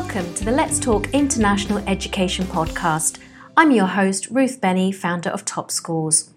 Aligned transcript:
Welcome 0.00 0.32
to 0.34 0.44
the 0.44 0.52
Let's 0.52 0.78
Talk 0.78 1.12
International 1.12 1.78
Education 1.88 2.46
podcast. 2.46 3.18
I'm 3.56 3.72
your 3.72 3.88
host, 3.88 4.28
Ruth 4.30 4.60
Benny, 4.60 4.92
founder 4.92 5.28
of 5.28 5.44
Top 5.44 5.72
Schools. 5.72 6.30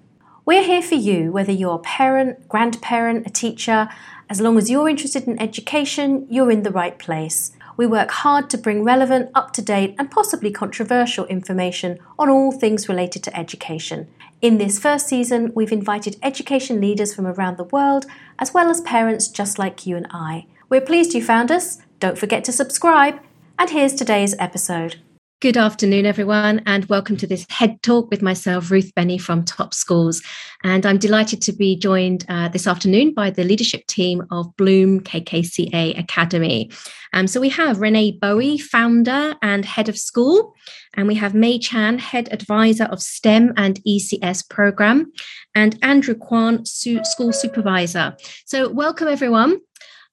We're 0.46 0.63
here 0.63 0.81
for 0.81 0.96
you, 0.96 1.31
whether 1.31 1.52
you're 1.52 1.76
a 1.76 1.79
parent, 1.79 2.50
grandparent, 2.50 3.28
a 3.28 3.29
teacher, 3.29 3.88
as 4.32 4.42
long 4.42 4.58
as 4.58 4.71
you're 4.71 4.89
interested 4.89 5.28
in 5.28 5.39
education, 5.39 6.26
you're 6.28 6.50
in 6.50 6.63
the 6.63 6.71
right 6.71 6.97
place. 6.97 7.51
We 7.78 7.85
work 7.85 8.10
hard 8.10 8.49
to 8.49 8.58
bring 8.58 8.83
relevant, 8.83 9.29
up 9.35 9.53
to 9.53 9.62
date, 9.62 9.93
and 9.99 10.09
possibly 10.09 10.49
controversial 10.49 11.28
information 11.28 11.99
on 12.17 12.31
all 12.31 12.51
things 12.51 12.89
related 12.89 13.23
to 13.25 13.37
education. 13.37 14.07
In 14.41 14.57
this 14.57 14.79
first 14.79 15.07
season, 15.07 15.51
we've 15.53 15.71
invited 15.71 16.17
education 16.23 16.81
leaders 16.81 17.13
from 17.13 17.27
around 17.27 17.57
the 17.57 17.66
world, 17.66 18.07
as 18.39 18.55
well 18.55 18.71
as 18.71 18.81
parents 18.81 19.27
just 19.27 19.59
like 19.59 19.85
you 19.85 19.95
and 19.95 20.07
I. 20.09 20.48
We're 20.67 20.81
pleased 20.81 21.13
you 21.13 21.23
found 21.23 21.52
us. 21.52 21.77
Don't 21.99 22.17
forget 22.17 22.43
to 22.45 22.52
subscribe. 22.52 23.20
And 23.61 23.70
here's 23.70 23.93
today's 23.93 24.33
episode. 24.39 24.95
Good 25.39 25.55
afternoon, 25.55 26.07
everyone, 26.07 26.63
and 26.65 26.83
welcome 26.85 27.15
to 27.17 27.27
this 27.27 27.45
head 27.47 27.79
talk 27.83 28.09
with 28.09 28.23
myself, 28.23 28.71
Ruth 28.71 28.91
Benny 28.95 29.19
from 29.19 29.45
Top 29.45 29.75
Schools. 29.75 30.23
And 30.63 30.83
I'm 30.83 30.97
delighted 30.97 31.43
to 31.43 31.53
be 31.53 31.77
joined 31.77 32.25
uh, 32.27 32.49
this 32.49 32.66
afternoon 32.66 33.13
by 33.13 33.29
the 33.29 33.43
leadership 33.43 33.85
team 33.85 34.23
of 34.31 34.47
Bloom 34.57 34.99
KKCA 35.02 35.99
Academy. 35.99 36.71
Um, 37.13 37.27
so 37.27 37.39
we 37.39 37.49
have 37.49 37.81
Renee 37.81 38.17
Bowie, 38.19 38.57
founder 38.57 39.35
and 39.43 39.63
head 39.63 39.89
of 39.89 39.95
school, 39.95 40.55
and 40.95 41.07
we 41.07 41.13
have 41.13 41.35
Mei 41.35 41.59
Chan, 41.59 41.99
head 41.99 42.30
advisor 42.31 42.85
of 42.85 42.99
STEM 42.99 43.53
and 43.57 43.80
ECS 43.88 44.49
program, 44.49 45.11
and 45.53 45.77
Andrew 45.83 46.16
Kwan, 46.16 46.66
su- 46.66 47.03
school 47.03 47.31
supervisor. 47.31 48.17
So 48.45 48.69
welcome, 48.69 49.07
everyone. 49.07 49.59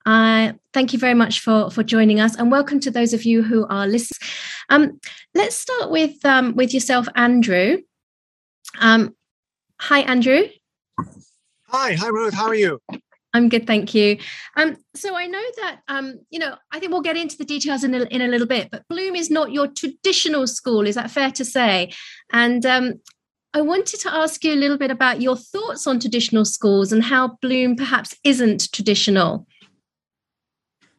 Uh, 0.09 0.55
thank 0.73 0.95
you 0.95 0.98
very 0.98 1.12
much 1.12 1.41
for, 1.41 1.71
for 1.71 1.83
joining 1.83 2.19
us, 2.19 2.35
and 2.35 2.51
welcome 2.51 2.80
to 2.80 2.91
those 2.91 3.12
of 3.12 3.25
you 3.25 3.43
who 3.43 3.67
are 3.67 3.87
listening. 3.87 4.27
Um, 4.70 4.98
let's 5.34 5.55
start 5.55 5.91
with 5.91 6.25
um, 6.25 6.55
with 6.56 6.73
yourself, 6.73 7.06
Andrew. 7.14 7.83
Um, 8.81 9.14
hi, 9.79 10.01
Andrew. 10.01 10.45
Hi, 11.67 11.92
hi, 11.92 12.09
Ruth. 12.09 12.33
How 12.33 12.47
are 12.47 12.55
you? 12.55 12.81
I'm 13.34 13.51
good, 13.51 13.67
thank 13.67 13.95
you. 13.95 14.17
Um, 14.56 14.79
so 14.95 15.14
I 15.14 15.27
know 15.27 15.45
that 15.59 15.81
um, 15.89 16.20
you 16.31 16.39
know, 16.39 16.56
I 16.73 16.79
think 16.79 16.91
we'll 16.91 17.03
get 17.03 17.19
into 17.19 17.36
the 17.36 17.45
details 17.45 17.84
in 17.84 17.95
a, 17.95 18.05
in 18.05 18.23
a 18.23 18.29
little 18.29 18.47
bit, 18.47 18.70
but 18.70 18.89
Bloom 18.89 19.14
is 19.14 19.31
not 19.31 19.53
your 19.53 19.67
traditional 19.67 20.47
school. 20.47 20.86
Is 20.86 20.95
that 20.95 21.11
fair 21.11 21.31
to 21.33 21.45
say? 21.45 21.92
And 22.33 22.64
um, 22.64 22.95
I 23.53 23.61
wanted 23.61 24.01
to 24.01 24.14
ask 24.14 24.42
you 24.42 24.55
a 24.55 24.62
little 24.62 24.79
bit 24.79 24.91
about 24.91 25.20
your 25.20 25.36
thoughts 25.36 25.86
on 25.86 26.01
traditional 26.01 26.47
schools 26.47 26.92
and 26.92 27.03
how 27.03 27.36
Bloom 27.42 27.77
perhaps 27.77 28.17
isn't 28.25 28.73
traditional 28.73 29.47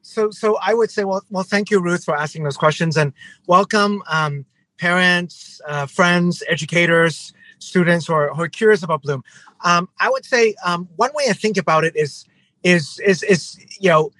so 0.10 0.32
so 0.32 0.58
I 0.62 0.74
would 0.74 0.92
say, 0.92 1.04
well, 1.04 1.24
well, 1.30 1.44
thank 1.44 1.70
you, 1.70 1.80
Ruth, 1.80 2.04
for 2.04 2.16
asking 2.18 2.44
those 2.44 2.58
questions, 2.58 2.98
and 2.98 3.14
welcome 3.48 4.02
um, 4.10 4.46
parents, 4.78 5.62
uh, 5.68 5.86
friends, 5.86 6.42
educators, 6.48 7.32
students 7.60 8.08
who 8.08 8.14
are, 8.14 8.34
who 8.34 8.42
are 8.42 8.50
curious 8.50 8.82
about 8.82 9.04
Bloom. 9.04 9.24
Um, 9.64 9.88
I 10.00 10.10
would 10.10 10.26
say 10.26 10.56
um, 10.66 10.90
one 10.96 11.12
way 11.14 11.26
I 11.30 11.34
think 11.34 11.58
about 11.58 11.84
it 11.84 11.96
is 11.96 12.26
is 12.64 13.00
is 13.06 13.22
is 13.24 13.58
you 13.80 13.90
know, 13.90 14.12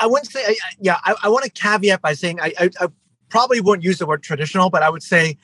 I 0.00 0.06
wouldn't 0.06 0.30
say 0.30 0.56
yeah. 0.80 0.98
I, 1.04 1.16
I 1.24 1.28
want 1.28 1.44
to 1.44 1.50
caveat 1.50 2.00
by 2.02 2.12
saying 2.12 2.40
I, 2.40 2.52
I, 2.58 2.70
I 2.80 2.88
probably 3.28 3.60
wouldn't 3.60 3.84
use 3.84 3.98
the 3.98 4.06
word 4.06 4.22
traditional, 4.22 4.70
but 4.70 4.82
I 4.82 4.90
would 4.90 5.02
say 5.02 5.36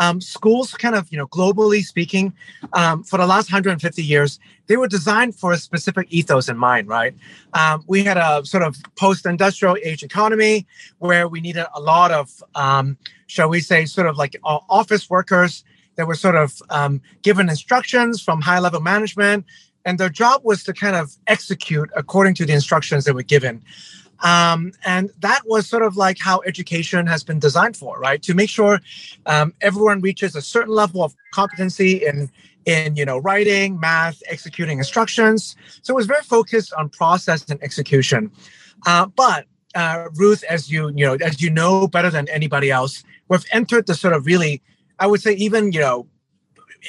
um, 0.00 0.20
schools 0.20 0.72
kind 0.72 0.96
of 0.96 1.06
you 1.12 1.18
know 1.18 1.28
globally 1.28 1.82
speaking 1.82 2.32
um, 2.72 3.04
for 3.04 3.18
the 3.18 3.26
last 3.26 3.52
150 3.52 4.02
years 4.02 4.40
they 4.66 4.76
were 4.76 4.88
designed 4.88 5.34
for 5.36 5.52
a 5.52 5.58
specific 5.58 6.06
ethos 6.10 6.48
in 6.48 6.56
mind 6.56 6.88
right? 6.88 7.14
Um, 7.52 7.84
we 7.86 8.02
had 8.02 8.16
a 8.16 8.44
sort 8.44 8.64
of 8.64 8.76
post-industrial 8.96 9.76
age 9.84 10.02
economy 10.02 10.66
where 10.98 11.28
we 11.28 11.40
needed 11.40 11.66
a 11.74 11.80
lot 11.80 12.10
of 12.10 12.42
um, 12.54 12.96
shall 13.26 13.48
we 13.48 13.60
say 13.60 13.84
sort 13.84 14.08
of 14.08 14.16
like 14.16 14.36
uh, 14.42 14.58
office 14.68 15.08
workers 15.08 15.64
that 15.96 16.06
were 16.06 16.14
sort 16.14 16.34
of 16.34 16.60
um, 16.70 17.02
given 17.22 17.48
instructions 17.50 18.22
from 18.22 18.40
high 18.40 18.58
level 18.58 18.80
management 18.80 19.44
and 19.84 19.98
their 19.98 20.08
job 20.08 20.40
was 20.44 20.64
to 20.64 20.72
kind 20.72 20.96
of 20.96 21.16
execute 21.26 21.90
according 21.94 22.34
to 22.34 22.46
the 22.46 22.54
instructions 22.54 23.04
they 23.04 23.12
were 23.12 23.22
given 23.22 23.62
um, 24.22 24.72
and 24.84 25.10
that 25.20 25.42
was 25.46 25.66
sort 25.66 25.82
of 25.82 25.96
like 25.96 26.18
how 26.18 26.40
education 26.46 27.06
has 27.06 27.24
been 27.24 27.38
designed 27.38 27.76
for, 27.76 27.98
right? 27.98 28.22
To 28.22 28.34
make 28.34 28.50
sure 28.50 28.80
um, 29.26 29.54
everyone 29.60 30.00
reaches 30.00 30.36
a 30.36 30.42
certain 30.42 30.74
level 30.74 31.02
of 31.02 31.14
competency 31.32 32.04
in 32.04 32.30
in 32.66 32.96
you 32.96 33.04
know 33.04 33.18
writing, 33.18 33.80
math, 33.80 34.22
executing 34.28 34.78
instructions. 34.78 35.56
So 35.82 35.94
it 35.94 35.96
was 35.96 36.06
very 36.06 36.22
focused 36.22 36.72
on 36.74 36.88
process 36.90 37.48
and 37.48 37.62
execution. 37.62 38.30
Uh, 38.86 39.06
but 39.06 39.46
uh, 39.74 40.08
Ruth, 40.14 40.44
as 40.44 40.70
you 40.70 40.88
you 40.88 41.06
know, 41.06 41.14
as 41.14 41.40
you 41.40 41.50
know 41.50 41.86
better 41.86 42.10
than 42.10 42.28
anybody 42.28 42.70
else, 42.70 43.04
we've 43.28 43.44
entered 43.52 43.86
the 43.86 43.94
sort 43.94 44.14
of 44.14 44.26
really, 44.26 44.62
I 44.98 45.06
would 45.06 45.22
say, 45.22 45.32
even 45.34 45.72
you 45.72 45.80
know, 45.80 46.06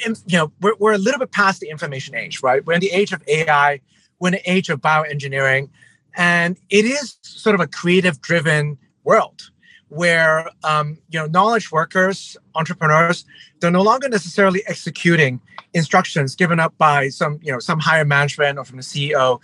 in, 0.04 0.16
you 0.26 0.38
know, 0.38 0.52
we're, 0.60 0.74
we're 0.78 0.92
a 0.92 0.98
little 0.98 1.18
bit 1.18 1.32
past 1.32 1.60
the 1.60 1.68
information 1.68 2.14
age, 2.14 2.42
right? 2.42 2.64
We're 2.64 2.74
in 2.74 2.80
the 2.80 2.90
age 2.90 3.12
of 3.12 3.22
AI. 3.28 3.80
We're 4.18 4.28
in 4.28 4.34
the 4.34 4.50
age 4.50 4.68
of 4.68 4.80
bioengineering. 4.80 5.68
And 6.16 6.58
it 6.68 6.84
is 6.84 7.18
sort 7.22 7.54
of 7.54 7.60
a 7.60 7.66
creative 7.66 8.20
driven 8.20 8.78
world 9.04 9.50
where 9.92 10.48
um, 10.64 10.98
you 11.10 11.18
know 11.18 11.26
knowledge 11.26 11.70
workers 11.70 12.34
entrepreneurs 12.54 13.26
they're 13.60 13.70
no 13.70 13.82
longer 13.82 14.08
necessarily 14.08 14.62
executing 14.66 15.38
instructions 15.74 16.34
given 16.34 16.58
up 16.58 16.76
by 16.78 17.10
some 17.10 17.38
you 17.42 17.52
know 17.52 17.58
some 17.58 17.78
higher 17.78 18.04
management 18.04 18.58
or 18.58 18.64
from 18.64 18.78
the 18.78 18.82
ceo 18.82 19.38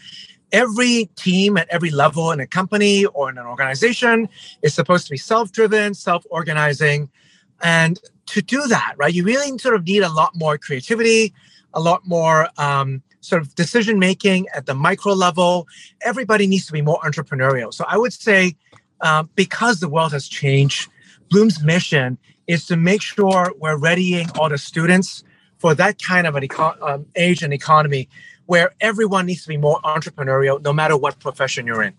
every 0.52 1.10
team 1.16 1.58
at 1.58 1.68
every 1.68 1.90
level 1.90 2.32
in 2.32 2.40
a 2.40 2.46
company 2.46 3.04
or 3.06 3.28
in 3.28 3.36
an 3.36 3.44
organization 3.44 4.26
is 4.62 4.72
supposed 4.72 5.04
to 5.04 5.10
be 5.10 5.18
self-driven 5.18 5.92
self-organizing. 5.92 7.10
And 7.60 8.00
to 8.26 8.40
do 8.40 8.66
that 8.68 8.94
right 8.96 9.12
you 9.12 9.24
really 9.24 9.58
sort 9.58 9.74
of 9.74 9.84
need 9.84 10.02
a 10.02 10.12
lot 10.12 10.32
more 10.34 10.56
creativity 10.56 11.34
a 11.74 11.80
lot 11.80 12.06
more 12.06 12.48
um, 12.56 13.02
sort 13.28 13.43
of 13.43 13.55
decision 13.55 13.99
making 13.99 14.47
at 14.55 14.66
the 14.66 14.75
micro 14.75 15.12
level. 15.12 15.66
Everybody 16.03 16.47
needs 16.47 16.66
to 16.66 16.72
be 16.72 16.83
more 16.83 16.99
entrepreneurial. 17.00 17.72
So 17.72 17.84
I 17.87 17.97
would 17.97 18.12
say, 18.12 18.56
um, 19.00 19.31
because 19.34 19.81
the 19.81 19.89
world 19.89 20.12
has 20.12 20.27
changed, 20.28 20.91
Bloom's 21.31 21.62
mission 21.62 22.19
is 22.47 22.66
to 22.66 22.77
make 22.77 23.03
sure 23.03 23.53
we're 23.59 23.77
readying 23.77 24.28
all 24.39 24.49
the 24.49 24.59
students 24.59 25.22
for 25.59 25.75
that 25.75 26.00
kind 26.03 26.27
of 26.27 26.34
an 26.37 26.44
eco- 26.44 26.77
um, 26.81 27.06
age 27.15 27.43
and 27.43 27.53
economy 27.53 28.09
where 28.47 28.72
everyone 28.81 29.27
needs 29.27 29.43
to 29.43 29.49
be 29.49 29.59
more 29.59 29.81
entrepreneurial, 29.83 30.62
no 30.62 30.72
matter 30.72 30.97
what 30.97 31.19
profession 31.21 31.66
you're 31.66 31.83
in. 31.83 31.95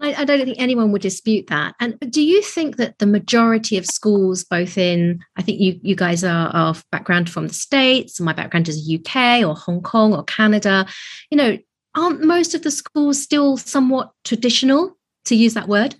I, 0.00 0.14
I, 0.14 0.24
don't 0.24 0.44
think 0.44 0.58
anyone 0.58 0.92
would 0.92 1.02
dispute 1.02 1.48
that. 1.48 1.74
And 1.78 1.98
do 2.10 2.22
you 2.22 2.42
think 2.42 2.76
that 2.76 2.98
the 2.98 3.06
majority 3.06 3.76
of 3.76 3.86
schools, 3.86 4.44
both 4.44 4.78
in, 4.78 5.20
I 5.36 5.42
think 5.42 5.60
you 5.60 5.78
you 5.82 5.94
guys 5.94 6.24
are 6.24 6.48
of 6.48 6.84
background 6.90 7.28
from 7.28 7.48
the 7.48 7.54
States, 7.54 8.20
my 8.20 8.32
background 8.32 8.68
is 8.68 8.90
UK 8.90 9.44
or 9.44 9.54
Hong 9.54 9.82
Kong 9.82 10.14
or 10.14 10.24
Canada, 10.24 10.86
you 11.30 11.36
know, 11.36 11.58
aren't 11.94 12.22
most 12.24 12.54
of 12.54 12.62
the 12.62 12.70
schools 12.70 13.22
still 13.22 13.56
somewhat 13.56 14.12
traditional, 14.24 14.96
to 15.26 15.34
use 15.34 15.54
that 15.54 15.68
word? 15.68 15.96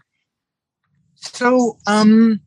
So 1.16 1.78
um 1.86 2.40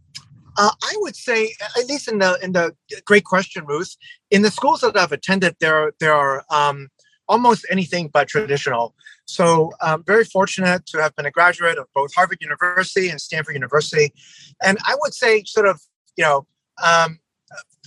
uh, 0.57 0.71
I 0.83 0.93
would 0.97 1.15
say, 1.15 1.51
at 1.77 1.87
least 1.87 2.07
in 2.07 2.19
the 2.19 2.37
in 2.41 2.51
the 2.51 2.75
great 3.05 3.25
question, 3.25 3.65
Ruth, 3.65 3.95
in 4.29 4.43
the 4.43 4.51
schools 4.51 4.81
that 4.81 4.95
I've 4.95 5.11
attended, 5.11 5.55
there 5.59 5.93
there 5.99 6.13
are 6.13 6.43
um, 6.51 6.89
almost 7.27 7.65
anything 7.69 8.09
but 8.13 8.27
traditional. 8.27 8.93
So 9.25 9.71
I'm 9.81 10.03
very 10.03 10.25
fortunate 10.25 10.85
to 10.87 11.01
have 11.01 11.15
been 11.15 11.25
a 11.25 11.31
graduate 11.31 11.77
of 11.77 11.87
both 11.93 12.13
Harvard 12.13 12.39
University 12.41 13.09
and 13.09 13.19
Stanford 13.21 13.55
University. 13.55 14.13
And 14.61 14.77
I 14.85 14.95
would 15.01 15.13
say, 15.13 15.43
sort 15.45 15.67
of, 15.67 15.81
you 16.17 16.23
know, 16.23 16.45
um, 16.83 17.19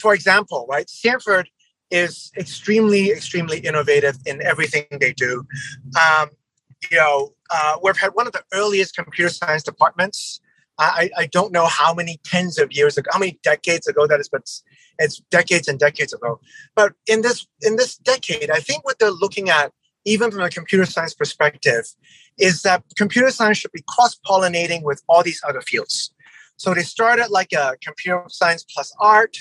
for 0.00 0.14
example, 0.14 0.66
right, 0.68 0.88
Stanford 0.88 1.48
is 1.90 2.32
extremely, 2.36 3.10
extremely 3.10 3.58
innovative 3.58 4.16
in 4.26 4.42
everything 4.42 4.86
they 5.00 5.12
do. 5.12 5.44
Um, 6.00 6.30
you 6.90 6.96
know, 6.96 7.32
uh, 7.50 7.78
we've 7.82 7.96
had 7.96 8.10
one 8.14 8.26
of 8.26 8.32
the 8.32 8.42
earliest 8.52 8.96
computer 8.96 9.28
science 9.28 9.62
departments. 9.62 10.40
I, 10.78 11.10
I 11.16 11.26
don't 11.26 11.52
know 11.52 11.66
how 11.66 11.94
many 11.94 12.20
tens 12.22 12.58
of 12.58 12.70
years 12.70 12.98
ago, 12.98 13.08
how 13.12 13.18
many 13.18 13.38
decades 13.42 13.86
ago 13.86 14.06
that 14.06 14.20
is, 14.20 14.28
but 14.28 14.42
it's, 14.98 15.20
decades 15.30 15.68
and 15.68 15.78
decades 15.78 16.12
ago. 16.12 16.40
But 16.74 16.94
in 17.06 17.22
this 17.22 17.46
in 17.62 17.76
this 17.76 17.96
decade, 17.96 18.50
I 18.50 18.60
think 18.60 18.84
what 18.84 18.98
they're 18.98 19.10
looking 19.10 19.48
at 19.50 19.72
even 20.06 20.30
from 20.30 20.40
a 20.42 20.48
computer 20.48 20.86
science 20.86 21.12
perspective, 21.12 21.84
is 22.38 22.62
that 22.62 22.84
computer 22.96 23.30
science 23.30 23.58
should 23.58 23.72
be 23.72 23.82
cross 23.88 24.18
pollinating 24.24 24.82
with 24.82 25.02
all 25.08 25.22
these 25.22 25.42
other 25.46 25.60
fields. 25.60 26.14
So 26.56 26.72
they 26.72 26.82
started 26.82 27.28
like 27.28 27.52
a 27.52 27.74
computer 27.84 28.22
science 28.28 28.64
plus 28.72 28.94
art 29.00 29.36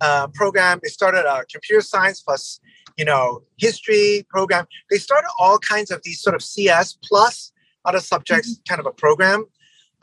uh, 0.00 0.26
program. 0.28 0.80
They 0.82 0.88
started 0.88 1.26
a 1.26 1.44
computer 1.52 1.82
science 1.82 2.22
plus, 2.22 2.60
you 2.96 3.04
know, 3.04 3.42
history 3.58 4.26
program. 4.30 4.66
They 4.90 4.96
started 4.96 5.28
all 5.38 5.58
kinds 5.58 5.90
of 5.90 6.00
these 6.02 6.20
sort 6.20 6.34
of 6.34 6.42
CS 6.42 6.98
plus 7.04 7.52
other 7.84 8.00
subjects 8.00 8.54
mm-hmm. 8.54 8.74
kind 8.74 8.80
of 8.80 8.86
a 8.86 8.92
program. 8.92 9.44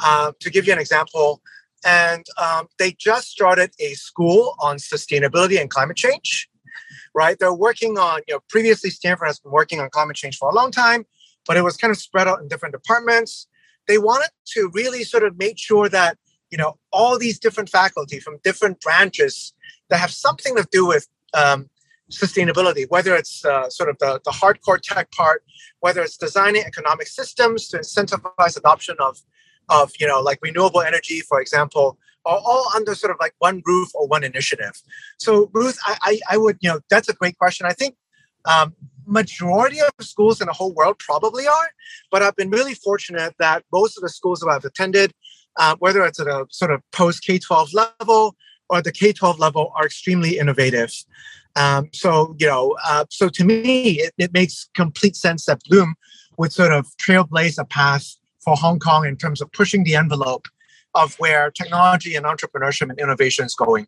Uh, 0.04 0.32
to 0.40 0.50
give 0.50 0.68
you 0.68 0.74
an 0.74 0.80
example, 0.80 1.42
and 1.85 2.25
um, 2.41 2.68
they 2.80 2.95
just 2.97 3.30
started 3.30 3.71
a 3.80 3.94
school 3.94 4.56
on 4.59 4.77
sustainability 4.77 5.59
and 5.59 5.69
climate 5.69 5.97
change 5.97 6.50
right? 7.13 7.38
They're 7.39 7.53
working 7.53 7.97
on, 7.97 8.21
you 8.27 8.35
know, 8.35 8.39
previously 8.50 8.89
Stanford 8.89 9.27
has 9.27 9.39
been 9.39 9.51
working 9.51 9.80
on 9.80 9.89
climate 9.89 10.15
change 10.15 10.38
for 10.38 10.50
a 10.50 10.53
long 10.53 10.71
time, 10.71 11.06
but 11.47 11.57
it 11.57 11.63
was 11.63 11.77
kind 11.77 11.91
of 11.91 11.97
spread 11.97 12.27
out 12.27 12.41
in 12.41 12.47
different 12.47 12.74
departments. 12.74 13.47
they 13.88 13.97
wanted 13.97 14.30
to 14.45 14.71
really 14.74 15.03
sort 15.03 15.24
of 15.24 15.38
make 15.38 15.57
sure 15.59 15.89
that 15.89 16.18
you 16.50 16.57
know 16.57 16.77
all 16.91 17.18
these 17.19 17.38
different 17.39 17.69
faculty 17.69 18.19
from 18.19 18.38
different 18.44 18.80
branches 18.80 19.53
that 19.89 20.00
have 20.00 20.12
something 20.12 20.56
to 20.56 20.65
do 20.71 20.85
with 20.85 21.07
um, 21.33 21.69
sustainability, 22.12 22.85
whether 22.89 23.15
it's 23.15 23.44
uh, 23.44 23.69
sort 23.69 23.89
of 23.89 23.97
the, 24.00 24.21
the 24.24 24.31
hardcore 24.31 24.80
tech 24.81 25.12
part, 25.12 25.44
whether 25.80 26.01
it's 26.01 26.18
designing 26.18 26.63
economic 26.63 27.07
systems 27.07 27.68
to 27.69 27.77
incentivize 27.80 28.56
adoption 28.57 28.95
of, 29.00 29.21
of 29.69 29.92
you 30.00 30.07
know, 30.07 30.21
like 30.21 30.39
renewable 30.42 30.81
energy, 30.81 31.21
for 31.21 31.42
example, 31.42 31.98
are 32.25 32.38
all 32.38 32.69
under 32.75 32.95
sort 32.95 33.12
of 33.12 33.18
like 33.19 33.33
one 33.39 33.62
roof 33.65 33.89
or 33.94 34.07
one 34.07 34.24
initiative. 34.24 34.81
So, 35.18 35.50
Ruth, 35.54 35.77
I, 35.86 35.98
I, 36.01 36.19
I 36.31 36.38
would, 36.38 36.57
you 36.62 36.69
know, 36.69 36.80
that's 36.89 37.10
a 37.10 37.13
great 37.13 37.38
question. 37.38 37.65
I 37.65 37.74
think 37.74 37.95
um, 38.45 38.74
majority 39.06 39.80
of 39.81 39.92
schools 40.01 40.42
in 40.42 40.48
the 40.48 40.54
whole 40.54 40.74
world 40.74 41.00
probably 41.00 41.48
are, 41.48 41.69
but 42.12 42.21
I've 42.21 42.36
been 42.36 42.50
really 42.50 42.74
fortunate 42.74 43.36
that 43.39 43.63
most 43.71 43.98
of 43.98 44.01
the 44.01 44.10
schools 44.10 44.39
that 44.39 44.48
I've 44.48 44.65
attended, 44.65 45.13
uh, 45.57 45.75
whether 45.80 46.04
it's 46.06 46.19
at 46.19 46.27
a 46.27 46.45
sort 46.50 46.71
of 46.71 46.81
post 46.92 47.24
K 47.24 47.39
12 47.39 47.74
level 47.74 48.36
or 48.69 48.81
the 48.81 48.92
K 48.92 49.13
12 49.13 49.39
level, 49.39 49.71
are 49.75 49.86
extremely 49.86 50.39
innovative. 50.39 50.94
Um, 51.56 51.89
so, 51.94 52.36
you 52.39 52.48
know, 52.48 52.75
uh, 52.83 53.06
so 53.09 53.30
to 53.30 53.44
me, 53.44 54.00
it, 54.00 54.13
it 54.18 54.33
makes 54.33 54.69
complete 54.75 55.16
sense 55.16 55.45
that 55.45 55.62
Bloom 55.69 55.95
would 56.38 56.51
sort 56.51 56.71
of 56.71 56.88
trailblaze 56.98 57.59
a 57.59 57.66
path 57.66 58.16
for 58.44 58.56
Hong 58.56 58.80
Kong 58.80 59.06
in 59.06 59.16
terms 59.18 59.42
of 59.42 59.51
pushing 59.51 59.84
the 59.84 59.95
envelope 59.95 60.48
of 60.95 61.16
where 61.16 61.51
technology 61.51 62.16
and 62.16 62.25
entrepreneurship 62.25 62.90
and 62.90 63.00
innovation 63.00 63.45
is 63.45 63.56
going. 63.56 63.88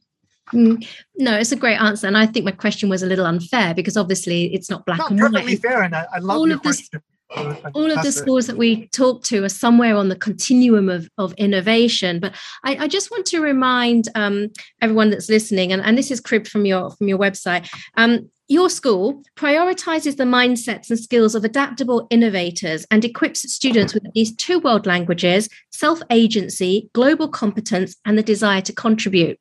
Mm, 0.53 0.87
no, 1.17 1.35
it's 1.35 1.51
a 1.51 1.55
great 1.55 1.77
answer, 1.77 2.05
and 2.05 2.17
I 2.17 2.27
think 2.27 2.45
my 2.45 2.51
question 2.51 2.87
was 2.87 3.01
a 3.01 3.07
little 3.07 3.25
unfair 3.25 3.73
because 3.73 3.97
obviously 3.97 4.53
it's 4.53 4.69
not 4.69 4.85
black 4.85 4.99
not 4.99 5.11
and 5.11 5.19
perfectly 5.19 5.53
white. 5.53 5.61
fair, 5.61 5.81
and 5.81 5.95
I, 5.95 6.05
I 6.13 6.19
love 6.19 6.37
all 6.37 6.47
your 6.47 6.57
of 6.57 6.63
this, 6.63 6.87
question. 6.87 7.01
All 7.35 7.91
of 7.91 8.03
the 8.03 8.11
schools 8.11 8.47
that 8.47 8.57
we 8.57 8.87
talk 8.87 9.23
to 9.23 9.43
are 9.43 9.49
somewhere 9.49 9.95
on 9.95 10.09
the 10.09 10.15
continuum 10.15 10.89
of, 10.89 11.09
of 11.17 11.33
innovation. 11.33 12.19
But 12.19 12.35
I, 12.63 12.75
I 12.77 12.87
just 12.87 13.11
want 13.11 13.25
to 13.27 13.41
remind 13.41 14.07
um, 14.15 14.49
everyone 14.81 15.09
that's 15.09 15.29
listening, 15.29 15.71
and, 15.71 15.81
and 15.81 15.97
this 15.97 16.11
is 16.11 16.21
cribbed 16.21 16.47
from 16.47 16.65
your 16.65 16.91
from 16.91 17.07
your 17.07 17.17
website. 17.17 17.69
Um, 17.97 18.29
your 18.47 18.69
school 18.69 19.23
prioritizes 19.35 20.17
the 20.17 20.23
mindsets 20.23 20.91
and 20.91 20.99
skills 20.99 21.33
of 21.33 21.43
adaptable 21.43 22.05
innovators 22.11 22.85
and 22.91 23.03
equips 23.03 23.51
students 23.51 23.95
with 23.95 24.05
these 24.13 24.35
two 24.35 24.59
world 24.59 24.85
languages, 24.85 25.49
self 25.71 25.99
agency, 26.11 26.89
global 26.93 27.27
competence, 27.27 27.95
and 28.05 28.17
the 28.17 28.23
desire 28.23 28.61
to 28.61 28.73
contribute. 28.73 29.39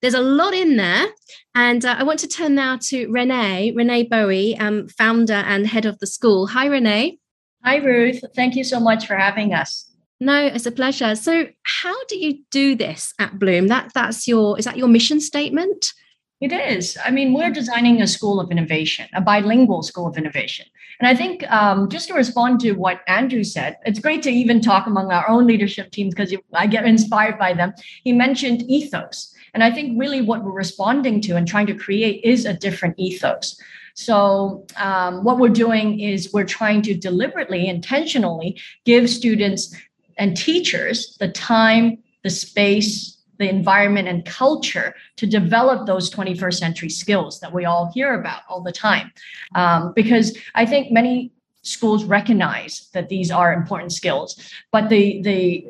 There's 0.00 0.14
a 0.14 0.20
lot 0.20 0.54
in 0.54 0.76
there. 0.76 1.06
And 1.54 1.84
uh, 1.84 1.96
I 1.98 2.04
want 2.04 2.20
to 2.20 2.28
turn 2.28 2.54
now 2.54 2.78
to 2.82 3.08
Renee, 3.08 3.72
Renee 3.74 4.04
Bowie, 4.04 4.56
um, 4.58 4.88
founder 4.88 5.32
and 5.32 5.66
head 5.66 5.86
of 5.86 5.98
the 5.98 6.06
school. 6.06 6.46
Hi, 6.48 6.66
Renee. 6.66 7.18
Hi, 7.64 7.76
Ruth. 7.76 8.22
Thank 8.34 8.54
you 8.54 8.64
so 8.64 8.78
much 8.78 9.06
for 9.06 9.16
having 9.16 9.52
us. 9.52 9.90
No, 10.20 10.46
it's 10.46 10.66
a 10.66 10.72
pleasure. 10.72 11.14
So, 11.14 11.46
how 11.62 12.04
do 12.06 12.16
you 12.16 12.40
do 12.50 12.74
this 12.74 13.14
at 13.18 13.38
Bloom? 13.38 13.68
That 13.68 13.92
that's 13.94 14.26
your 14.26 14.58
is 14.58 14.64
that 14.64 14.76
your 14.76 14.88
mission 14.88 15.20
statement? 15.20 15.92
It 16.40 16.52
is. 16.52 16.96
I 17.04 17.10
mean, 17.10 17.34
we're 17.34 17.50
designing 17.50 18.00
a 18.00 18.06
school 18.06 18.40
of 18.40 18.50
innovation, 18.50 19.08
a 19.12 19.20
bilingual 19.20 19.82
school 19.82 20.06
of 20.06 20.16
innovation. 20.16 20.66
And 21.00 21.08
I 21.08 21.14
think 21.14 21.48
um, 21.50 21.88
just 21.88 22.08
to 22.08 22.14
respond 22.14 22.60
to 22.60 22.72
what 22.72 23.02
Andrew 23.06 23.44
said, 23.44 23.76
it's 23.84 24.00
great 24.00 24.22
to 24.24 24.30
even 24.30 24.60
talk 24.60 24.86
among 24.86 25.12
our 25.12 25.28
own 25.28 25.46
leadership 25.46 25.92
teams 25.92 26.14
because 26.14 26.34
I 26.52 26.66
get 26.66 26.84
inspired 26.84 27.38
by 27.38 27.54
them. 27.54 27.72
He 28.02 28.12
mentioned 28.12 28.62
ethos. 28.62 29.34
And 29.54 29.62
I 29.62 29.70
think 29.70 29.98
really 29.98 30.20
what 30.20 30.44
we're 30.44 30.52
responding 30.52 31.20
to 31.22 31.36
and 31.36 31.46
trying 31.46 31.66
to 31.66 31.74
create 31.74 32.22
is 32.24 32.44
a 32.44 32.54
different 32.54 32.98
ethos. 32.98 33.60
So, 33.94 34.64
um, 34.76 35.24
what 35.24 35.38
we're 35.38 35.48
doing 35.48 35.98
is 35.98 36.32
we're 36.32 36.44
trying 36.44 36.82
to 36.82 36.94
deliberately, 36.94 37.66
intentionally 37.66 38.60
give 38.84 39.10
students 39.10 39.74
and 40.16 40.36
teachers 40.36 41.16
the 41.18 41.28
time, 41.28 41.98
the 42.22 42.30
space, 42.30 43.17
the 43.38 43.48
environment 43.48 44.08
and 44.08 44.24
culture 44.24 44.94
to 45.16 45.26
develop 45.26 45.86
those 45.86 46.10
21st 46.10 46.54
century 46.54 46.90
skills 46.90 47.40
that 47.40 47.52
we 47.52 47.64
all 47.64 47.90
hear 47.92 48.18
about 48.18 48.42
all 48.48 48.62
the 48.62 48.72
time. 48.72 49.12
Um, 49.54 49.92
because 49.94 50.36
I 50.54 50.66
think 50.66 50.92
many 50.92 51.32
schools 51.62 52.04
recognize 52.04 52.88
that 52.94 53.08
these 53.08 53.30
are 53.30 53.52
important 53.52 53.92
skills, 53.92 54.52
but 54.72 54.88
the 54.88 55.22
the 55.22 55.66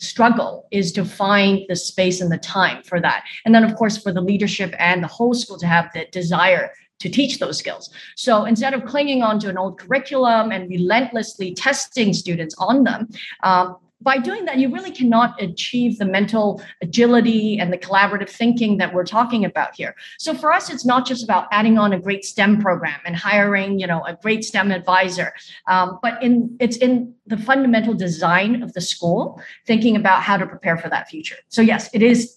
struggle 0.00 0.66
is 0.70 0.92
to 0.92 1.04
find 1.04 1.64
the 1.68 1.76
space 1.76 2.20
and 2.20 2.30
the 2.30 2.38
time 2.38 2.82
for 2.84 3.00
that. 3.00 3.24
And 3.44 3.52
then, 3.52 3.64
of 3.64 3.74
course, 3.74 3.96
for 4.00 4.12
the 4.12 4.20
leadership 4.20 4.72
and 4.78 5.02
the 5.02 5.08
whole 5.08 5.34
school 5.34 5.58
to 5.58 5.66
have 5.66 5.90
the 5.92 6.06
desire 6.12 6.70
to 7.00 7.08
teach 7.08 7.38
those 7.38 7.58
skills. 7.58 7.90
So 8.16 8.44
instead 8.44 8.74
of 8.74 8.84
clinging 8.84 9.22
on 9.22 9.38
to 9.40 9.48
an 9.48 9.58
old 9.58 9.78
curriculum 9.78 10.50
and 10.50 10.68
relentlessly 10.68 11.54
testing 11.54 12.12
students 12.12 12.54
on 12.58 12.84
them, 12.84 13.08
um, 13.42 13.76
by 14.00 14.18
doing 14.18 14.44
that, 14.44 14.58
you 14.58 14.72
really 14.72 14.92
cannot 14.92 15.40
achieve 15.42 15.98
the 15.98 16.04
mental 16.04 16.62
agility 16.80 17.58
and 17.58 17.72
the 17.72 17.78
collaborative 17.78 18.28
thinking 18.28 18.76
that 18.78 18.94
we're 18.94 19.04
talking 19.04 19.44
about 19.44 19.74
here. 19.74 19.96
So 20.18 20.34
for 20.34 20.52
us, 20.52 20.70
it's 20.70 20.84
not 20.84 21.06
just 21.06 21.24
about 21.24 21.48
adding 21.50 21.78
on 21.78 21.92
a 21.92 21.98
great 21.98 22.24
STEM 22.24 22.60
program 22.60 23.00
and 23.04 23.16
hiring, 23.16 23.80
you 23.80 23.86
know, 23.86 24.04
a 24.04 24.14
great 24.14 24.44
STEM 24.44 24.70
advisor, 24.70 25.32
um, 25.66 25.98
but 26.00 26.22
in 26.22 26.56
it's 26.60 26.76
in 26.76 27.14
the 27.26 27.36
fundamental 27.36 27.94
design 27.94 28.62
of 28.62 28.72
the 28.72 28.80
school, 28.80 29.42
thinking 29.66 29.96
about 29.96 30.22
how 30.22 30.36
to 30.36 30.46
prepare 30.46 30.76
for 30.76 30.88
that 30.88 31.08
future. 31.08 31.36
So 31.48 31.60
yes, 31.60 31.90
it 31.92 32.02
is 32.02 32.36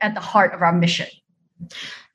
at 0.00 0.14
the 0.14 0.20
heart 0.20 0.54
of 0.54 0.62
our 0.62 0.72
mission 0.72 1.08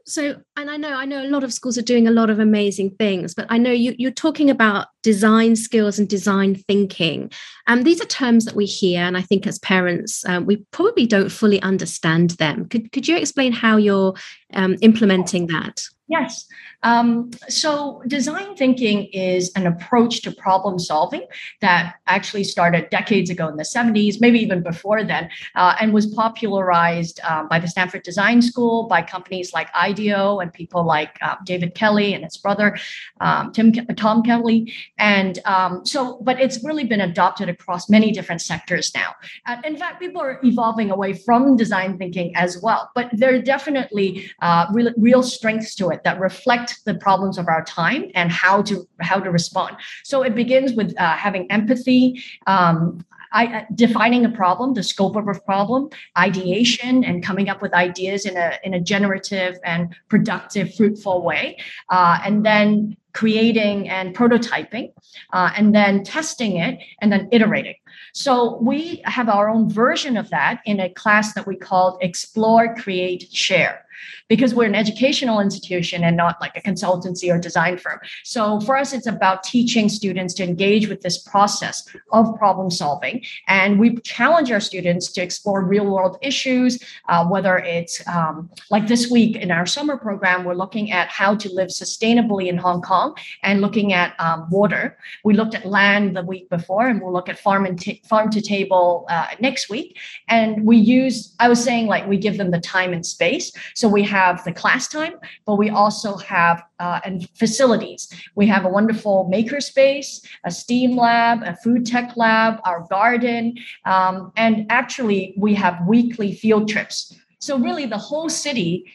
so 0.07 0.35
and 0.55 0.69
i 0.71 0.77
know 0.77 0.93
i 0.93 1.05
know 1.05 1.21
a 1.21 1.27
lot 1.27 1.43
of 1.43 1.53
schools 1.53 1.77
are 1.77 1.83
doing 1.83 2.07
a 2.07 2.11
lot 2.11 2.29
of 2.29 2.39
amazing 2.39 2.89
things 2.91 3.33
but 3.33 3.45
i 3.49 3.57
know 3.57 3.71
you, 3.71 3.93
you're 3.97 4.11
talking 4.11 4.49
about 4.49 4.87
design 5.03 5.55
skills 5.55 5.97
and 5.97 6.09
design 6.09 6.53
thinking. 6.53 7.31
And 7.65 7.85
these 7.85 8.01
are 8.01 8.05
terms 8.05 8.43
that 8.43 8.55
we 8.55 8.65
hear 8.65 9.01
and 9.01 9.15
i 9.15 9.21
think 9.21 9.47
as 9.47 9.57
parents 9.59 10.25
um, 10.25 10.45
we 10.45 10.57
probably 10.71 11.05
don't 11.05 11.29
fully 11.29 11.61
understand 11.61 12.31
them. 12.31 12.67
Could, 12.67 12.91
could 12.91 13.07
you 13.07 13.15
explain 13.15 13.53
how 13.53 13.77
you're 13.77 14.15
um, 14.53 14.75
implementing 14.81 15.47
that 15.47 15.81
Yes. 16.07 16.47
Um, 16.83 17.31
so, 17.49 18.01
design 18.07 18.55
thinking 18.55 19.05
is 19.05 19.51
an 19.55 19.67
approach 19.67 20.21
to 20.21 20.31
problem 20.31 20.79
solving 20.79 21.25
that 21.59 21.95
actually 22.07 22.45
started 22.45 22.89
decades 22.89 23.29
ago 23.29 23.47
in 23.49 23.57
the 23.57 23.63
70s, 23.63 24.21
maybe 24.21 24.39
even 24.39 24.63
before 24.63 25.03
then, 25.03 25.29
uh, 25.55 25.75
and 25.81 25.91
was 25.91 26.05
popularized 26.05 27.19
um, 27.25 27.49
by 27.49 27.59
the 27.59 27.67
Stanford 27.67 28.03
Design 28.03 28.41
School, 28.41 28.87
by 28.87 29.01
companies 29.01 29.53
like 29.53 29.67
IDEO 29.75 30.39
and 30.39 30.53
people 30.53 30.85
like 30.85 31.17
uh, 31.21 31.35
David 31.43 31.75
Kelley 31.75 32.13
and 32.13 32.23
his 32.23 32.37
brother, 32.37 32.77
um, 33.19 33.51
Tim, 33.51 33.73
Tom 33.73 34.23
Kelley. 34.23 34.73
And 34.97 35.39
um, 35.45 35.85
so, 35.85 36.19
but 36.21 36.39
it's 36.39 36.63
really 36.63 36.85
been 36.85 37.01
adopted 37.01 37.49
across 37.49 37.89
many 37.89 38.11
different 38.11 38.41
sectors 38.41 38.93
now. 38.95 39.13
And 39.45 39.65
in 39.65 39.75
fact, 39.75 39.99
people 39.99 40.21
are 40.21 40.39
evolving 40.43 40.91
away 40.91 41.13
from 41.13 41.57
design 41.57 41.97
thinking 41.97 42.33
as 42.35 42.61
well, 42.61 42.91
but 42.95 43.09
there 43.11 43.35
are 43.35 43.41
definitely 43.41 44.31
uh, 44.41 44.67
real 44.95 45.23
strengths 45.23 45.75
to 45.75 45.89
it 45.89 45.96
that 46.03 46.19
reflect 46.19 46.85
the 46.85 46.95
problems 46.95 47.37
of 47.37 47.47
our 47.47 47.63
time 47.63 48.11
and 48.15 48.31
how 48.31 48.61
to 48.63 48.87
how 48.99 49.19
to 49.19 49.31
respond. 49.31 49.75
So 50.03 50.23
it 50.23 50.35
begins 50.35 50.73
with 50.73 50.93
uh, 50.99 51.15
having 51.15 51.49
empathy. 51.51 52.23
Um, 52.45 53.05
I, 53.31 53.45
uh, 53.47 53.65
defining 53.75 54.25
a 54.25 54.29
problem, 54.29 54.73
the 54.73 54.83
scope 54.83 55.15
of 55.15 55.27
a 55.27 55.39
problem, 55.39 55.89
ideation, 56.17 57.03
and 57.03 57.23
coming 57.23 57.49
up 57.49 57.61
with 57.61 57.73
ideas 57.73 58.25
in 58.25 58.37
a 58.37 58.57
in 58.63 58.73
a 58.73 58.79
generative 58.79 59.59
and 59.63 59.95
productive, 60.07 60.73
fruitful 60.75 61.23
way, 61.23 61.57
uh, 61.89 62.19
and 62.23 62.45
then 62.45 62.95
creating 63.13 63.89
and 63.89 64.15
prototyping, 64.15 64.93
uh, 65.33 65.51
and 65.57 65.75
then 65.75 66.03
testing 66.03 66.57
it, 66.57 66.79
and 67.01 67.11
then 67.11 67.27
iterating. 67.31 67.75
So 68.13 68.57
we 68.61 69.01
have 69.05 69.29
our 69.29 69.49
own 69.49 69.69
version 69.69 70.17
of 70.17 70.29
that 70.29 70.61
in 70.65 70.79
a 70.79 70.89
class 70.89 71.33
that 71.33 71.45
we 71.45 71.55
called 71.55 71.97
Explore, 72.01 72.75
Create, 72.75 73.27
Share 73.31 73.85
because 74.27 74.53
we're 74.53 74.65
an 74.65 74.75
educational 74.75 75.39
institution 75.39 76.03
and 76.03 76.17
not 76.17 76.39
like 76.41 76.55
a 76.55 76.61
consultancy 76.61 77.33
or 77.33 77.37
design 77.37 77.77
firm. 77.77 77.99
So 78.23 78.59
for 78.61 78.77
us, 78.77 78.93
it's 78.93 79.07
about 79.07 79.43
teaching 79.43 79.89
students 79.89 80.33
to 80.35 80.43
engage 80.43 80.87
with 80.87 81.01
this 81.01 81.17
process 81.17 81.87
of 82.11 82.35
problem 82.37 82.69
solving. 82.71 83.23
And 83.47 83.79
we 83.79 83.97
challenge 83.97 84.51
our 84.51 84.59
students 84.59 85.11
to 85.13 85.21
explore 85.21 85.63
real 85.63 85.85
world 85.85 86.17
issues, 86.21 86.83
uh, 87.09 87.25
whether 87.25 87.57
it's 87.57 88.05
um, 88.07 88.49
like 88.69 88.87
this 88.87 89.09
week 89.09 89.35
in 89.35 89.51
our 89.51 89.65
summer 89.65 89.97
program, 89.97 90.43
we're 90.43 90.53
looking 90.53 90.91
at 90.91 91.09
how 91.09 91.35
to 91.35 91.49
live 91.53 91.69
sustainably 91.69 92.47
in 92.47 92.57
Hong 92.57 92.81
Kong 92.81 93.15
and 93.43 93.61
looking 93.61 93.93
at 93.93 94.13
um, 94.19 94.49
water. 94.49 94.97
We 95.23 95.33
looked 95.33 95.55
at 95.55 95.65
land 95.65 96.15
the 96.15 96.23
week 96.23 96.49
before, 96.49 96.87
and 96.87 97.01
we'll 97.01 97.13
look 97.13 97.29
at 97.29 97.39
farm 97.39 97.65
and 97.65 97.79
t- 97.79 98.01
farm 98.07 98.29
to 98.31 98.41
table 98.41 99.05
uh, 99.09 99.27
next 99.39 99.69
week. 99.69 99.97
And 100.27 100.65
we 100.65 100.77
use, 100.77 101.35
I 101.39 101.49
was 101.49 101.63
saying, 101.63 101.87
like 101.87 102.07
we 102.07 102.17
give 102.17 102.37
them 102.37 102.51
the 102.51 102.59
time 102.59 102.93
and 102.93 103.05
space. 103.05 103.51
So 103.75 103.86
we 103.87 104.03
have 104.03 104.43
the 104.43 104.51
class 104.51 104.87
time, 104.87 105.13
but 105.45 105.55
we 105.55 105.69
also 105.69 106.17
have 106.17 106.63
uh, 106.79 106.99
and 107.03 107.29
facilities. 107.35 108.07
We 108.35 108.47
have 108.47 108.65
a 108.65 108.69
wonderful 108.69 109.29
makerspace, 109.31 110.25
a 110.43 110.51
STEAM 110.51 110.95
lab, 110.95 111.43
a 111.43 111.55
food 111.55 111.85
tech 111.85 112.15
lab, 112.15 112.59
our 112.65 112.85
garden, 112.89 113.57
um, 113.85 114.31
and 114.35 114.65
actually 114.69 115.33
we 115.37 115.53
have 115.55 115.85
weekly 115.87 116.33
field 116.33 116.69
trips. 116.69 117.15
So 117.39 117.57
really, 117.57 117.85
the 117.85 117.97
whole 117.97 118.29
city 118.29 118.91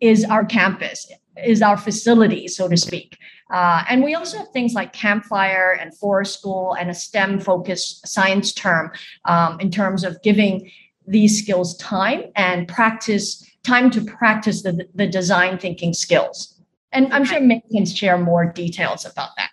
is 0.00 0.24
our 0.24 0.44
campus 0.44 1.10
is 1.44 1.62
our 1.62 1.76
facility, 1.76 2.48
so 2.48 2.68
to 2.68 2.76
speak. 2.76 3.18
Uh, 3.50 3.84
and 3.88 4.02
we 4.02 4.14
also 4.14 4.38
have 4.38 4.48
things 4.48 4.74
like 4.74 4.92
campfire 4.92 5.78
and 5.80 5.96
forest 5.96 6.38
school 6.38 6.74
and 6.74 6.90
a 6.90 6.94
STEM 6.94 7.40
focused 7.40 8.06
science 8.06 8.52
term 8.52 8.90
um, 9.26 9.60
in 9.60 9.70
terms 9.70 10.02
of 10.02 10.20
giving 10.22 10.70
these 11.06 11.40
skills 11.40 11.76
time 11.76 12.24
and 12.34 12.66
practice 12.66 13.45
time 13.66 13.90
to 13.90 14.00
practice 14.00 14.62
the, 14.62 14.86
the 14.94 15.06
design 15.06 15.58
thinking 15.58 15.92
skills. 15.92 16.54
And 16.92 17.12
I'm 17.12 17.24
sure 17.24 17.40
May 17.40 17.62
can 17.70 17.84
share 17.84 18.16
more 18.16 18.46
details 18.46 19.04
about 19.04 19.30
that. 19.36 19.50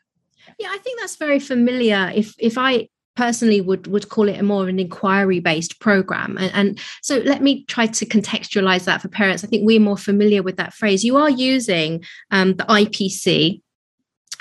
Yeah, 0.60 0.70
I 0.72 0.78
think 0.78 1.00
that's 1.00 1.16
very 1.16 1.40
familiar. 1.40 2.12
If 2.14 2.36
if 2.38 2.58
I 2.58 2.90
personally 3.16 3.62
would 3.62 3.88
would 3.88 4.10
call 4.10 4.30
it 4.30 4.40
a 4.40 4.44
more 4.44 4.64
of 4.64 4.70
an 4.70 4.80
inquiry 4.80 5.40
based 5.40 5.80
program 5.80 6.38
and, 6.38 6.52
and, 6.54 6.80
so 7.02 7.18
let 7.20 7.42
me 7.44 7.64
try 7.66 7.86
to 7.86 8.06
contextualize 8.06 8.86
that 8.86 9.02
for 9.02 9.08
parents 9.08 9.44
i 9.44 9.48
think 9.48 9.64
we're 9.64 9.80
more 9.80 9.98
familiar 9.98 10.42
with 10.42 10.58
that 10.58 10.74
phrase 10.74 11.04
you 11.04 11.16
are 11.16 11.30
using 11.30 12.04
um, 12.32 12.56
the 12.56 12.64
ipc 12.64 13.62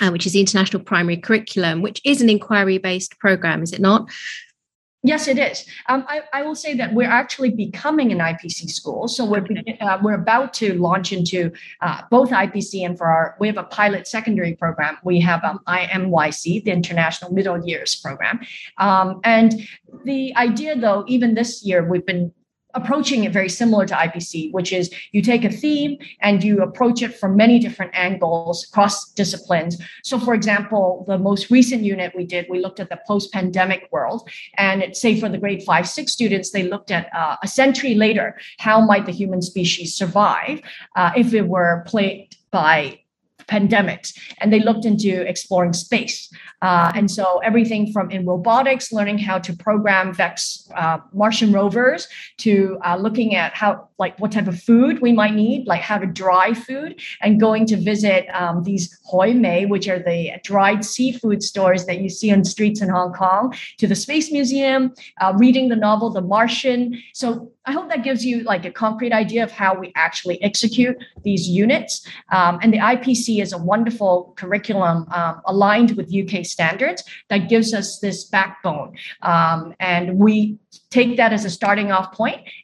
uh, 0.01 0.09
which 0.09 0.25
is 0.25 0.33
the 0.33 0.39
international 0.39 0.81
primary 0.81 1.17
curriculum 1.17 1.83
which 1.83 2.01
is 2.03 2.19
an 2.19 2.29
inquiry 2.29 2.79
based 2.79 3.19
program 3.19 3.61
is 3.61 3.73
it 3.73 3.81
not 3.81 4.09
Yes, 5.05 5.27
it 5.27 5.37
is. 5.37 5.65
Um, 5.89 6.05
I, 6.07 6.21
I, 6.31 6.43
will 6.43 6.55
say 6.55 6.75
that 6.75 6.93
we're 6.93 7.09
actually 7.09 7.49
becoming 7.49 8.13
an 8.13 8.19
IPC 8.19 8.69
school. 8.69 9.09
So 9.09 9.25
we're 9.25 9.45
uh, 9.81 9.99
we're 10.01 10.13
about 10.13 10.53
to 10.55 10.75
launch 10.75 11.11
into 11.11 11.51
uh, 11.81 12.03
both 12.09 12.29
IPC 12.29 12.85
and 12.85 12.97
for 12.97 13.07
our 13.07 13.35
we 13.37 13.47
have 13.47 13.57
a 13.57 13.63
pilot 13.63 14.07
secondary 14.07 14.55
program. 14.55 14.97
We 15.03 15.19
have 15.19 15.43
um, 15.43 15.59
IMYC, 15.67 16.63
the 16.63 16.71
International 16.71 17.33
Middle 17.33 17.67
Years 17.67 17.97
Program, 17.97 18.39
um, 18.77 19.19
and 19.25 19.67
the 20.05 20.33
idea 20.37 20.79
though, 20.79 21.03
even 21.09 21.33
this 21.33 21.65
year 21.65 21.85
we've 21.85 22.05
been 22.05 22.31
approaching 22.73 23.23
it 23.23 23.31
very 23.31 23.49
similar 23.49 23.85
to 23.85 23.93
IPC, 23.93 24.51
which 24.51 24.73
is 24.73 24.89
you 25.11 25.21
take 25.21 25.43
a 25.43 25.49
theme 25.49 25.97
and 26.21 26.43
you 26.43 26.61
approach 26.61 27.01
it 27.01 27.15
from 27.15 27.35
many 27.35 27.59
different 27.59 27.91
angles 27.93 28.67
across 28.67 29.11
disciplines. 29.11 29.81
So, 30.03 30.19
for 30.19 30.33
example, 30.33 31.05
the 31.07 31.17
most 31.17 31.49
recent 31.49 31.83
unit 31.83 32.13
we 32.15 32.25
did, 32.25 32.47
we 32.49 32.59
looked 32.59 32.79
at 32.79 32.89
the 32.89 32.99
post 33.07 33.31
pandemic 33.31 33.87
world. 33.91 34.29
And 34.57 34.81
it, 34.81 34.95
say 34.95 35.19
for 35.19 35.29
the 35.29 35.37
grade 35.37 35.63
five, 35.63 35.87
six 35.87 36.11
students, 36.11 36.51
they 36.51 36.63
looked 36.63 36.91
at 36.91 37.13
uh, 37.15 37.37
a 37.43 37.47
century 37.47 37.95
later, 37.95 38.37
how 38.59 38.81
might 38.81 39.05
the 39.05 39.11
human 39.11 39.41
species 39.41 39.95
survive 39.95 40.61
uh, 40.95 41.11
if 41.15 41.33
it 41.33 41.47
were 41.47 41.83
plagued 41.85 42.37
by 42.51 42.99
pandemics 43.47 44.17
and 44.39 44.51
they 44.51 44.59
looked 44.59 44.85
into 44.85 45.21
exploring 45.27 45.73
space. 45.73 46.31
Uh, 46.61 46.91
and 46.95 47.09
so 47.09 47.39
everything 47.39 47.91
from 47.91 48.09
in 48.11 48.25
robotics 48.25 48.91
learning 48.91 49.17
how 49.17 49.37
to 49.39 49.53
program 49.55 50.13
vex 50.13 50.69
uh, 50.75 50.97
martian 51.13 51.51
rovers 51.51 52.07
to 52.37 52.77
uh, 52.85 52.95
looking 52.95 53.35
at 53.35 53.53
how 53.53 53.89
like 54.03 54.19
what 54.19 54.31
type 54.33 54.49
of 54.53 54.59
food 54.69 55.01
we 55.07 55.13
might 55.21 55.33
need 55.33 55.65
like 55.73 55.83
how 55.89 55.97
to 55.97 56.09
dry 56.23 56.53
food 56.53 56.91
and 57.21 57.39
going 57.39 57.65
to 57.71 57.77
visit 57.91 58.21
um, 58.41 58.63
these 58.69 58.83
hoi 59.05 59.33
mei 59.33 59.65
which 59.73 59.87
are 59.87 60.01
the 60.11 60.19
dried 60.43 60.83
seafood 60.93 61.41
stores 61.51 61.85
that 61.85 62.01
you 62.03 62.09
see 62.09 62.29
on 62.35 62.43
streets 62.43 62.81
in 62.81 62.89
hong 62.89 63.13
kong 63.13 63.55
to 63.77 63.87
the 63.87 63.95
space 64.05 64.29
museum 64.37 64.93
uh, 65.21 65.31
reading 65.43 65.69
the 65.69 65.79
novel 65.87 66.09
the 66.09 66.27
martian 66.35 67.01
so 67.13 67.49
I 67.65 67.71
hope 67.71 67.87
that 67.89 68.03
gives 68.03 68.25
you 68.25 68.43
like 68.43 68.65
a 68.65 68.71
concrete 68.71 69.13
idea 69.13 69.41
of 69.43 69.51
how 69.51 69.73
we 69.73 69.93
actually 69.95 70.41
execute 70.43 70.97
these 71.23 71.47
units. 71.47 72.05
Um, 72.29 72.59
and 72.61 72.73
the 72.73 72.79
IPC 72.79 73.41
is 73.41 73.53
a 73.53 73.57
wonderful 73.57 74.33
curriculum 74.35 75.07
um, 75.13 75.41
aligned 75.45 75.91
with 75.95 76.13
UK 76.13 76.45
standards 76.45 77.05
that 77.29 77.47
gives 77.47 77.73
us 77.73 77.99
this 77.99 78.25
backbone. 78.25 78.97
Um, 79.21 79.73
and 79.79 80.17
we 80.17 80.57
take 80.89 81.17
that 81.17 81.33
as 81.33 81.45
a 81.45 81.49
starting 81.49 81.91
off. 81.91 82.17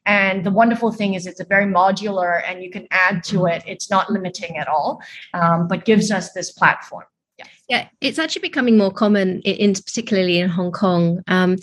And 0.05 0.45
the 0.45 0.51
wonderful 0.51 0.91
thing 0.91 1.13
is 1.13 1.25
it's 1.25 1.39
a 1.39 1.45
very 1.45 1.65
modular 1.65 2.41
and 2.45 2.63
you 2.63 2.69
can 2.69 2.87
add 2.91 3.23
to 3.25 3.45
it. 3.45 3.63
It's 3.65 3.89
not 3.89 4.11
limiting 4.11 4.57
at 4.57 4.67
all, 4.67 5.01
um, 5.33 5.67
but 5.67 5.85
gives 5.85 6.11
us 6.11 6.31
this 6.33 6.51
platform. 6.51 7.05
Yeah. 7.37 7.45
yeah, 7.69 7.87
it's 8.01 8.19
actually 8.19 8.41
becoming 8.41 8.77
more 8.77 8.91
common, 8.91 9.41
in, 9.41 9.73
particularly 9.73 10.39
in 10.39 10.49
Hong 10.49 10.71
Kong. 10.71 11.23
Um, 11.27 11.57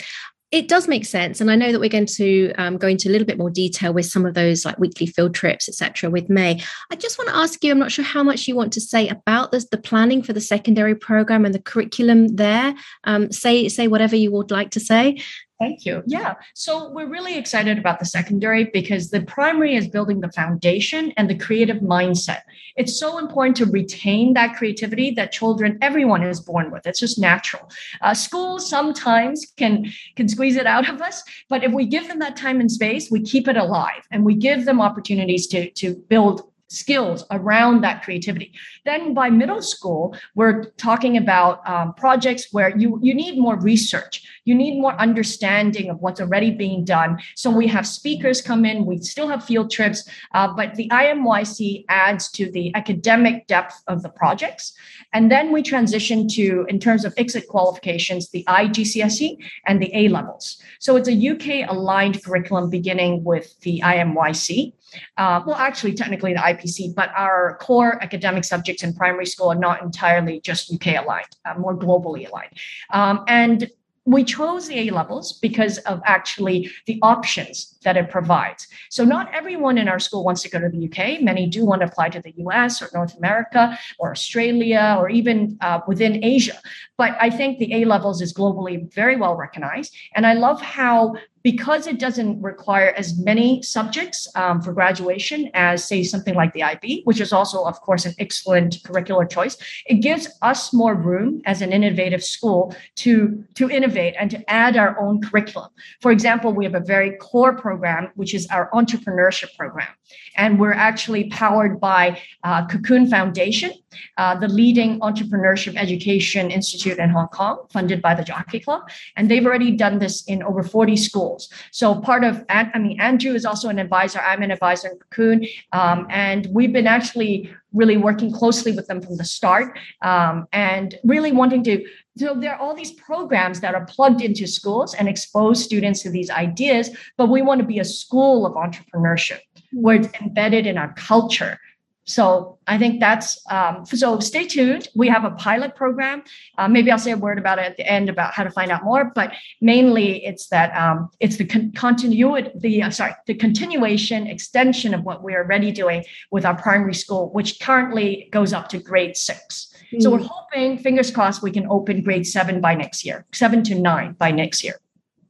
it 0.52 0.68
does 0.68 0.86
make 0.86 1.04
sense 1.04 1.40
and 1.40 1.50
i 1.50 1.56
know 1.56 1.72
that 1.72 1.80
we're 1.80 1.88
going 1.88 2.06
to 2.06 2.52
um, 2.52 2.76
go 2.76 2.86
into 2.86 3.08
a 3.08 3.12
little 3.12 3.26
bit 3.26 3.36
more 3.36 3.50
detail 3.50 3.92
with 3.92 4.06
some 4.06 4.24
of 4.24 4.34
those 4.34 4.64
like 4.64 4.78
weekly 4.78 5.06
field 5.06 5.34
trips 5.34 5.68
etc 5.68 6.08
with 6.08 6.30
may 6.30 6.62
i 6.92 6.96
just 6.96 7.18
want 7.18 7.28
to 7.28 7.36
ask 7.36 7.64
you 7.64 7.72
i'm 7.72 7.78
not 7.78 7.90
sure 7.90 8.04
how 8.04 8.22
much 8.22 8.46
you 8.46 8.54
want 8.54 8.72
to 8.72 8.80
say 8.80 9.08
about 9.08 9.50
this 9.50 9.66
the 9.70 9.76
planning 9.76 10.22
for 10.22 10.32
the 10.32 10.40
secondary 10.40 10.94
program 10.94 11.44
and 11.44 11.54
the 11.54 11.60
curriculum 11.60 12.28
there 12.28 12.74
um, 13.04 13.30
say 13.32 13.68
say 13.68 13.88
whatever 13.88 14.14
you 14.14 14.30
would 14.30 14.50
like 14.50 14.70
to 14.70 14.80
say 14.80 15.20
Thank 15.58 15.86
you. 15.86 16.02
Yeah. 16.06 16.34
So 16.54 16.90
we're 16.90 17.08
really 17.08 17.38
excited 17.38 17.78
about 17.78 17.98
the 17.98 18.04
secondary 18.04 18.64
because 18.64 19.08
the 19.08 19.22
primary 19.22 19.75
is 19.75 19.88
building 19.88 20.20
the 20.20 20.30
foundation 20.32 21.12
and 21.16 21.30
the 21.30 21.34
creative 21.34 21.78
mindset. 21.78 22.40
It's 22.76 22.98
so 22.98 23.16
important 23.16 23.56
to 23.56 23.66
retain 23.66 24.34
that 24.34 24.56
creativity 24.56 25.12
that 25.12 25.32
children, 25.32 25.78
everyone 25.80 26.22
is 26.22 26.40
born 26.40 26.70
with. 26.70 26.86
It's 26.86 27.00
just 27.00 27.18
natural. 27.18 27.70
Uh, 28.02 28.12
schools 28.12 28.68
sometimes 28.68 29.46
can 29.56 29.90
can 30.14 30.28
squeeze 30.28 30.56
it 30.56 30.66
out 30.66 30.90
of 30.90 31.00
us, 31.00 31.22
but 31.48 31.64
if 31.64 31.72
we 31.72 31.86
give 31.86 32.06
them 32.08 32.18
that 32.18 32.36
time 32.36 32.60
and 32.60 32.70
space, 32.70 33.10
we 33.10 33.22
keep 33.22 33.48
it 33.48 33.56
alive 33.56 34.02
and 34.10 34.25
we 34.26 34.34
give 34.34 34.66
them 34.66 34.80
opportunities 34.80 35.46
to 35.48 35.70
to 35.70 35.94
build 36.08 36.50
skills 36.68 37.25
around 37.30 37.82
that 37.82 38.02
creativity. 38.02 38.52
Then 38.87 39.14
by 39.14 39.31
middle 39.31 39.61
school, 39.61 40.16
we're 40.37 40.64
talking 40.78 41.16
about 41.16 41.69
um, 41.69 41.93
projects 41.95 42.52
where 42.52 42.76
you, 42.78 42.99
you 43.02 43.14
need 43.14 43.37
more 43.38 43.59
research. 43.61 44.23
You 44.45 44.55
need 44.55 44.81
more 44.81 44.95
understanding 44.95 45.90
of 45.90 46.00
what's 46.00 46.21
already 46.21 46.52
being 46.52 46.85
done. 46.85 47.19
So 47.35 47.50
we 47.50 47.66
have 47.66 47.87
speakers 47.87 48.40
come 48.40 48.64
in, 48.64 48.87
we 48.87 48.99
still 48.99 49.26
have 49.28 49.45
field 49.45 49.73
trips, 49.73 50.09
uh, 50.35 50.49
but 50.55 50.76
the 50.76 50.88
IMYC 50.88 51.85
adds 51.88 52.31
to 52.33 52.50
the 52.50 52.73
academic 52.76 53.49
depth 53.49 53.83
of 53.88 54.02
the 54.02 54.09
projects. 54.09 54.73
And 55.12 55.33
then 55.33 55.52
we 55.52 55.62
transition 55.62 56.28
to, 56.28 56.64
in 56.69 56.78
terms 56.78 57.05
of 57.05 57.12
exit 57.16 57.49
qualifications, 57.49 58.31
the 58.31 58.45
IGCSE 58.45 59.37
and 59.66 59.83
the 59.83 59.90
A 59.95 60.09
levels. 60.09 60.62
So 60.78 60.95
it's 60.95 61.09
a 61.09 61.28
UK 61.31 61.69
aligned 61.69 62.23
curriculum 62.23 62.71
beginning 62.71 63.25
with 63.25 63.59
the 63.61 63.81
IMYC. 63.85 64.75
Uh, 65.16 65.43
well, 65.47 65.57
actually, 65.57 65.95
technically 65.95 66.33
the 66.33 66.40
IPC, 66.40 66.95
but 66.95 67.11
our 67.16 67.59
core 67.61 68.02
academic 68.02 68.45
subjects 68.76 68.83
in 68.83 68.99
primary 68.99 69.26
school 69.26 69.50
are 69.50 69.54
not 69.54 69.83
entirely 69.83 70.40
just 70.40 70.73
UK 70.73 71.02
aligned, 71.02 71.37
uh, 71.45 71.54
more 71.59 71.76
globally 71.76 72.28
aligned. 72.28 72.52
Um, 72.90 73.25
and 73.28 73.71
we 74.04 74.23
chose 74.25 74.68
the 74.68 74.88
A 74.88 74.90
levels 74.92 75.38
because 75.40 75.78
of 75.78 76.00
actually 76.04 76.71
the 76.87 76.99
options 77.02 77.75
that 77.87 77.97
it 77.97 78.11
provides. 78.11 78.66
So, 78.90 79.05
not 79.05 79.33
everyone 79.33 79.78
in 79.78 79.87
our 79.88 80.00
school 80.00 80.25
wants 80.25 80.43
to 80.43 80.50
go 80.50 80.59
to 80.59 80.69
the 80.69 80.83
UK. 80.88 81.23
Many 81.23 81.47
do 81.47 81.64
want 81.64 81.83
to 81.83 81.87
apply 81.87 82.09
to 82.11 82.21
the 82.21 82.35
US 82.38 82.83
or 82.83 82.90
North 82.93 83.16
America 83.16 83.78
or 84.00 84.11
Australia 84.11 84.97
or 84.99 85.09
even 85.09 85.57
uh, 85.61 85.81
within 85.87 86.23
Asia. 86.23 86.59
But 86.99 87.16
I 87.21 87.31
think 87.31 87.59
the 87.59 87.73
A 87.75 87.85
levels 87.85 88.21
is 88.21 88.35
globally 88.35 88.93
very 88.93 89.16
well 89.16 89.37
recognized. 89.37 89.95
And 90.16 90.26
I 90.26 90.33
love 90.33 90.61
how 90.61 91.14
because 91.47 91.87
it 91.87 92.00
doesn't 92.00 92.43
require 92.43 92.93
as 92.97 93.16
many 93.21 93.62
subjects 93.62 94.26
um, 94.35 94.61
for 94.61 94.73
graduation 94.73 95.49
as, 95.55 95.85
say, 95.85 96.02
something 96.02 96.35
like 96.35 96.52
the 96.55 96.62
IB, 96.64 97.02
which 97.05 97.21
is 97.21 97.33
also, 97.33 97.62
of 97.62 97.81
course, 97.83 98.05
an 98.05 98.12
excellent 98.19 98.83
curricular 98.83 99.31
choice, 99.31 99.57
it 99.87 100.02
gives 100.02 100.26
us 100.43 100.75
more 100.75 100.97
room 100.97 101.40
as 101.45 101.62
an 101.62 101.73
innovative 101.73 102.25
school 102.25 102.75
to, 102.97 103.45
to 103.55 103.71
innovate 103.71 104.16
and 104.19 104.28
to 104.33 104.50
add 104.50 104.76
our 104.76 104.99
own 104.99 105.23
curriculum. 105.23 105.71
For 106.00 106.11
example, 106.11 106.52
we 106.52 106.64
have 106.64 106.75
a 106.75 106.81
very 106.81 107.12
core 107.19 107.55
program, 107.55 107.75
which 108.14 108.35
is 108.35 108.47
our 108.49 108.71
entrepreneurship 108.73 109.56
program. 109.56 109.88
And 110.37 110.59
we're 110.59 110.73
actually 110.73 111.28
powered 111.30 111.80
by 111.80 112.21
uh, 112.45 112.66
Cocoon 112.66 113.09
Foundation, 113.09 113.73
uh, 114.18 114.38
the 114.38 114.49
leading 114.49 115.00
entrepreneurship 115.00 115.76
education 115.76 116.50
institute 116.50 116.99
in 116.99 117.11
Hong 117.11 117.28
Kong, 117.28 117.66
funded 117.73 118.02
by 118.02 118.14
the 118.14 118.25
Jockey 118.25 118.61
Club. 118.61 118.83
And 119.16 119.30
they've 119.30 119.45
already 119.45 119.73
done 119.73 119.99
this 119.99 120.25
in 120.25 120.42
over 120.42 120.62
40 120.62 120.97
schools. 120.97 121.49
So 121.71 122.00
part 122.00 122.25
of, 122.25 122.45
I 122.49 122.78
mean, 122.78 123.00
Andrew 123.00 123.35
is 123.35 123.45
also 123.45 123.68
an 123.68 123.78
advisor. 123.78 124.21
I'm 124.21 124.42
an 124.42 124.50
advisor 124.50 124.88
in 124.88 124.99
Cocoon, 124.99 125.47
um, 125.73 126.06
and 126.11 126.47
we've 126.52 126.73
been 126.73 126.87
actually 126.87 127.50
really 127.73 127.97
working 127.97 128.33
closely 128.33 128.73
with 128.73 128.87
them 128.87 129.02
from 129.02 129.16
the 129.16 129.25
start, 129.25 129.78
um, 130.02 130.47
and 130.52 130.97
really 131.04 131.33
wanting 131.33 131.62
to. 131.64 131.85
So 132.16 132.35
there 132.35 132.54
are 132.54 132.58
all 132.58 132.75
these 132.75 132.92
programs 132.92 133.61
that 133.61 133.75
are 133.75 133.85
plugged 133.85 134.23
into 134.23 134.46
schools 134.46 134.94
and 134.94 135.08
expose 135.08 135.62
students 135.62 136.02
to 136.02 136.11
these 136.11 136.30
ideas, 136.30 136.90
but 137.16 137.28
we 137.28 137.42
want 137.42 137.61
to 137.61 137.66
be 137.66 137.78
a 137.78 137.85
school 137.85 138.46
of 138.46 138.54
entrepreneurship 138.54 139.40
where 139.73 139.96
it's 139.96 140.08
embedded 140.20 140.66
in 140.66 140.78
our 140.78 140.94
culture 140.94 141.58
so 142.06 142.58
I 142.68 142.78
think 142.78 143.00
that's 143.00 143.40
um, 143.50 143.85
so. 143.85 144.20
Stay 144.20 144.46
tuned. 144.46 144.88
We 144.94 145.08
have 145.08 145.25
a 145.25 145.32
pilot 145.32 145.75
program. 145.75 146.23
Uh, 146.56 146.68
maybe 146.68 146.90
I'll 146.92 147.00
say 147.00 147.11
a 147.11 147.16
word 147.16 147.37
about 147.37 147.58
it 147.58 147.64
at 147.64 147.76
the 147.76 147.87
end 147.87 148.08
about 148.08 148.32
how 148.32 148.44
to 148.44 148.50
find 148.50 148.70
out 148.70 148.85
more. 148.85 149.11
But 149.12 149.32
mainly, 149.61 150.25
it's 150.25 150.46
that 150.49 150.75
um, 150.76 151.11
it's 151.18 151.37
the 151.37 151.44
con- 151.44 151.73
continuity, 151.73 152.50
the 152.54 152.85
uh, 152.85 152.90
sorry, 152.90 153.12
the 153.26 153.35
continuation, 153.35 154.28
extension 154.28 154.94
of 154.94 155.02
what 155.02 155.25
we 155.25 155.35
are 155.35 155.42
already 155.42 155.73
doing 155.73 156.04
with 156.30 156.44
our 156.44 156.54
primary 156.54 156.94
school, 156.94 157.32
which 157.32 157.58
currently 157.58 158.28
goes 158.30 158.52
up 158.52 158.68
to 158.68 158.78
grade 158.78 159.16
six. 159.16 159.75
Mm. 159.93 160.02
So 160.02 160.11
we're 160.11 160.19
hmm. 160.19 160.26
hoping, 160.31 160.78
fingers 160.78 161.11
crossed, 161.11 161.43
we 161.43 161.50
can 161.50 161.66
open 161.69 162.02
grade 162.02 162.26
seven 162.26 162.61
by 162.61 162.75
next 162.75 163.05
year, 163.05 163.26
seven 163.33 163.62
to 163.64 163.75
nine 163.75 164.12
by 164.12 164.31
next 164.31 164.64
year. 164.64 164.75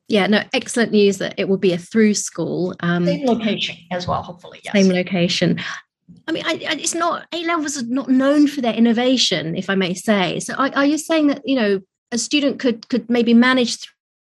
Yeah, 0.08 0.28
no, 0.28 0.42
excellent 0.52 0.92
news 0.92 1.18
that 1.18 1.34
it 1.36 1.48
will 1.48 1.56
be 1.58 1.72
a 1.72 1.78
through 1.78 2.14
school. 2.14 2.74
Um, 2.80 3.06
same 3.06 3.26
location 3.26 3.76
as 3.90 4.06
well, 4.06 4.22
hopefully. 4.22 4.60
Yes. 4.62 4.72
Same 4.72 4.92
location 4.92 5.60
I 6.28 6.32
mean, 6.32 6.44
I, 6.46 6.52
I, 6.52 6.74
it's 6.74 6.94
not 6.94 7.26
A 7.32 7.44
levels 7.44 7.80
are 7.80 7.86
not 7.86 8.08
known 8.08 8.46
for 8.46 8.60
their 8.60 8.74
innovation, 8.74 9.56
if 9.56 9.70
I 9.70 9.74
may 9.74 9.94
say. 9.94 10.40
So, 10.40 10.54
are, 10.54 10.70
are 10.74 10.86
you 10.86 10.98
saying 10.98 11.28
that 11.28 11.42
you 11.44 11.56
know 11.56 11.80
a 12.12 12.18
student 12.18 12.58
could 12.60 12.88
could 12.88 13.08
maybe 13.10 13.34
manage 13.34 13.78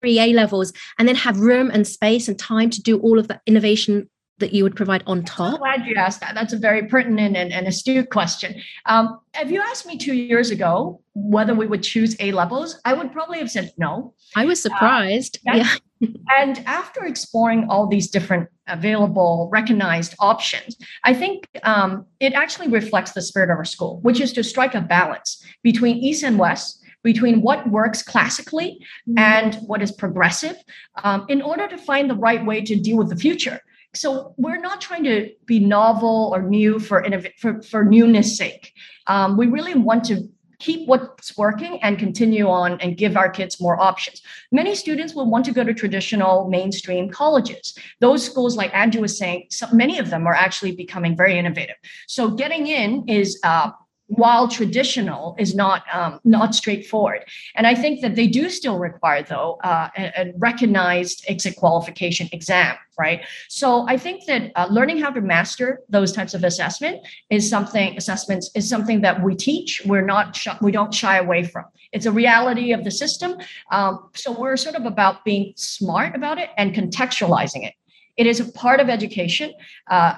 three 0.00 0.18
A 0.20 0.32
levels 0.32 0.72
and 0.98 1.08
then 1.08 1.16
have 1.16 1.38
room 1.38 1.70
and 1.70 1.86
space 1.86 2.28
and 2.28 2.38
time 2.38 2.70
to 2.70 2.82
do 2.82 2.98
all 3.00 3.18
of 3.18 3.28
that 3.28 3.42
innovation 3.46 4.08
that 4.38 4.52
you 4.52 4.62
would 4.62 4.76
provide 4.76 5.02
on 5.06 5.24
top? 5.24 5.54
I'm 5.54 5.58
glad 5.58 5.86
you 5.86 5.94
asked 5.94 6.20
that. 6.20 6.34
That's 6.34 6.52
a 6.52 6.58
very 6.58 6.86
pertinent 6.86 7.36
and, 7.36 7.52
and 7.52 7.66
astute 7.66 8.10
question. 8.10 8.60
Um, 8.86 9.20
if 9.34 9.50
you 9.50 9.60
asked 9.60 9.86
me 9.86 9.98
two 9.98 10.14
years 10.14 10.50
ago 10.50 11.00
whether 11.14 11.54
we 11.54 11.66
would 11.66 11.82
choose 11.82 12.16
A 12.20 12.32
levels, 12.32 12.80
I 12.84 12.92
would 12.92 13.12
probably 13.12 13.38
have 13.38 13.50
said 13.50 13.72
no. 13.76 14.14
I 14.36 14.44
was 14.44 14.60
surprised. 14.62 15.38
Uh, 15.48 15.56
yeah. 15.56 15.74
and 16.38 16.62
after 16.66 17.04
exploring 17.04 17.66
all 17.68 17.86
these 17.86 18.08
different 18.08 18.48
available, 18.68 19.48
recognized 19.52 20.14
options, 20.20 20.76
I 21.04 21.14
think 21.14 21.48
um, 21.64 22.06
it 22.20 22.34
actually 22.34 22.68
reflects 22.68 23.12
the 23.12 23.22
spirit 23.22 23.50
of 23.50 23.56
our 23.58 23.64
school, 23.64 24.00
which 24.02 24.20
is 24.20 24.32
to 24.34 24.44
strike 24.44 24.74
a 24.74 24.80
balance 24.80 25.44
between 25.62 25.96
East 25.96 26.22
and 26.22 26.38
West 26.38 26.84
between 27.02 27.42
what 27.42 27.70
works 27.70 28.02
classically 28.02 28.78
mm-hmm. 29.08 29.18
and 29.18 29.54
what 29.66 29.82
is 29.82 29.92
progressive 29.92 30.56
um, 31.04 31.24
in 31.28 31.40
order 31.40 31.68
to 31.68 31.78
find 31.78 32.10
the 32.10 32.14
right 32.14 32.44
way 32.44 32.60
to 32.60 32.76
deal 32.76 32.96
with 32.96 33.08
the 33.08 33.16
future. 33.16 33.60
So 33.94 34.34
we're 34.36 34.60
not 34.60 34.80
trying 34.80 35.04
to 35.04 35.30
be 35.46 35.58
novel 35.58 36.30
or 36.34 36.42
new 36.42 36.78
for 36.78 37.02
innov- 37.02 37.36
for, 37.38 37.62
for 37.62 37.84
newness 37.84 38.36
sake. 38.36 38.72
Um, 39.06 39.36
we 39.36 39.46
really 39.46 39.74
want 39.74 40.04
to 40.04 40.28
keep 40.58 40.88
what's 40.88 41.36
working 41.36 41.80
and 41.82 41.98
continue 41.98 42.48
on 42.48 42.80
and 42.80 42.96
give 42.96 43.16
our 43.16 43.30
kids 43.30 43.60
more 43.60 43.80
options. 43.80 44.22
Many 44.50 44.74
students 44.74 45.14
will 45.14 45.30
want 45.30 45.44
to 45.44 45.52
go 45.52 45.62
to 45.62 45.72
traditional 45.72 46.48
mainstream 46.48 47.10
colleges. 47.10 47.78
Those 48.00 48.24
schools, 48.24 48.56
like 48.56 48.74
Andrew 48.74 49.02
was 49.02 49.16
saying, 49.16 49.46
so 49.50 49.68
many 49.72 49.98
of 49.98 50.10
them 50.10 50.26
are 50.26 50.34
actually 50.34 50.72
becoming 50.72 51.16
very 51.16 51.38
innovative. 51.38 51.76
So 52.08 52.30
getting 52.30 52.66
in 52.66 53.08
is 53.08 53.38
uh, 53.44 53.70
while 54.08 54.48
traditional 54.48 55.36
is 55.38 55.54
not 55.54 55.82
um, 55.92 56.18
not 56.24 56.54
straightforward. 56.54 57.24
And 57.54 57.66
i 57.66 57.74
think 57.74 58.00
that 58.00 58.16
they 58.16 58.26
do 58.26 58.48
still 58.50 58.78
require 58.78 59.22
though 59.22 59.58
uh, 59.62 59.88
a, 59.96 60.12
a, 60.16 60.32
recognized 60.36 61.24
exit 61.28 61.56
qualification 61.56 62.28
exam 62.32 62.76
right? 62.98 63.20
So 63.48 63.86
i 63.86 63.96
think 63.96 64.24
that 64.26 64.50
uh, 64.56 64.66
learning 64.70 64.98
how 64.98 65.10
to 65.10 65.20
master 65.20 65.80
those 65.88 66.12
types 66.12 66.34
of 66.34 66.42
assessment 66.42 67.06
is 67.30 67.48
something 67.48 67.96
assessments 67.96 68.50
is 68.54 68.68
something 68.68 69.02
that 69.02 69.22
we 69.22 69.36
teach. 69.36 69.82
We're 69.84 70.04
not 70.14 70.34
sh- 70.34 70.60
we 70.60 70.72
don't 70.72 70.92
shy 70.92 71.18
away 71.18 71.44
from. 71.44 71.64
It's 71.92 72.06
a 72.06 72.12
reality 72.12 72.72
of 72.72 72.84
the 72.84 72.90
system. 72.90 73.36
Um, 73.70 74.10
so 74.14 74.32
we're 74.38 74.56
sort 74.56 74.74
of 74.74 74.84
about 74.84 75.24
being 75.24 75.52
smart 75.56 76.14
about 76.14 76.38
it 76.38 76.50
and 76.56 76.74
contextualizing 76.74 77.66
it. 77.66 77.74
It 78.16 78.26
is 78.26 78.40
a 78.40 78.46
part 78.52 78.80
of 78.80 78.88
education 78.88 79.52
uh, 79.88 80.14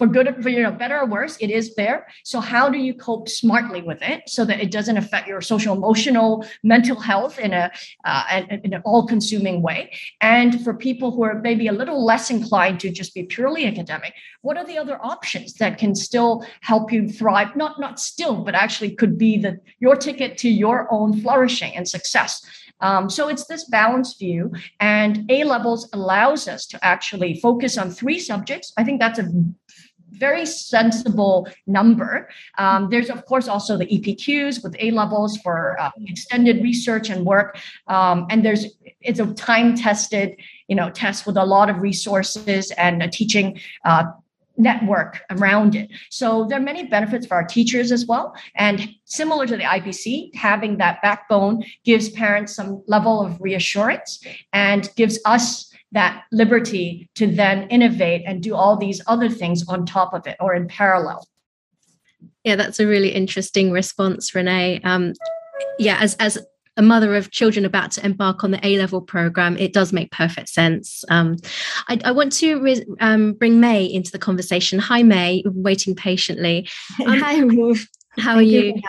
for 0.00 0.06
good 0.06 0.34
for 0.42 0.48
you 0.48 0.62
know 0.62 0.72
better 0.72 0.98
or 0.98 1.06
worse 1.06 1.36
it 1.40 1.50
is 1.50 1.74
there. 1.74 2.06
So 2.24 2.40
how 2.40 2.70
do 2.70 2.78
you 2.78 2.94
cope 2.94 3.28
smartly 3.28 3.82
with 3.82 4.00
it 4.00 4.20
so 4.26 4.46
that 4.46 4.58
it 4.58 4.70
doesn't 4.70 4.96
affect 4.96 5.28
your 5.28 5.42
social 5.42 5.74
emotional 5.76 6.46
mental 6.62 6.98
health 6.98 7.38
in 7.38 7.52
a 7.52 7.70
uh, 8.06 8.42
in 8.64 8.72
an 8.72 8.80
all 8.86 9.06
consuming 9.06 9.60
way? 9.60 9.92
And 10.22 10.64
for 10.64 10.72
people 10.72 11.10
who 11.10 11.22
are 11.22 11.34
maybe 11.48 11.66
a 11.66 11.72
little 11.80 12.02
less 12.02 12.30
inclined 12.30 12.80
to 12.80 12.88
just 12.90 13.12
be 13.14 13.24
purely 13.24 13.66
academic 13.66 14.14
what 14.42 14.56
are 14.56 14.64
the 14.64 14.78
other 14.78 14.98
options 15.04 15.52
that 15.54 15.76
can 15.76 15.94
still 15.94 16.46
help 16.62 16.90
you 16.90 17.06
thrive? 17.08 17.54
Not 17.56 17.78
not 17.78 18.00
still 18.00 18.36
but 18.42 18.54
actually 18.54 18.92
could 18.94 19.18
be 19.18 19.36
the 19.36 19.60
your 19.80 19.96
ticket 19.96 20.38
to 20.38 20.48
your 20.48 20.88
own 20.90 21.20
flourishing 21.20 21.76
and 21.76 21.86
success. 21.86 22.42
Um, 22.80 23.10
so 23.10 23.28
it's 23.28 23.46
this 23.46 23.64
balanced 23.64 24.18
view, 24.18 24.52
and 24.80 25.30
A 25.30 25.44
levels 25.44 25.88
allows 25.92 26.48
us 26.48 26.66
to 26.68 26.82
actually 26.82 27.38
focus 27.40 27.76
on 27.76 27.90
three 27.90 28.18
subjects. 28.18 28.72
I 28.78 28.84
think 28.84 29.00
that's 29.00 29.18
a 29.18 29.30
very 30.10 30.46
sensible 30.46 31.48
number. 31.66 32.28
Um, 32.58 32.88
there's, 32.90 33.10
of 33.10 33.24
course, 33.26 33.48
also 33.48 33.76
the 33.76 33.86
EPQs 33.86 34.62
with 34.62 34.76
A 34.78 34.90
levels 34.90 35.36
for 35.38 35.80
uh, 35.80 35.90
extended 36.06 36.62
research 36.62 37.10
and 37.10 37.24
work. 37.24 37.58
Um, 37.86 38.26
and 38.30 38.44
there's 38.44 38.66
it's 39.00 39.20
a 39.20 39.26
time 39.34 39.76
tested, 39.76 40.36
you 40.68 40.76
know, 40.76 40.90
test 40.90 41.26
with 41.26 41.36
a 41.36 41.44
lot 41.44 41.70
of 41.70 41.80
resources 41.80 42.70
and 42.72 43.02
a 43.02 43.08
teaching 43.08 43.60
uh, 43.84 44.04
network 44.60 45.22
around 45.30 45.74
it. 45.74 45.90
So 46.10 46.44
there 46.44 46.58
are 46.58 46.62
many 46.62 46.84
benefits 46.84 47.26
for 47.26 47.34
our 47.34 47.44
teachers 47.44 47.90
as 47.90 48.06
well. 48.06 48.34
And 48.54 48.90
similar 49.04 49.46
to 49.46 49.56
the 49.56 49.62
IPC, 49.62 50.34
having 50.34 50.76
that 50.76 51.00
backbone 51.02 51.64
gives 51.84 52.10
parents 52.10 52.54
some 52.54 52.82
level 52.86 53.24
of 53.24 53.40
reassurance 53.40 54.22
and 54.52 54.90
gives 54.96 55.18
us 55.24 55.69
that 55.92 56.24
liberty 56.30 57.08
to 57.16 57.26
then 57.26 57.68
innovate 57.68 58.22
and 58.26 58.42
do 58.42 58.54
all 58.54 58.76
these 58.76 59.00
other 59.06 59.28
things 59.28 59.66
on 59.68 59.84
top 59.84 60.14
of 60.14 60.26
it 60.26 60.36
or 60.40 60.54
in 60.54 60.68
parallel. 60.68 61.26
Yeah, 62.44 62.56
that's 62.56 62.80
a 62.80 62.86
really 62.86 63.10
interesting 63.10 63.70
response, 63.70 64.34
Renee. 64.34 64.80
Um, 64.82 65.14
yeah, 65.78 65.98
as 66.00 66.14
as 66.16 66.38
a 66.76 66.82
mother 66.82 67.14
of 67.14 67.30
children 67.30 67.64
about 67.64 67.90
to 67.92 68.06
embark 68.06 68.42
on 68.42 68.52
the 68.52 68.66
A 68.66 68.78
level 68.78 69.02
program, 69.02 69.56
it 69.58 69.72
does 69.72 69.92
make 69.92 70.10
perfect 70.12 70.48
sense. 70.48 71.04
Um, 71.10 71.36
I, 71.88 72.00
I, 72.04 72.12
want 72.12 72.32
to 72.34 72.60
re- 72.62 72.86
um, 73.00 73.34
bring 73.34 73.60
May 73.60 73.84
into 73.84 74.10
the 74.10 74.18
conversation. 74.18 74.78
Hi, 74.78 75.02
May, 75.02 75.42
waiting 75.46 75.94
patiently. 75.94 76.68
Um, 77.04 77.18
Hi, 77.20 77.40
Ruth. 77.40 77.86
How 78.18 78.36
Thank 78.36 78.38
are 78.38 78.42
you? 78.42 78.60
you 78.60 78.82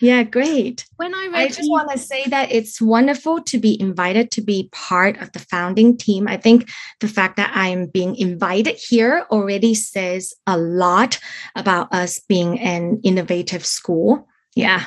yeah, 0.00 0.22
great. 0.22 0.84
When 0.96 1.14
I 1.14 1.26
read, 1.26 1.34
I 1.34 1.48
just 1.48 1.70
want 1.70 1.90
to 1.90 1.98
say 1.98 2.24
that 2.26 2.52
it's 2.52 2.80
wonderful 2.80 3.42
to 3.42 3.58
be 3.58 3.80
invited 3.80 4.30
to 4.32 4.42
be 4.42 4.68
part 4.72 5.18
of 5.18 5.32
the 5.32 5.38
founding 5.38 5.96
team. 5.96 6.28
I 6.28 6.36
think 6.36 6.68
the 7.00 7.08
fact 7.08 7.36
that 7.36 7.52
I'm 7.54 7.86
being 7.86 8.16
invited 8.16 8.76
here 8.76 9.26
already 9.30 9.74
says 9.74 10.34
a 10.46 10.56
lot 10.56 11.18
about 11.54 11.92
us 11.92 12.20
being 12.28 12.58
an 12.60 13.00
innovative 13.04 13.64
school. 13.64 14.26
Yeah. 14.54 14.86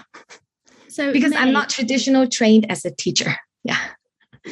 So 0.88 1.14
because 1.14 1.32
May, 1.32 1.38
I'm 1.38 1.54
not 1.54 1.70
traditional 1.70 2.28
trained 2.28 2.70
as 2.72 2.86
a 2.86 2.92
teacher. 2.92 3.36
Yeah. 3.64 3.80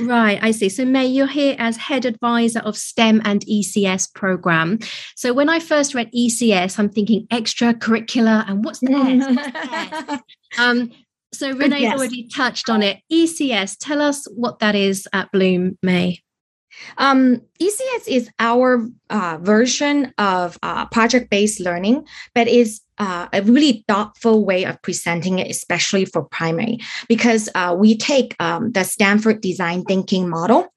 Right, 0.02 0.39
I 0.41 0.52
see. 0.52 0.69
So, 0.69 0.86
May, 0.86 1.08
you're 1.08 1.28
here 1.28 1.56
as 1.60 1.78
head 1.78 2.06
advisor 2.06 2.60
of 2.60 2.78
STEM 2.78 3.21
and 3.26 3.45
ECS 3.45 4.13
program. 4.13 4.80
So, 5.15 5.34
when 5.34 5.50
I 5.50 5.60
first 5.60 5.93
read 5.93 6.12
ECS, 6.12 6.78
I'm 6.80 6.89
thinking 6.89 7.28
extracurricular, 7.28 8.50
and 8.50 8.63
what's 8.63 8.80
the 8.80 10.21
um, 10.58 10.91
so, 11.34 11.52
Renee's 11.52 11.91
already 11.91 12.28
touched 12.28 12.69
on 12.69 12.82
it. 12.84 13.02
ECS, 13.12 13.78
tell 13.80 14.02
us 14.02 14.28
what 14.36 14.60
that 14.60 14.76
is 14.76 15.08
at 15.13 15.32
Bloom, 15.32 15.78
May. 15.84 16.21
Um, 16.97 17.41
ECS 17.62 18.08
is 18.08 18.30
our 18.39 18.88
uh, 19.10 19.38
version 19.41 20.13
of 20.17 20.58
uh, 20.63 20.86
project 20.88 21.30
based 21.30 21.60
learning, 21.60 22.06
but 22.34 22.47
is 22.47 22.82
uh, 22.98 23.28
a 23.34 23.42
really 23.44 23.84
thoughtful 23.88 24.46
way 24.46 24.66
of 24.66 24.82
presenting 24.82 25.40
it, 25.40 25.50
especially 25.50 26.06
for 26.06 26.24
primary, 26.24 26.80
because 27.08 27.50
uh, 27.56 27.76
we 27.78 27.96
take 27.98 28.36
um, 28.40 28.72
the 28.72 28.84
Stanford 28.84 29.42
design 29.42 29.84
thinking 29.84 30.30
model 30.30 30.68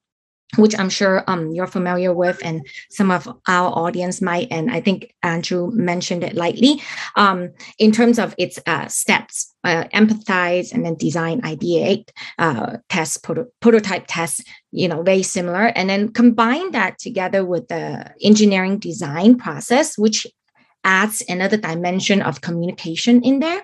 which 0.57 0.77
I'm 0.77 0.89
sure 0.89 1.23
um, 1.27 1.51
you're 1.51 1.67
familiar 1.67 2.13
with, 2.13 2.39
and 2.43 2.65
some 2.89 3.11
of 3.11 3.27
our 3.47 3.71
audience 3.71 4.21
might. 4.21 4.47
And 4.51 4.71
I 4.71 4.81
think 4.81 5.13
Andrew 5.23 5.71
mentioned 5.71 6.23
it 6.23 6.35
lightly 6.35 6.81
um, 7.15 7.51
in 7.79 7.91
terms 7.91 8.19
of 8.19 8.35
its 8.37 8.59
uh, 8.67 8.87
steps 8.87 9.53
uh, 9.63 9.85
empathize 9.93 10.73
and 10.73 10.85
then 10.85 10.95
design, 10.95 11.41
ideate, 11.41 12.09
uh, 12.37 12.77
test, 12.89 13.23
proto- 13.23 13.47
prototype 13.59 14.05
test, 14.07 14.43
you 14.71 14.87
know, 14.87 15.03
very 15.03 15.23
similar. 15.23 15.67
And 15.67 15.89
then 15.89 16.11
combine 16.11 16.71
that 16.71 16.99
together 16.99 17.45
with 17.45 17.67
the 17.67 18.13
engineering 18.21 18.79
design 18.79 19.37
process, 19.37 19.97
which 19.97 20.27
adds 20.83 21.23
another 21.27 21.57
dimension 21.57 22.21
of 22.21 22.41
communication 22.41 23.21
in 23.23 23.39
there. 23.39 23.61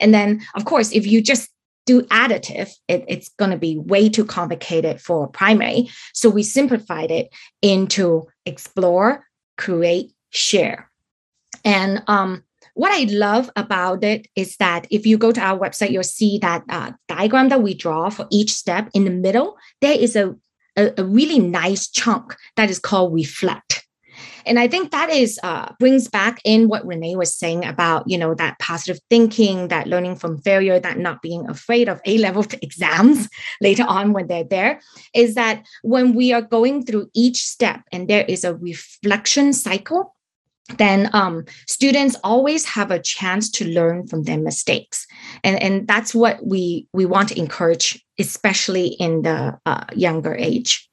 And 0.00 0.12
then, 0.12 0.42
of 0.54 0.64
course, 0.64 0.92
if 0.92 1.06
you 1.06 1.22
just 1.22 1.50
do 1.86 2.02
additive, 2.02 2.70
it, 2.86 3.04
it's 3.08 3.30
going 3.30 3.50
to 3.50 3.56
be 3.56 3.78
way 3.78 4.08
too 4.08 4.24
complicated 4.24 5.00
for 5.00 5.26
primary. 5.26 5.88
So 6.12 6.28
we 6.28 6.42
simplified 6.42 7.10
it 7.10 7.28
into 7.62 8.26
explore, 8.44 9.24
create, 9.56 10.12
share. 10.30 10.90
And 11.64 12.02
um, 12.06 12.44
what 12.74 12.92
I 12.92 13.10
love 13.10 13.50
about 13.56 14.04
it 14.04 14.28
is 14.36 14.56
that 14.58 14.86
if 14.90 15.06
you 15.06 15.18
go 15.18 15.32
to 15.32 15.40
our 15.40 15.58
website, 15.58 15.90
you'll 15.90 16.02
see 16.02 16.38
that 16.38 16.62
uh, 16.68 16.92
diagram 17.08 17.48
that 17.48 17.62
we 17.62 17.74
draw 17.74 18.10
for 18.10 18.26
each 18.30 18.52
step. 18.52 18.90
In 18.92 19.04
the 19.04 19.10
middle, 19.10 19.56
there 19.80 19.98
is 19.98 20.14
a, 20.14 20.36
a, 20.76 20.92
a 20.98 21.04
really 21.04 21.38
nice 21.38 21.88
chunk 21.88 22.36
that 22.56 22.70
is 22.70 22.78
called 22.78 23.14
reflect 23.14 23.77
and 24.48 24.58
i 24.58 24.66
think 24.66 24.90
that 24.90 25.10
is 25.10 25.38
uh, 25.42 25.72
brings 25.78 26.08
back 26.08 26.40
in 26.44 26.68
what 26.68 26.86
renee 26.86 27.16
was 27.16 27.34
saying 27.34 27.64
about 27.64 28.08
you 28.08 28.18
know 28.18 28.34
that 28.34 28.58
positive 28.58 29.00
thinking 29.10 29.68
that 29.68 29.86
learning 29.86 30.16
from 30.16 30.38
failure 30.38 30.80
that 30.80 30.98
not 30.98 31.22
being 31.22 31.48
afraid 31.48 31.88
of 31.88 32.00
a 32.06 32.18
level 32.18 32.44
exams 32.62 33.28
later 33.60 33.84
on 33.86 34.12
when 34.12 34.26
they're 34.26 34.44
there 34.44 34.80
is 35.14 35.34
that 35.34 35.64
when 35.82 36.14
we 36.14 36.32
are 36.32 36.42
going 36.42 36.84
through 36.84 37.08
each 37.14 37.44
step 37.44 37.82
and 37.92 38.08
there 38.08 38.24
is 38.28 38.44
a 38.44 38.54
reflection 38.56 39.52
cycle 39.52 40.14
then 40.76 41.08
um, 41.14 41.46
students 41.66 42.14
always 42.22 42.66
have 42.66 42.90
a 42.90 43.00
chance 43.00 43.50
to 43.50 43.66
learn 43.66 44.06
from 44.06 44.24
their 44.24 44.38
mistakes. 44.38 45.06
And, 45.42 45.60
and 45.62 45.88
that's 45.88 46.14
what 46.14 46.44
we 46.44 46.86
we 46.92 47.06
want 47.06 47.30
to 47.30 47.38
encourage 47.38 48.04
especially 48.18 48.88
in 48.88 49.22
the 49.22 49.58
uh, 49.64 49.84
younger 49.94 50.34
age. 50.34 50.88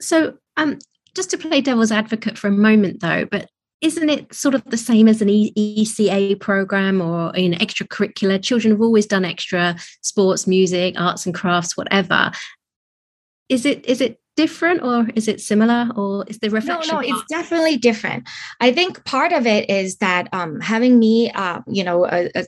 So 0.00 0.34
um, 0.56 0.78
just 1.14 1.30
to 1.30 1.38
play 1.38 1.60
devil's 1.60 1.92
advocate 1.92 2.38
for 2.38 2.48
a 2.48 2.52
moment 2.52 3.00
though 3.00 3.24
but 3.30 3.48
isn't 3.80 4.10
it 4.10 4.32
sort 4.34 4.54
of 4.54 4.62
the 4.64 4.76
same 4.76 5.08
as 5.08 5.22
an 5.22 5.28
ECA 5.28 6.38
program 6.38 7.00
or 7.00 7.34
in 7.34 7.52
extracurricular? 7.52 8.42
Children 8.42 8.72
have 8.72 8.82
always 8.82 9.06
done 9.06 9.24
extra 9.24 9.76
sports, 10.02 10.46
music, 10.46 11.00
arts 11.00 11.24
and 11.24 11.34
crafts, 11.34 11.76
whatever. 11.76 12.30
Is 13.48 13.64
it 13.64 13.84
is 13.86 14.00
it 14.00 14.20
different 14.36 14.82
or 14.82 15.08
is 15.14 15.28
it 15.28 15.40
similar 15.40 15.90
or 15.96 16.24
is 16.28 16.38
the 16.38 16.50
reflection? 16.50 16.94
No, 16.94 17.00
no, 17.00 17.08
it's 17.08 17.24
definitely 17.30 17.78
different. 17.78 18.28
I 18.60 18.72
think 18.72 19.04
part 19.04 19.32
of 19.32 19.46
it 19.46 19.68
is 19.70 19.96
that 19.96 20.28
um, 20.32 20.60
having 20.60 20.98
me, 20.98 21.30
uh, 21.32 21.60
you 21.66 21.82
know, 21.82 22.06
a, 22.06 22.30
a 22.34 22.44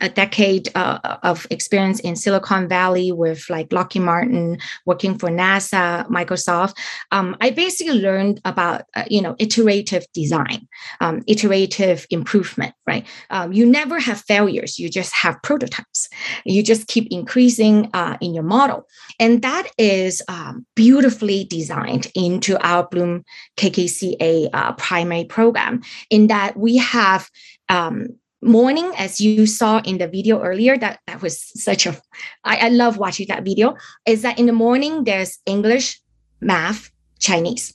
a 0.00 0.08
decade 0.08 0.68
uh, 0.74 1.18
of 1.22 1.46
experience 1.50 2.00
in 2.00 2.16
Silicon 2.16 2.68
Valley 2.68 3.12
with 3.12 3.48
like 3.48 3.72
Lockheed 3.72 4.02
Martin, 4.02 4.58
working 4.84 5.16
for 5.16 5.28
NASA, 5.28 6.08
Microsoft. 6.08 6.76
Um, 7.12 7.36
I 7.40 7.50
basically 7.50 8.00
learned 8.00 8.40
about 8.44 8.82
uh, 8.94 9.04
you 9.08 9.22
know 9.22 9.36
iterative 9.38 10.04
design, 10.12 10.66
um, 11.00 11.22
iterative 11.26 12.06
improvement. 12.10 12.74
Right? 12.86 13.06
Um, 13.30 13.52
you 13.52 13.64
never 13.66 13.98
have 14.00 14.20
failures. 14.22 14.78
You 14.78 14.88
just 14.88 15.12
have 15.12 15.40
prototypes. 15.42 16.08
You 16.44 16.62
just 16.62 16.88
keep 16.88 17.08
increasing 17.10 17.90
uh, 17.94 18.16
in 18.20 18.34
your 18.34 18.44
model, 18.44 18.86
and 19.20 19.42
that 19.42 19.68
is 19.78 20.22
um, 20.28 20.66
beautifully 20.74 21.44
designed 21.44 22.08
into 22.14 22.58
our 22.66 22.88
Bloom 22.88 23.24
KKCA 23.56 24.50
uh, 24.52 24.72
primary 24.72 25.24
program. 25.24 25.82
In 26.10 26.26
that 26.26 26.56
we 26.56 26.76
have 26.76 27.30
um, 27.68 28.08
morning 28.46 28.92
as 28.96 29.20
you 29.20 29.46
saw 29.46 29.80
in 29.84 29.98
the 29.98 30.06
video 30.08 30.40
earlier 30.40 30.78
that 30.78 31.00
that 31.06 31.20
was 31.20 31.40
such 31.60 31.86
a 31.86 32.00
I, 32.44 32.66
I 32.66 32.68
love 32.68 32.96
watching 32.96 33.26
that 33.28 33.44
video 33.44 33.76
is 34.06 34.22
that 34.22 34.38
in 34.38 34.46
the 34.46 34.52
morning 34.52 35.04
there's 35.04 35.38
english 35.46 36.00
math 36.40 36.90
chinese 37.18 37.74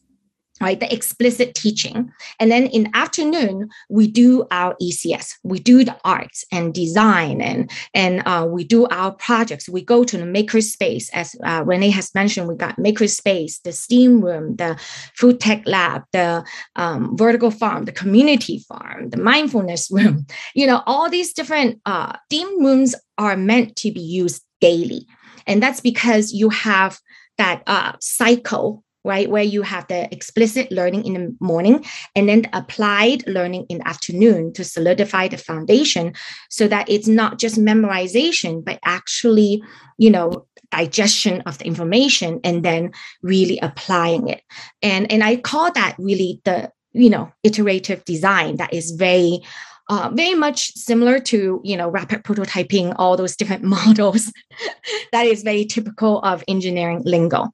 right 0.62 0.80
the 0.80 0.92
explicit 0.94 1.56
teaching. 1.56 2.12
And 2.40 2.52
then 2.52 2.68
in 2.68 2.90
afternoon 2.94 3.70
we 3.90 4.08
do 4.08 4.46
our 4.52 4.76
ecs 4.82 5.34
we 5.44 5.60
do 5.60 5.84
the 5.84 5.98
arts 6.04 6.46
and 6.52 6.74
design 6.74 7.42
and 7.42 7.70
and 7.94 8.22
uh, 8.26 8.48
we 8.50 8.64
do 8.64 8.86
our 8.88 9.12
projects. 9.12 9.68
We 9.68 9.84
go 9.84 10.04
to 10.04 10.18
the 10.18 10.26
maker 10.26 10.62
space 10.62 11.10
as 11.14 11.36
uh, 11.44 11.64
renee 11.66 11.90
has 11.90 12.14
mentioned 12.14 12.48
we 12.48 12.56
got 12.56 12.80
maker 12.80 13.08
space 13.08 13.60
the 13.60 13.72
steam 13.72 14.22
room 14.22 14.56
the 14.56 14.80
food 15.16 15.40
tech 15.40 15.64
lab 15.66 16.04
the 16.14 16.44
um, 16.76 17.18
vertical 17.18 17.52
farm 17.52 17.86
the 17.86 17.92
community 17.92 18.60
farm 18.68 19.10
the 19.10 19.22
mindfulness 19.22 19.90
room. 19.92 20.26
You 20.54 20.68
know 20.68 20.84
all 20.86 21.10
these 21.10 21.34
different 21.34 21.80
uh, 21.86 22.14
theme 22.30 22.64
rooms 22.64 22.96
are 23.18 23.38
meant 23.38 23.76
to 23.78 23.92
be 23.92 24.02
used 24.02 24.44
daily. 24.60 25.08
And 25.48 25.62
that's 25.62 25.82
because 25.82 26.32
you 26.32 26.50
have 26.50 27.00
that 27.38 27.64
uh, 27.68 27.94
cycle 28.00 28.84
right? 29.04 29.30
Where 29.30 29.44
you 29.44 29.62
have 29.64 29.88
the 29.88 30.12
explicit 30.14 30.72
learning 30.72 31.06
in 31.06 31.14
the 31.14 31.36
morning 31.40 31.84
and 32.16 32.30
then 32.30 32.44
the 32.44 32.58
applied 32.58 33.26
learning 33.28 33.66
in 33.70 33.80
the 33.80 33.88
afternoon 33.88 34.54
to 34.54 34.64
solidify 34.64 35.28
the 35.28 35.38
foundation 35.38 36.14
so 36.50 36.68
that 36.68 36.90
it's 36.90 37.08
not 37.08 37.40
just 37.40 37.58
memorization, 37.58 38.64
but 38.64 38.80
actually, 38.86 39.64
you 39.98 40.10
know, 40.10 40.46
digestion 40.72 41.42
of 41.42 41.58
the 41.58 41.66
information 41.66 42.40
and 42.44 42.64
then 42.64 42.92
really 43.22 43.60
applying 43.62 44.30
it. 44.30 44.42
And, 44.82 45.12
and 45.12 45.24
I 45.24 45.38
call 45.38 45.72
that 45.74 45.96
really 45.98 46.42
the, 46.46 46.72
you 46.94 47.10
know, 47.10 47.32
iterative 47.44 48.06
design 48.06 48.58
that 48.58 48.74
is 48.74 48.92
very 48.92 49.42
uh, 49.90 50.10
very 50.14 50.36
much 50.36 50.72
similar 50.74 51.20
to 51.20 51.60
you 51.64 51.76
know 51.76 51.90
rapid 51.90 52.24
prototyping 52.24 52.96
all 52.98 53.18
those 53.18 53.36
different 53.36 53.64
models 53.78 54.32
that 55.12 55.26
is 55.26 55.44
very 55.44 55.66
typical 55.66 56.20
of 56.22 56.44
engineering 56.48 57.02
lingo 57.04 57.52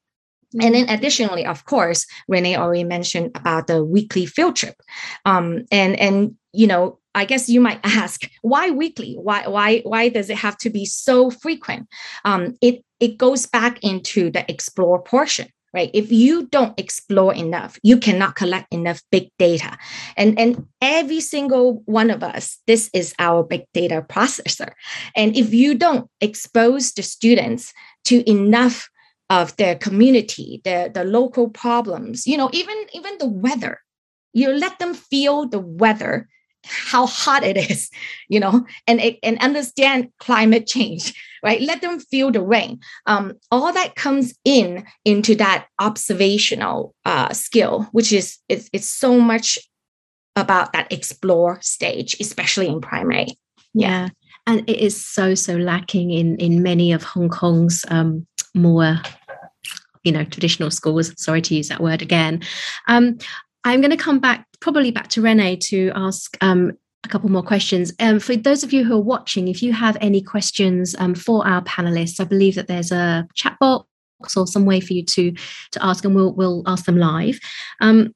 and 0.54 0.76
then 0.76 0.90
additionally, 0.90 1.46
of 1.46 1.66
course, 1.66 2.06
Renee 2.28 2.56
already 2.56 2.84
mentioned 2.84 3.32
about 3.36 3.68
the 3.68 3.84
weekly 3.84 4.26
field 4.26 4.56
trip. 4.56 4.76
Um, 5.26 5.66
and 5.72 6.00
and 6.00 6.36
you 6.54 6.68
know, 6.68 7.00
I 7.14 7.26
guess 7.26 7.50
you 7.50 7.60
might 7.60 7.82
ask, 7.84 8.30
why 8.42 8.70
weekly? 8.70 9.16
Why 9.16 9.48
why 9.48 9.80
why 9.80 10.10
does 10.10 10.30
it 10.30 10.38
have 10.38 10.58
to 10.60 10.70
be 10.70 10.86
so 10.86 11.30
frequent? 11.30 11.88
Um, 12.24 12.56
it 12.62 12.84
it 13.00 13.18
goes 13.18 13.46
back 13.46 13.84
into 13.84 14.32
the 14.32 14.50
explore 14.50 15.02
portion. 15.02 15.48
Right. 15.74 15.92
If 15.94 16.12
you 16.12 16.48
don't 16.48 16.80
explore 16.80 17.36
enough, 17.36 17.78
you 17.84 17.98
cannot 17.98 18.36
collect 18.36 18.74
enough 18.74 19.04
big 19.12 19.30
data. 19.38 19.78
And, 20.16 20.40
and 20.40 20.66
every 20.82 21.20
single 21.20 21.84
one 21.86 22.10
of 22.10 22.24
us, 22.24 22.58
this 22.66 22.90
is 22.94 23.14
our 23.20 23.44
big 23.44 23.66
data 23.74 24.04
processor. 24.08 24.72
And 25.16 25.36
if 25.36 25.54
you 25.54 25.76
don't 25.76 26.10
expose 26.22 26.94
the 26.94 27.04
students 27.04 27.74
to 28.06 28.28
enough 28.28 28.90
of 29.30 29.56
their 29.58 29.76
community, 29.76 30.62
the, 30.64 30.90
the 30.94 31.04
local 31.04 31.50
problems, 31.50 32.26
you 32.26 32.38
know, 32.38 32.50
even, 32.54 32.76
even 32.94 33.18
the 33.18 33.28
weather. 33.28 33.80
You 34.34 34.52
let 34.52 34.80
them 34.80 34.94
feel 34.94 35.48
the 35.48 35.60
weather, 35.60 36.28
how 36.64 37.06
hot 37.06 37.44
it 37.44 37.58
is, 37.58 37.90
you 38.30 38.40
know, 38.40 38.66
and, 38.86 39.02
and 39.24 39.38
understand 39.40 40.10
climate 40.20 40.68
change, 40.68 41.14
right? 41.44 41.62
Let 41.62 41.82
them 41.82 42.00
feel 42.00 42.32
the 42.32 42.42
rain. 42.42 42.80
Um, 43.06 43.34
all 43.52 43.74
that 43.74 43.96
comes 43.96 44.34
in 44.46 44.86
into 45.06 45.36
that 45.36 45.68
observational 45.80 46.94
uh, 47.06 47.34
skill, 47.34 47.84
which 47.92 48.14
is 48.14 48.38
it's, 48.48 48.70
it's 48.72 48.88
so 48.88 49.20
much 49.20 49.58
about 50.36 50.72
that 50.74 50.92
explore 50.92 51.60
stage, 51.62 52.16
especially 52.20 52.68
in 52.68 52.80
primary. 52.80 53.28
Yeah. 53.74 53.90
yeah. 53.90 54.10
And 54.46 54.70
it 54.70 54.78
is 54.78 55.04
so, 55.04 55.36
so 55.36 55.56
lacking 55.56 56.12
in, 56.12 56.38
in 56.38 56.64
many 56.64 56.94
of 56.94 57.04
Hong 57.04 57.28
Kong's 57.28 57.84
um, 57.90 58.26
more 58.56 59.02
you 60.04 60.12
know 60.12 60.24
traditional 60.26 60.72
schools 60.72 61.12
sorry 61.22 61.42
to 61.42 61.56
use 61.56 61.70
that 61.70 61.82
word 61.82 62.02
again 62.02 62.42
um, 62.88 63.18
i'm 63.64 63.82
going 63.82 63.92
to 63.92 63.98
come 63.98 64.20
back 64.20 64.46
probably 64.60 64.92
back 64.92 65.08
to 65.08 65.22
renee 65.22 65.56
to 65.56 65.92
ask 65.96 66.38
um, 66.42 66.72
a 67.04 67.08
couple 67.08 67.30
more 67.30 67.44
questions 67.44 67.94
um, 68.00 68.20
for 68.20 68.36
those 68.36 68.64
of 68.64 68.74
you 68.74 68.84
who 68.84 68.96
are 68.96 69.02
watching 69.02 69.48
if 69.48 69.62
you 69.62 69.74
have 69.74 69.98
any 70.02 70.22
questions 70.22 70.96
um, 71.00 71.16
for 71.16 71.46
our 71.48 71.62
panelists 71.64 72.20
i 72.20 72.24
believe 72.24 72.56
that 72.56 72.68
there's 72.68 72.92
a 72.92 73.28
chat 73.36 73.58
box 73.60 73.86
or 74.36 74.48
some 74.48 74.66
way 74.66 74.80
for 74.80 74.94
you 74.94 75.04
to 75.04 75.32
to 75.72 75.84
ask 75.86 76.04
and 76.06 76.16
we'll 76.16 76.34
we'll 76.34 76.64
ask 76.66 76.86
them 76.86 76.98
live 76.98 77.40
um, 77.82 78.14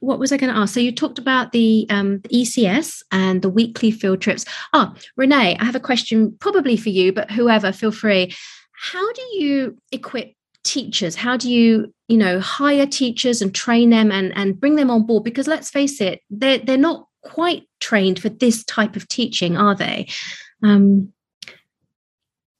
what 0.00 0.18
was 0.18 0.30
I 0.30 0.36
going 0.36 0.52
to 0.52 0.60
ask? 0.60 0.74
So 0.74 0.78
you 0.78 0.92
talked 0.92 1.18
about 1.18 1.52
the, 1.52 1.86
um, 1.88 2.20
the 2.20 2.28
ECS 2.28 3.02
and 3.10 3.40
the 3.40 3.48
weekly 3.48 3.90
field 3.90 4.20
trips. 4.20 4.44
Ah, 4.74 4.94
Renee, 5.16 5.56
I 5.58 5.64
have 5.64 5.74
a 5.74 5.80
question 5.80 6.36
probably 6.38 6.76
for 6.76 6.90
you, 6.90 7.14
but 7.14 7.30
whoever, 7.30 7.72
feel 7.72 7.90
free 7.90 8.34
how 8.76 9.12
do 9.12 9.22
you 9.32 9.76
equip 9.90 10.32
teachers? 10.66 11.14
How 11.14 11.36
do 11.36 11.50
you 11.50 11.94
you 12.08 12.18
know 12.18 12.40
hire 12.40 12.86
teachers 12.86 13.40
and 13.40 13.54
train 13.54 13.90
them 13.90 14.12
and 14.12 14.36
and 14.36 14.58
bring 14.60 14.76
them 14.76 14.90
on 14.90 15.06
board? 15.06 15.24
Because 15.24 15.46
let's 15.46 15.70
face 15.70 16.00
it 16.00 16.20
they're 16.30 16.58
they're 16.58 16.76
not 16.76 17.06
quite 17.22 17.64
trained 17.80 18.20
for 18.20 18.28
this 18.28 18.64
type 18.64 18.96
of 18.96 19.08
teaching 19.08 19.56
are 19.56 19.74
they? 19.74 20.08
Um 20.62 21.12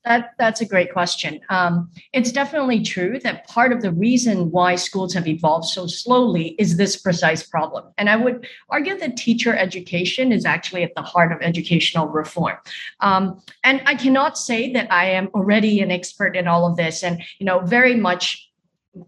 that, 0.06 0.34
that's 0.38 0.60
a 0.60 0.64
great 0.64 0.92
question. 0.92 1.40
Um, 1.48 1.90
it's 2.12 2.30
definitely 2.30 2.82
true 2.82 3.18
that 3.24 3.46
part 3.48 3.72
of 3.72 3.82
the 3.82 3.90
reason 3.90 4.52
why 4.52 4.76
schools 4.76 5.12
have 5.14 5.26
evolved 5.26 5.66
so 5.66 5.88
slowly 5.88 6.54
is 6.58 6.76
this 6.76 6.96
precise 6.96 7.42
problem. 7.42 7.84
And 7.98 8.08
I 8.08 8.14
would 8.14 8.46
argue 8.70 8.96
that 8.98 9.16
teacher 9.16 9.54
education 9.54 10.30
is 10.30 10.44
actually 10.44 10.84
at 10.84 10.94
the 10.94 11.02
heart 11.02 11.32
of 11.32 11.38
educational 11.42 12.06
reform. 12.06 12.56
Um, 13.00 13.42
and 13.64 13.82
I 13.86 13.96
cannot 13.96 14.38
say 14.38 14.72
that 14.74 14.90
I 14.92 15.06
am 15.06 15.28
already 15.34 15.80
an 15.80 15.90
expert 15.90 16.36
in 16.36 16.46
all 16.46 16.66
of 16.66 16.76
this 16.76 17.02
and, 17.02 17.20
you 17.40 17.46
know, 17.46 17.60
very 17.60 17.96
much 17.96 18.45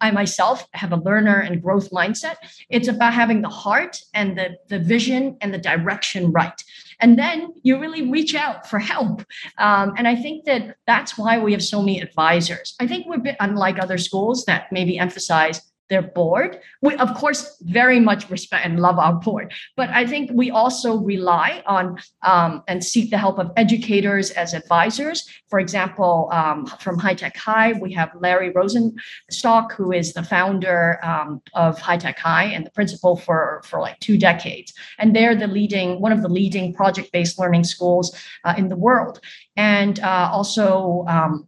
I 0.01 0.11
myself 0.11 0.67
have 0.75 0.93
a 0.93 0.97
learner 0.97 1.41
and 1.41 1.63
growth 1.63 1.91
mindset. 1.91 2.37
It's 2.69 2.89
about 2.89 3.15
having 3.15 3.43
the 3.43 3.49
heart 3.49 4.01
and 4.15 4.37
the, 4.37 4.57
the 4.69 4.79
vision 4.79 5.37
and 5.41 5.53
the 5.53 5.59
direction 5.59 6.33
right. 6.33 6.63
And 7.01 7.19
then 7.19 7.55
you 7.63 7.79
really 7.79 8.11
reach 8.11 8.35
out 8.35 8.69
for 8.69 8.79
help. 8.79 9.25
Um, 9.59 9.95
and 9.97 10.09
I 10.09 10.17
think 10.17 10.45
that 10.47 10.77
that's 10.87 11.17
why 11.17 11.39
we 11.39 11.53
have 11.53 11.63
so 11.63 11.81
many 11.81 12.01
advisors. 12.01 12.75
I 12.81 12.87
think 12.87 13.07
we're 13.07 13.17
a 13.17 13.21
bit 13.21 13.37
unlike 13.41 13.79
other 13.79 13.99
schools 13.99 14.45
that 14.47 14.73
maybe 14.73 14.99
emphasize 14.99 15.63
their 15.89 16.03
board. 16.03 16.61
We, 16.83 16.95
of 16.97 17.15
course, 17.15 17.57
very 17.63 18.01
much 18.01 18.31
respect 18.31 18.65
and 18.67 18.81
love 18.81 18.99
our 18.99 19.15
board, 19.15 19.53
but 19.77 19.89
I 19.91 20.07
think 20.07 20.31
we 20.33 20.51
also 20.51 20.97
rely 20.97 21.63
on 21.67 21.99
um, 22.23 22.63
and 22.69 22.85
seek 22.85 23.11
the 23.11 23.19
help 23.19 23.39
of 23.39 23.51
educators 23.57 24.31
as 24.31 24.55
advisors. 24.55 25.29
For 25.49 25.59
example, 25.59 26.29
um, 26.33 26.67
from 26.67 26.99
High 26.99 27.15
Tech 27.15 27.37
High, 27.37 27.73
we 27.73 27.93
have 27.95 28.11
Larry 28.21 28.53
Rosenstock, 28.53 29.73
who 29.73 29.93
is 29.93 30.13
the 30.13 30.23
founder 30.23 30.99
um, 31.05 31.43
of 31.55 31.79
High 31.79 31.97
Tech 31.97 32.19
High 32.19 32.45
and 32.45 32.65
the 32.67 32.71
principal 32.71 33.17
for, 33.17 33.63
for 33.65 33.81
like 33.81 33.99
two 34.01 34.19
decades. 34.19 34.73
And 34.99 35.15
they're 35.15 35.35
the 35.35 35.47
leading, 35.47 36.01
one 36.01 36.13
of 36.13 36.23
the 36.23 36.29
leading 36.29 36.75
project 36.75 37.13
based 37.13 37.39
learning 37.39 37.65
schools 37.65 38.15
uh, 38.45 38.55
in 38.57 38.69
the 38.69 38.77
world. 38.77 39.21
And 39.57 39.99
uh, 40.01 40.31
also, 40.33 41.05
um, 41.09 41.48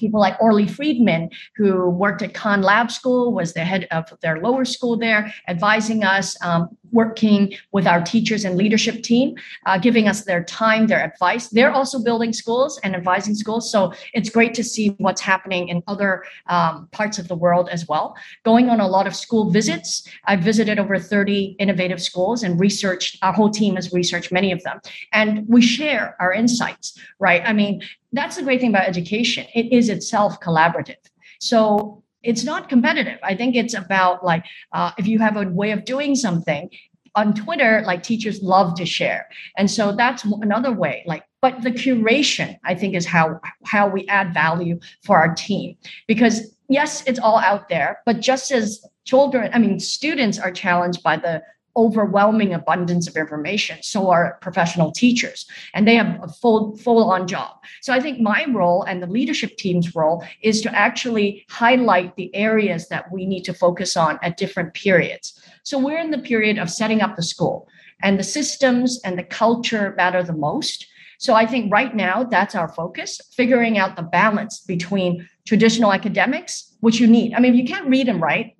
people 0.00 0.18
like 0.18 0.40
Orly 0.40 0.66
Friedman, 0.66 1.30
who 1.54 1.90
worked 1.90 2.22
at 2.22 2.32
Khan 2.34 2.62
Lab 2.62 2.90
School, 2.90 3.32
was 3.32 3.52
the 3.52 3.64
head 3.64 3.86
of 3.90 4.12
their 4.22 4.40
lower 4.40 4.64
school 4.64 4.96
there, 4.96 5.32
advising 5.46 6.02
us, 6.02 6.36
um, 6.42 6.76
working 6.90 7.52
with 7.72 7.86
our 7.86 8.02
teachers 8.02 8.44
and 8.44 8.56
leadership 8.56 9.02
team, 9.02 9.36
uh, 9.66 9.78
giving 9.78 10.08
us 10.08 10.24
their 10.24 10.42
time, 10.42 10.86
their 10.86 11.04
advice. 11.04 11.48
They're 11.48 11.70
also 11.70 12.02
building 12.02 12.32
schools 12.32 12.80
and 12.82 12.96
advising 12.96 13.34
schools. 13.34 13.70
So 13.70 13.92
it's 14.14 14.30
great 14.30 14.54
to 14.54 14.64
see 14.64 14.88
what's 14.98 15.20
happening 15.20 15.68
in 15.68 15.82
other 15.86 16.24
um, 16.46 16.88
parts 16.90 17.18
of 17.18 17.28
the 17.28 17.36
world 17.36 17.68
as 17.68 17.86
well. 17.86 18.16
Going 18.44 18.70
on 18.70 18.80
a 18.80 18.88
lot 18.88 19.06
of 19.06 19.14
school 19.14 19.50
visits. 19.50 20.08
I've 20.24 20.40
visited 20.40 20.78
over 20.78 20.98
30 20.98 21.56
innovative 21.58 22.02
schools 22.02 22.42
and 22.42 22.58
researched, 22.58 23.18
our 23.22 23.32
whole 23.32 23.50
team 23.50 23.76
has 23.76 23.92
researched 23.92 24.32
many 24.32 24.50
of 24.50 24.62
them. 24.62 24.80
And 25.12 25.46
we 25.46 25.60
share 25.60 26.16
our 26.20 26.32
insights, 26.32 26.98
right? 27.18 27.42
I 27.44 27.52
mean, 27.52 27.82
that's 28.12 28.36
the 28.36 28.42
great 28.42 28.60
thing 28.60 28.70
about 28.70 28.88
education. 28.88 29.46
It 29.54 29.72
is 29.72 29.88
itself 29.88 30.40
collaborative. 30.40 30.96
So 31.40 32.02
it's 32.22 32.44
not 32.44 32.68
competitive. 32.68 33.18
I 33.22 33.34
think 33.34 33.56
it's 33.56 33.74
about 33.74 34.24
like 34.24 34.44
uh, 34.72 34.92
if 34.98 35.06
you 35.06 35.18
have 35.18 35.36
a 35.36 35.48
way 35.48 35.70
of 35.70 35.84
doing 35.84 36.14
something 36.14 36.70
on 37.14 37.34
Twitter, 37.34 37.82
like 37.86 38.02
teachers 38.02 38.42
love 38.42 38.76
to 38.76 38.86
share, 38.86 39.28
and 39.56 39.68
so 39.68 39.92
that's 39.92 40.24
another 40.24 40.70
way. 40.70 41.02
Like, 41.06 41.24
but 41.40 41.62
the 41.62 41.70
curation, 41.70 42.56
I 42.64 42.74
think, 42.74 42.94
is 42.94 43.06
how 43.06 43.40
how 43.64 43.88
we 43.88 44.06
add 44.06 44.32
value 44.32 44.78
for 45.02 45.16
our 45.18 45.34
team 45.34 45.76
because 46.06 46.54
yes, 46.68 47.02
it's 47.06 47.18
all 47.18 47.38
out 47.38 47.68
there, 47.68 48.00
but 48.06 48.20
just 48.20 48.52
as 48.52 48.84
children, 49.04 49.50
I 49.52 49.58
mean, 49.58 49.80
students 49.80 50.38
are 50.38 50.52
challenged 50.52 51.02
by 51.02 51.16
the 51.16 51.42
overwhelming 51.76 52.52
abundance 52.52 53.06
of 53.08 53.16
information. 53.16 53.82
So 53.82 54.10
are 54.10 54.38
professional 54.40 54.92
teachers 54.92 55.46
and 55.74 55.86
they 55.86 55.94
have 55.94 56.18
a 56.22 56.28
full 56.28 56.76
full 56.76 57.10
on 57.10 57.26
job. 57.26 57.52
So 57.80 57.92
i 57.92 58.00
think 58.00 58.20
my 58.20 58.46
role 58.48 58.82
and 58.82 59.02
the 59.02 59.06
leadership 59.06 59.56
team's 59.56 59.94
role 59.94 60.24
is 60.42 60.60
to 60.62 60.74
actually 60.74 61.44
highlight 61.48 62.16
the 62.16 62.34
areas 62.34 62.88
that 62.88 63.10
we 63.12 63.26
need 63.26 63.44
to 63.44 63.54
focus 63.54 63.96
on 63.96 64.18
at 64.22 64.36
different 64.36 64.74
periods. 64.74 65.40
So 65.62 65.78
we're 65.78 65.98
in 65.98 66.10
the 66.10 66.18
period 66.18 66.58
of 66.58 66.70
setting 66.70 67.00
up 67.00 67.16
the 67.16 67.22
school 67.22 67.68
and 68.02 68.18
the 68.18 68.24
systems 68.24 69.00
and 69.04 69.18
the 69.18 69.24
culture 69.24 69.94
matter 69.96 70.22
the 70.22 70.32
most. 70.32 70.86
So 71.18 71.34
i 71.34 71.46
think 71.46 71.72
right 71.72 71.94
now 71.94 72.24
that's 72.24 72.54
our 72.54 72.68
focus 72.68 73.20
figuring 73.30 73.78
out 73.78 73.96
the 73.96 74.02
balance 74.02 74.60
between 74.60 75.28
traditional 75.46 75.92
academics 75.92 76.76
which 76.80 76.98
you 76.98 77.06
need. 77.06 77.34
I 77.34 77.40
mean 77.40 77.54
if 77.54 77.60
you 77.60 77.66
can't 77.66 77.88
read 77.88 78.08
and 78.08 78.20
write 78.20 78.56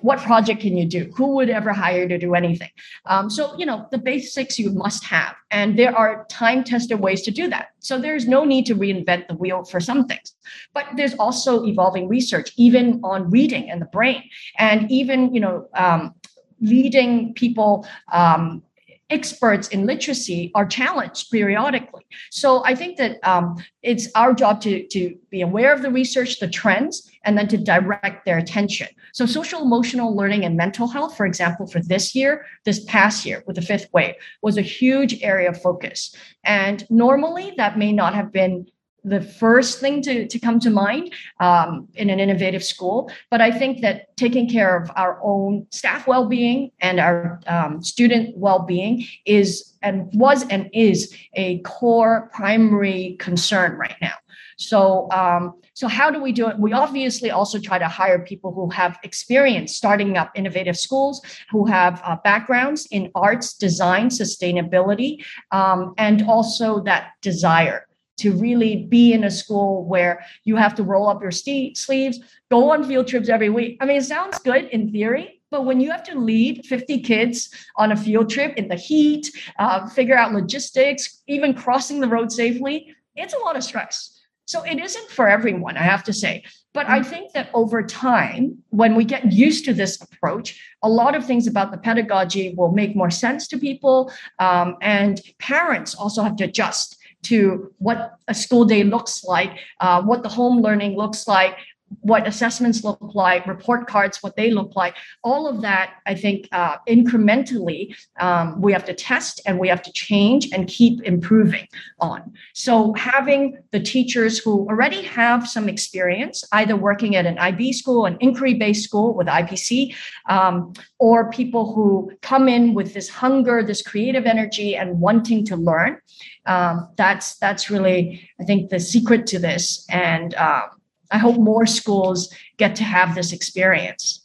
what 0.00 0.20
project 0.20 0.60
can 0.60 0.76
you 0.76 0.86
do? 0.86 1.10
Who 1.16 1.34
would 1.34 1.50
ever 1.50 1.72
hire 1.72 2.06
to 2.06 2.18
do 2.18 2.34
anything? 2.34 2.70
Um, 3.06 3.28
so 3.28 3.56
you 3.58 3.66
know 3.66 3.86
the 3.90 3.98
basics 3.98 4.58
you 4.58 4.70
must 4.70 5.04
have. 5.04 5.34
And 5.50 5.78
there 5.78 5.96
are 5.96 6.24
time 6.28 6.62
tested 6.62 7.00
ways 7.00 7.22
to 7.22 7.30
do 7.30 7.48
that. 7.48 7.68
So 7.80 8.00
there's 8.00 8.28
no 8.28 8.44
need 8.44 8.66
to 8.66 8.74
reinvent 8.74 9.28
the 9.28 9.34
wheel 9.34 9.64
for 9.64 9.80
some 9.80 10.06
things. 10.06 10.34
But 10.72 10.86
there's 10.96 11.14
also 11.14 11.64
evolving 11.64 12.08
research 12.08 12.52
even 12.56 13.00
on 13.02 13.30
reading 13.30 13.70
and 13.70 13.80
the 13.80 13.86
brain. 13.86 14.22
And 14.58 14.90
even 14.90 15.34
you 15.34 15.40
know 15.40 15.68
um, 15.74 16.14
leading 16.60 17.34
people 17.34 17.86
um, 18.12 18.62
experts 19.10 19.68
in 19.68 19.86
literacy 19.86 20.50
are 20.54 20.66
challenged 20.66 21.30
periodically. 21.30 22.04
So 22.30 22.62
I 22.64 22.74
think 22.74 22.98
that 22.98 23.18
um, 23.26 23.56
it's 23.82 24.08
our 24.14 24.34
job 24.34 24.60
to, 24.62 24.86
to 24.88 25.16
be 25.30 25.40
aware 25.40 25.72
of 25.72 25.82
the 25.82 25.90
research, 25.90 26.40
the 26.40 26.48
trends, 26.48 27.10
and 27.24 27.36
then 27.36 27.48
to 27.48 27.56
direct 27.56 28.24
their 28.24 28.38
attention. 28.38 28.88
So 29.12 29.26
social 29.26 29.62
emotional 29.62 30.14
learning 30.14 30.44
and 30.44 30.56
mental 30.56 30.86
health, 30.86 31.16
for 31.16 31.26
example, 31.26 31.66
for 31.66 31.80
this 31.80 32.14
year, 32.14 32.46
this 32.64 32.84
past 32.84 33.24
year 33.24 33.42
with 33.46 33.56
the 33.56 33.62
fifth 33.62 33.88
wave, 33.92 34.14
was 34.42 34.56
a 34.56 34.62
huge 34.62 35.22
area 35.22 35.48
of 35.48 35.60
focus. 35.60 36.14
And 36.44 36.86
normally 36.90 37.54
that 37.56 37.78
may 37.78 37.92
not 37.92 38.14
have 38.14 38.32
been 38.32 38.66
the 39.08 39.20
first 39.20 39.80
thing 39.80 40.02
to, 40.02 40.26
to 40.26 40.38
come 40.38 40.60
to 40.60 40.70
mind 40.70 41.12
um, 41.40 41.88
in 41.94 42.10
an 42.10 42.20
innovative 42.20 42.64
school. 42.64 43.10
But 43.30 43.40
I 43.40 43.50
think 43.50 43.80
that 43.82 44.16
taking 44.16 44.48
care 44.48 44.76
of 44.76 44.90
our 44.96 45.18
own 45.22 45.66
staff 45.70 46.06
well-being 46.06 46.70
and 46.80 47.00
our 47.00 47.40
um, 47.46 47.82
student 47.82 48.36
well-being 48.36 49.04
is 49.24 49.74
and 49.82 50.10
was 50.14 50.46
and 50.48 50.68
is 50.72 51.16
a 51.34 51.58
core 51.60 52.30
primary 52.32 53.16
concern 53.18 53.76
right 53.78 53.96
now. 54.02 54.14
So, 54.58 55.08
um, 55.12 55.54
so 55.74 55.86
how 55.86 56.10
do 56.10 56.20
we 56.20 56.32
do 56.32 56.48
it? 56.48 56.58
We 56.58 56.72
obviously 56.72 57.30
also 57.30 57.60
try 57.60 57.78
to 57.78 57.86
hire 57.86 58.18
people 58.18 58.52
who 58.52 58.68
have 58.70 58.98
experience 59.04 59.76
starting 59.76 60.16
up 60.16 60.32
innovative 60.34 60.76
schools, 60.76 61.22
who 61.50 61.64
have 61.66 62.02
uh, 62.04 62.16
backgrounds 62.24 62.88
in 62.90 63.12
arts, 63.14 63.54
design, 63.54 64.08
sustainability, 64.08 65.24
um, 65.52 65.94
and 65.96 66.22
also 66.22 66.82
that 66.82 67.12
desire 67.22 67.87
to 68.18 68.32
really 68.32 68.84
be 68.84 69.12
in 69.12 69.24
a 69.24 69.30
school 69.30 69.84
where 69.84 70.24
you 70.44 70.56
have 70.56 70.74
to 70.76 70.82
roll 70.82 71.08
up 71.08 71.22
your 71.22 71.30
sleeves, 71.30 72.20
go 72.50 72.70
on 72.70 72.84
field 72.84 73.06
trips 73.06 73.28
every 73.28 73.50
week. 73.50 73.78
I 73.80 73.86
mean, 73.86 73.96
it 73.96 74.04
sounds 74.04 74.38
good 74.40 74.66
in 74.66 74.92
theory, 74.92 75.40
but 75.50 75.64
when 75.64 75.80
you 75.80 75.90
have 75.90 76.02
to 76.04 76.18
lead 76.18 76.66
50 76.66 77.00
kids 77.00 77.50
on 77.76 77.92
a 77.92 77.96
field 77.96 78.30
trip 78.30 78.54
in 78.56 78.68
the 78.68 78.76
heat, 78.76 79.30
uh, 79.58 79.88
figure 79.88 80.16
out 80.16 80.32
logistics, 80.32 81.22
even 81.26 81.54
crossing 81.54 82.00
the 82.00 82.08
road 82.08 82.30
safely, 82.32 82.94
it's 83.16 83.34
a 83.34 83.38
lot 83.38 83.56
of 83.56 83.64
stress. 83.64 84.14
So 84.46 84.62
it 84.62 84.80
isn't 84.80 85.10
for 85.10 85.28
everyone, 85.28 85.76
I 85.76 85.82
have 85.82 86.02
to 86.04 86.12
say. 86.12 86.42
But 86.72 86.88
I 86.88 87.02
think 87.02 87.32
that 87.32 87.50
over 87.52 87.82
time, 87.82 88.58
when 88.70 88.94
we 88.94 89.04
get 89.04 89.32
used 89.32 89.64
to 89.66 89.74
this 89.74 90.00
approach, 90.00 90.58
a 90.82 90.88
lot 90.88 91.14
of 91.14 91.26
things 91.26 91.46
about 91.46 91.70
the 91.70 91.76
pedagogy 91.76 92.54
will 92.56 92.72
make 92.72 92.94
more 92.96 93.10
sense 93.10 93.48
to 93.48 93.58
people. 93.58 94.10
Um, 94.38 94.76
and 94.80 95.20
parents 95.38 95.94
also 95.94 96.22
have 96.22 96.36
to 96.36 96.44
adjust 96.44 96.97
to 97.22 97.72
what 97.78 98.18
a 98.28 98.34
school 98.34 98.64
day 98.64 98.84
looks 98.84 99.24
like, 99.24 99.58
uh, 99.80 100.02
what 100.02 100.22
the 100.22 100.28
home 100.28 100.60
learning 100.60 100.96
looks 100.96 101.26
like, 101.26 101.56
what 102.00 102.26
assessments 102.26 102.84
look 102.84 102.98
like, 103.14 103.46
report 103.46 103.86
cards, 103.86 104.22
what 104.22 104.36
they 104.36 104.50
look 104.50 104.76
like. 104.76 104.94
All 105.24 105.46
of 105.46 105.62
that, 105.62 105.94
I 106.06 106.14
think, 106.14 106.48
uh, 106.52 106.76
incrementally, 106.88 107.94
um, 108.20 108.60
we 108.60 108.72
have 108.72 108.84
to 108.86 108.94
test 108.94 109.40
and 109.46 109.58
we 109.58 109.68
have 109.68 109.82
to 109.82 109.92
change 109.92 110.48
and 110.52 110.68
keep 110.68 111.02
improving 111.02 111.66
on. 111.98 112.32
So, 112.54 112.92
having 112.94 113.58
the 113.72 113.80
teachers 113.80 114.38
who 114.38 114.66
already 114.68 115.02
have 115.02 115.48
some 115.48 115.68
experience, 115.68 116.44
either 116.52 116.76
working 116.76 117.16
at 117.16 117.26
an 117.26 117.38
IB 117.38 117.72
school, 117.72 118.06
an 118.06 118.16
inquiry 118.20 118.54
based 118.54 118.84
school 118.84 119.14
with 119.14 119.26
IPC, 119.26 119.94
um, 120.28 120.72
or 120.98 121.30
people 121.30 121.72
who 121.72 122.12
come 122.22 122.48
in 122.48 122.74
with 122.74 122.94
this 122.94 123.08
hunger, 123.08 123.62
this 123.62 123.82
creative 123.82 124.26
energy, 124.26 124.76
and 124.76 125.00
wanting 125.00 125.44
to 125.46 125.56
learn. 125.56 125.98
Um, 126.46 126.88
that's 126.96 127.36
that's 127.36 127.70
really, 127.70 128.28
I 128.40 128.44
think, 128.44 128.70
the 128.70 128.80
secret 128.80 129.26
to 129.28 129.38
this. 129.38 129.86
And 129.90 130.34
um, 130.34 130.77
I 131.10 131.18
hope 131.18 131.36
more 131.36 131.66
schools 131.66 132.32
get 132.56 132.76
to 132.76 132.84
have 132.84 133.14
this 133.14 133.32
experience. 133.32 134.24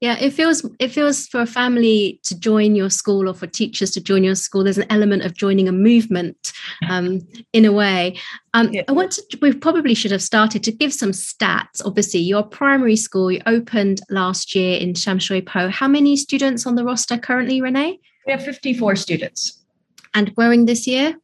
Yeah, 0.00 0.18
it 0.20 0.34
feels 0.34 0.68
it 0.78 0.88
feels 0.88 1.26
for 1.26 1.40
a 1.40 1.46
family 1.46 2.20
to 2.24 2.38
join 2.38 2.74
your 2.74 2.90
school 2.90 3.30
or 3.30 3.32
for 3.32 3.46
teachers 3.46 3.92
to 3.92 4.00
join 4.00 4.24
your 4.24 4.34
school. 4.34 4.62
There's 4.62 4.76
an 4.76 4.90
element 4.90 5.24
of 5.24 5.32
joining 5.34 5.68
a 5.68 5.72
movement, 5.72 6.52
um, 6.90 7.26
in 7.54 7.64
a 7.64 7.72
way. 7.72 8.18
Um, 8.52 8.70
yeah. 8.74 8.82
I 8.88 8.92
want 8.92 9.12
to. 9.12 9.38
We 9.40 9.54
probably 9.54 9.94
should 9.94 10.10
have 10.10 10.20
started 10.22 10.62
to 10.64 10.72
give 10.72 10.92
some 10.92 11.12
stats. 11.12 11.80
Obviously, 11.82 12.20
your 12.20 12.42
primary 12.42 12.96
school 12.96 13.32
you 13.32 13.40
opened 13.46 14.02
last 14.10 14.54
year 14.54 14.78
in 14.78 14.92
Sham 14.94 15.18
Shui 15.18 15.40
Po. 15.40 15.70
How 15.70 15.88
many 15.88 16.14
students 16.18 16.66
on 16.66 16.74
the 16.74 16.84
roster 16.84 17.16
currently, 17.16 17.62
Renee? 17.62 17.98
We 18.26 18.32
have 18.32 18.44
54 18.44 18.96
students. 18.96 19.64
And 20.12 20.34
growing 20.34 20.66
this 20.66 20.86
year? 20.86 21.16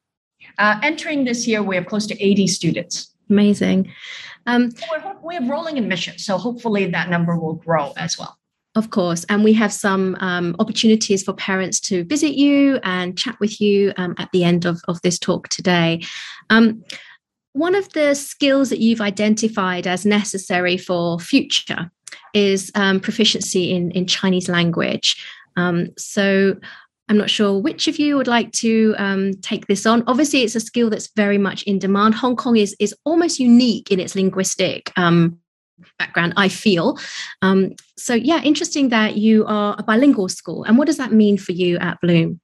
Uh, 0.58 0.78
entering 0.82 1.24
this 1.24 1.46
year, 1.46 1.62
we 1.62 1.76
have 1.76 1.86
close 1.86 2.06
to 2.06 2.22
80 2.22 2.46
students. 2.46 3.11
Amazing. 3.32 3.90
Um, 4.46 4.72
we're, 4.90 5.14
we're 5.22 5.50
rolling 5.50 5.78
admissions, 5.78 6.26
so 6.26 6.36
hopefully 6.36 6.86
that 6.86 7.08
number 7.08 7.38
will 7.38 7.54
grow 7.54 7.94
as 7.96 8.18
well. 8.18 8.36
Of 8.74 8.90
course. 8.90 9.24
And 9.28 9.42
we 9.42 9.54
have 9.54 9.72
some 9.72 10.16
um, 10.20 10.54
opportunities 10.58 11.22
for 11.22 11.32
parents 11.32 11.80
to 11.80 12.04
visit 12.04 12.34
you 12.34 12.78
and 12.82 13.16
chat 13.16 13.38
with 13.40 13.60
you 13.60 13.92
um, 13.96 14.14
at 14.18 14.30
the 14.32 14.44
end 14.44 14.64
of, 14.66 14.82
of 14.86 15.00
this 15.02 15.18
talk 15.18 15.48
today. 15.48 16.02
Um, 16.50 16.84
one 17.52 17.74
of 17.74 17.90
the 17.92 18.14
skills 18.14 18.68
that 18.70 18.80
you've 18.80 19.00
identified 19.00 19.86
as 19.86 20.04
necessary 20.04 20.76
for 20.76 21.18
future 21.18 21.90
is 22.34 22.70
um, 22.74 23.00
proficiency 23.00 23.72
in, 23.72 23.90
in 23.92 24.06
Chinese 24.06 24.48
language. 24.48 25.22
Um, 25.56 25.88
so 25.98 26.56
I'm 27.08 27.18
not 27.18 27.30
sure 27.30 27.58
which 27.58 27.88
of 27.88 27.98
you 27.98 28.16
would 28.16 28.28
like 28.28 28.52
to 28.52 28.94
um, 28.96 29.34
take 29.42 29.66
this 29.66 29.86
on. 29.86 30.04
Obviously, 30.06 30.42
it's 30.42 30.54
a 30.54 30.60
skill 30.60 30.88
that's 30.88 31.10
very 31.16 31.38
much 31.38 31.62
in 31.64 31.78
demand. 31.78 32.14
Hong 32.14 32.36
Kong 32.36 32.56
is 32.56 32.76
is 32.78 32.94
almost 33.04 33.38
unique 33.38 33.90
in 33.90 34.00
its 34.00 34.14
linguistic 34.14 34.92
um, 34.96 35.38
background. 35.98 36.34
I 36.36 36.48
feel 36.48 36.98
um, 37.42 37.72
so. 37.96 38.14
Yeah, 38.14 38.42
interesting 38.42 38.88
that 38.90 39.16
you 39.16 39.44
are 39.46 39.74
a 39.78 39.82
bilingual 39.82 40.28
school. 40.28 40.64
And 40.64 40.78
what 40.78 40.86
does 40.86 40.96
that 40.96 41.12
mean 41.12 41.38
for 41.38 41.52
you 41.52 41.78
at 41.78 42.00
Bloom? 42.00 42.40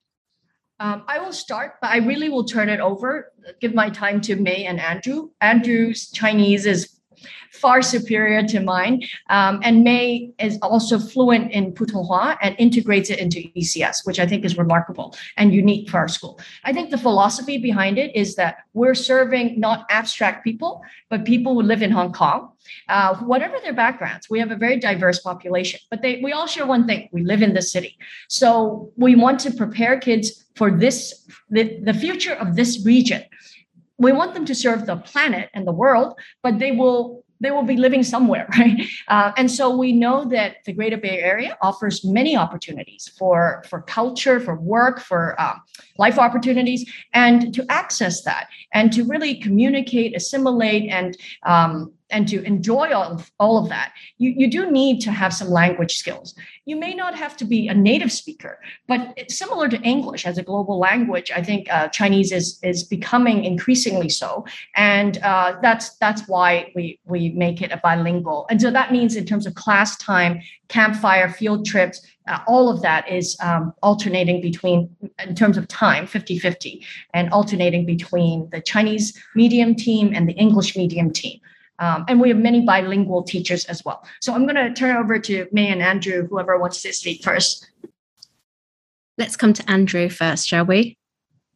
Um, 0.81 1.03
I 1.09 1.18
will 1.18 1.33
start, 1.33 1.75
but 1.81 1.90
I 1.90 1.97
really 1.99 2.29
will 2.29 2.44
turn 2.44 2.68
it 2.68 2.79
over. 2.79 3.33
Give 3.61 3.75
my 3.75 3.90
time 3.90 4.21
to 4.23 4.37
May 4.37 4.64
and 4.64 4.79
Andrew. 4.79 5.31
Andrew's 5.40 6.11
Chinese 6.11 6.66
is 6.66 6.98
far 7.52 7.83
superior 7.83 8.42
to 8.46 8.61
mine. 8.61 9.02
Um, 9.31 9.61
and 9.62 9.83
May 9.85 10.33
is 10.38 10.59
also 10.62 10.98
fluent 10.98 11.50
in 11.52 11.72
Putonghua 11.72 12.37
and 12.42 12.54
integrates 12.59 13.11
it 13.11 13.18
into 13.18 13.40
ECS, 13.57 14.04
which 14.04 14.18
I 14.18 14.26
think 14.26 14.44
is 14.44 14.57
remarkable 14.57 15.16
and 15.37 15.52
unique 15.52 15.90
for 15.90 15.98
our 15.98 16.09
school. 16.09 16.40
I 16.64 16.72
think 16.72 16.90
the 16.90 16.98
philosophy 16.98 17.59
behind 17.59 17.98
it 17.98 18.14
is 18.14 18.37
that 18.37 18.59
we're 18.74 18.94
serving 18.94 19.59
not 19.59 19.87
abstract 19.90 20.44
people, 20.44 20.83
but 21.11 21.24
people 21.24 21.54
who 21.54 21.62
live 21.62 21.83
in 21.83 21.90
Hong 21.90 22.12
Kong. 22.12 22.52
Uh, 22.88 23.16
whatever 23.16 23.57
their 23.62 23.72
backgrounds, 23.72 24.28
we 24.28 24.38
have 24.38 24.50
a 24.50 24.57
very 24.57 24.78
diverse 24.78 25.20
population, 25.20 25.81
but 25.90 26.02
they, 26.02 26.20
we 26.22 26.33
all 26.33 26.46
share 26.46 26.66
one 26.66 26.87
thing: 26.87 27.09
we 27.12 27.22
live 27.22 27.40
in 27.40 27.54
the 27.54 27.62
city. 27.62 27.96
So 28.28 28.92
we 28.96 29.14
want 29.14 29.40
to 29.40 29.50
prepare 29.50 29.98
kids 29.98 30.44
for 30.54 30.70
this, 30.70 31.24
the, 31.48 31.78
the 31.83 31.94
future 31.94 32.35
of 32.35 32.57
this 32.57 32.85
region 32.85 33.22
we 33.99 34.13
want 34.13 34.35
them 34.35 34.45
to 34.47 34.55
serve 34.55 34.87
the 34.87 34.97
planet 34.97 35.51
and 35.55 35.67
the 35.67 35.73
world, 35.73 36.19
but 36.43 36.59
they 36.59 36.73
will 36.73 37.25
they 37.41 37.53
will 37.53 37.63
be 37.63 37.77
living 37.77 38.03
somewhere, 38.03 38.49
right? 38.59 38.85
Uh, 39.07 39.33
and 39.37 39.51
so 39.51 39.77
we 39.77 39.93
know 39.93 40.25
that 40.25 40.57
the 40.65 40.73
Greater 40.73 40.97
Bay 40.97 41.21
Area 41.21 41.57
offers 41.63 42.05
many 42.05 42.37
opportunities 42.37 43.11
for 43.19 43.63
for 43.69 43.83
culture, 43.83 44.41
for 44.41 44.57
work, 44.57 45.01
for 45.01 45.41
um, 45.41 45.61
life 45.99 46.19
opportunities, 46.19 46.91
and 47.13 47.55
to 47.55 47.65
access 47.69 48.23
that 48.23 48.49
and 48.73 48.93
to 48.93 49.05
really 49.05 49.35
communicate, 49.37 50.17
assimilate, 50.17 50.91
and 50.91 51.17
um, 51.45 51.93
and 52.11 52.27
to 52.29 52.42
enjoy 52.44 52.92
all 52.92 53.12
of, 53.12 53.31
all 53.38 53.59
of 53.59 53.68
that, 53.68 53.92
you, 54.18 54.33
you 54.37 54.51
do 54.51 54.71
need 54.71 55.01
to 55.01 55.12
have 55.12 55.33
some 55.33 55.49
language 55.49 55.97
skills. 55.97 56.35
You 56.64 56.77
may 56.77 56.94
not 56.94 57.14
have 57.16 57.37
to 57.38 57.44
be 57.44 57.68
a 57.68 57.75
native 57.75 58.12
speaker, 58.12 58.61
but 58.87 59.31
similar 59.31 59.68
to 59.68 59.81
English 59.83 60.27
as 60.27 60.38
a 60.38 60.42
global 60.42 60.79
language, 60.79 61.31
I 61.35 61.42
think 61.42 61.73
uh, 61.73 61.88
Chinese 61.88 62.33
is, 62.33 62.59
is 62.62 62.83
becoming 62.83 63.44
increasingly 63.44 64.09
so. 64.09 64.47
And 64.77 65.18
uh, 65.18 65.57
that's, 65.62 65.97
that's 65.97 66.27
why 66.29 66.73
we, 66.75 66.99
we 67.05 67.31
make 67.31 67.62
it 67.62 67.73
a 67.73 67.79
bilingual. 67.79 68.47
And 68.51 68.61
so 68.61 68.71
that 68.71 68.92
means 68.92 69.16
in 69.16 69.27
terms 69.27 69.47
of 69.47 69.55
class 69.55 69.97
time, 69.99 70.40
campfire, 70.68 71.29
field 71.29 71.66
trips, 71.66 72.07
uh, 72.29 72.40
all 72.47 72.68
of 72.68 72.83
that 72.83 73.11
is 73.11 73.37
um, 73.42 73.73
alternating 73.83 74.40
between, 74.40 74.94
in 75.27 75.35
terms 75.35 75.57
of 75.57 75.66
time, 75.68 76.07
50 76.07 76.38
50, 76.38 76.85
and 77.14 77.31
alternating 77.31 77.87
between 77.87 78.49
the 78.51 78.61
Chinese 78.61 79.18
medium 79.35 79.75
team 79.75 80.12
and 80.14 80.29
the 80.29 80.35
English 80.35 80.77
medium 80.77 81.11
team. 81.11 81.40
Um, 81.79 82.05
and 82.09 82.21
we 82.21 82.29
have 82.31 82.38
many 82.38 82.62
bilingual 82.62 83.23
teachers 83.23 83.64
as 83.67 83.85
well. 83.85 84.05
So 84.21 84.35
I'm 84.35 84.47
going 84.47 84.57
to 84.57 84.73
turn 84.73 84.97
over 84.97 85.19
to 85.21 85.47
May 85.53 85.69
and 85.69 85.83
Andrew, 85.83 86.27
whoever 86.29 86.59
wants 86.59 86.83
to 86.83 86.93
speak 86.93 87.23
first. 87.23 87.71
Let's 89.17 89.37
come 89.37 89.53
to 89.53 89.71
Andrew 89.71 90.09
first, 90.09 90.49
shall 90.49 90.64
we? 90.64 90.97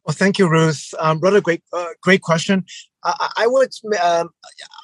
Well, 0.05 0.13
thank 0.13 0.37
you, 0.37 0.49
Ruth. 0.49 0.93
Um, 0.99 1.19
rather 1.19 1.41
great, 1.41 1.63
uh, 1.71 1.87
great 2.01 2.21
question. 2.21 2.65
I, 3.05 3.31
I 3.37 3.47
would, 3.47 3.69
um, 4.01 4.29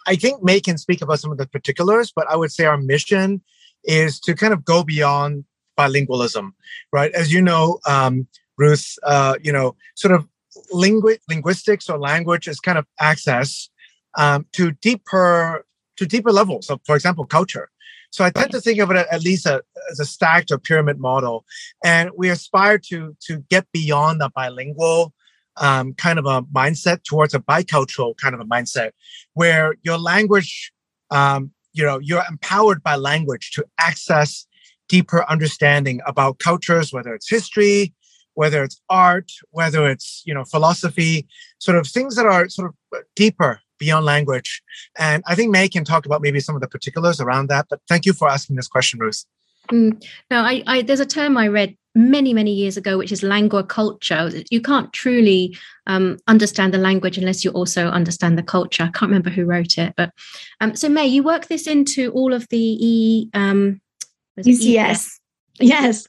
I 0.08 0.16
think 0.16 0.44
May 0.44 0.60
can 0.60 0.78
speak 0.78 1.02
about 1.02 1.20
some 1.20 1.32
of 1.32 1.38
the 1.38 1.48
particulars, 1.48 2.12
but 2.14 2.30
I 2.30 2.36
would 2.36 2.52
say 2.52 2.66
our 2.66 2.78
mission 2.78 3.42
is 3.84 4.20
to 4.22 4.34
kind 4.34 4.54
of 4.54 4.64
go 4.66 4.84
beyond 4.84 5.46
bilingualism, 5.78 6.52
right? 6.92 7.12
As 7.14 7.32
you 7.32 7.42
know, 7.42 7.80
um, 7.88 8.28
Ruth, 8.58 8.96
uh, 9.04 9.36
you 9.42 9.52
know, 9.52 9.76
sort 9.96 10.14
of 10.14 10.28
lingu- 10.74 11.20
linguistics 11.30 11.90
or 11.90 11.98
language 11.98 12.48
is 12.48 12.60
kind 12.60 12.78
of 12.78 12.86
access 13.00 13.70
um, 14.18 14.46
to 14.54 14.72
deeper 14.72 15.66
to 15.98 16.06
deeper 16.06 16.32
levels 16.32 16.70
of, 16.70 16.80
for 16.86 16.96
example, 16.96 17.26
culture. 17.26 17.70
So 18.12 18.24
I 18.24 18.30
tend 18.30 18.52
to 18.52 18.62
think 18.62 18.80
of 18.80 18.90
it 18.90 19.06
at 19.12 19.22
least 19.22 19.46
a, 19.46 19.62
as 19.92 20.00
a 20.00 20.06
stacked 20.06 20.52
or 20.52 20.58
pyramid 20.58 21.00
model, 21.00 21.46
and 21.84 22.10
we 22.18 22.30
aspire 22.30 22.80
to 22.90 23.16
to 23.28 23.40
get 23.50 23.68
beyond 23.72 24.22
the 24.22 24.30
bilingual 24.36 25.14
um, 25.58 25.94
kind 25.94 26.18
of 26.18 26.26
a 26.26 26.42
mindset 26.44 27.04
towards 27.04 27.34
a 27.34 27.40
bicultural 27.40 28.16
kind 28.18 28.34
of 28.34 28.42
a 28.42 28.46
mindset, 28.46 28.92
where 29.34 29.76
your 29.84 29.98
language, 29.98 30.72
um, 31.12 31.52
you 31.74 31.86
know, 31.86 32.00
you're 32.00 32.24
empowered 32.30 32.82
by 32.82 32.96
language 32.96 33.52
to 33.52 33.66
access 33.80 34.48
deeper 34.88 35.24
understanding 35.30 36.02
about 36.08 36.40
cultures, 36.40 36.92
whether 36.92 37.14
it's 37.14 37.30
history, 37.30 37.94
whether 38.34 38.64
it's 38.64 38.82
art, 38.90 39.32
whether 39.52 39.88
it's 39.88 40.24
you 40.26 40.34
know 40.34 40.46
philosophy, 40.46 41.28
sort 41.60 41.78
of 41.78 41.86
things 41.86 42.16
that 42.16 42.26
are 42.26 42.50
sort 42.50 42.70
of 42.70 43.04
deeper 43.16 43.60
beyond 43.80 44.06
language. 44.06 44.62
And 44.98 45.24
I 45.28 45.36
think 45.36 45.52
May 45.52 45.68
can 45.68 45.84
talk 45.84 46.06
about 46.06 46.22
maybe 46.22 46.40
some 46.40 46.56
of 46.56 46.62
the 46.62 46.68
particulars 46.68 47.20
around 47.20 47.50
that. 47.50 47.68
But 47.70 47.80
thank 47.88 48.06
you 48.06 48.14
for 48.14 48.30
asking 48.30 48.56
this 48.58 48.68
question, 48.68 49.00
Ruth. 49.00 49.26
Mm, 49.72 50.04
no, 50.30 50.42
I, 50.42 50.64
I, 50.68 50.82
there's 50.82 51.00
a 51.00 51.06
term 51.06 51.38
I 51.38 51.48
read 51.48 51.76
many, 51.96 52.34
many 52.34 52.52
years 52.52 52.78
ago, 52.78 52.98
which 52.98 53.12
is 53.12 53.24
lingua 53.24 53.64
culture. 53.64 54.32
You 54.50 54.62
can't 54.62 54.92
truly 54.94 55.58
um, 55.88 56.18
understand 56.28 56.74
the 56.74 56.78
language 56.78 57.18
unless 57.18 57.44
you 57.44 57.52
also 57.52 57.88
understand 57.88 58.38
the 58.38 58.44
culture. 58.44 58.84
I 58.84 58.98
can't 58.98 59.10
remember 59.10 59.30
who 59.30 59.46
wrote 59.46 59.78
it, 59.78 59.94
but 59.98 60.12
um, 60.62 60.76
so 60.76 60.90
May, 60.90 61.08
you 61.08 61.24
work 61.24 61.48
this 61.48 61.68
into 61.68 62.12
all 62.12 62.34
of 62.34 62.48
the 62.50 62.58
E 62.58 63.30
um, 63.34 63.82
ECS 64.40 65.19
Yes, 65.60 66.08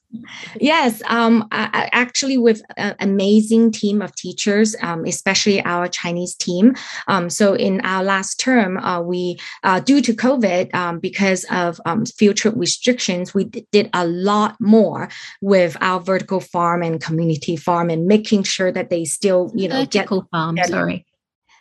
yes. 0.60 1.02
Um, 1.06 1.48
I, 1.50 1.88
actually, 1.92 2.38
with 2.38 2.62
an 2.76 2.94
amazing 3.00 3.72
team 3.72 4.00
of 4.00 4.14
teachers, 4.14 4.76
um, 4.82 5.04
especially 5.04 5.62
our 5.64 5.88
Chinese 5.88 6.34
team. 6.34 6.74
Um, 7.08 7.30
so 7.30 7.54
in 7.54 7.80
our 7.82 8.04
last 8.04 8.38
term, 8.38 8.78
uh, 8.78 9.00
we 9.00 9.38
uh, 9.64 9.80
due 9.80 10.00
to 10.02 10.12
COVID, 10.12 10.74
um, 10.74 11.00
because 11.00 11.44
of 11.50 11.80
um, 11.84 12.06
field 12.06 12.36
trip 12.36 12.54
restrictions, 12.56 13.34
we 13.34 13.44
d- 13.44 13.66
did 13.72 13.90
a 13.92 14.06
lot 14.06 14.56
more 14.60 15.08
with 15.40 15.76
our 15.80 16.00
vertical 16.00 16.40
farm 16.40 16.82
and 16.82 17.00
community 17.00 17.56
farm, 17.56 17.90
and 17.90 18.06
making 18.06 18.44
sure 18.44 18.70
that 18.70 18.90
they 18.90 19.04
still, 19.04 19.50
you 19.54 19.68
know, 19.68 19.80
vertical 19.80 20.22
get, 20.22 20.30
farm. 20.30 20.54
Get, 20.54 20.68
sorry, 20.68 21.06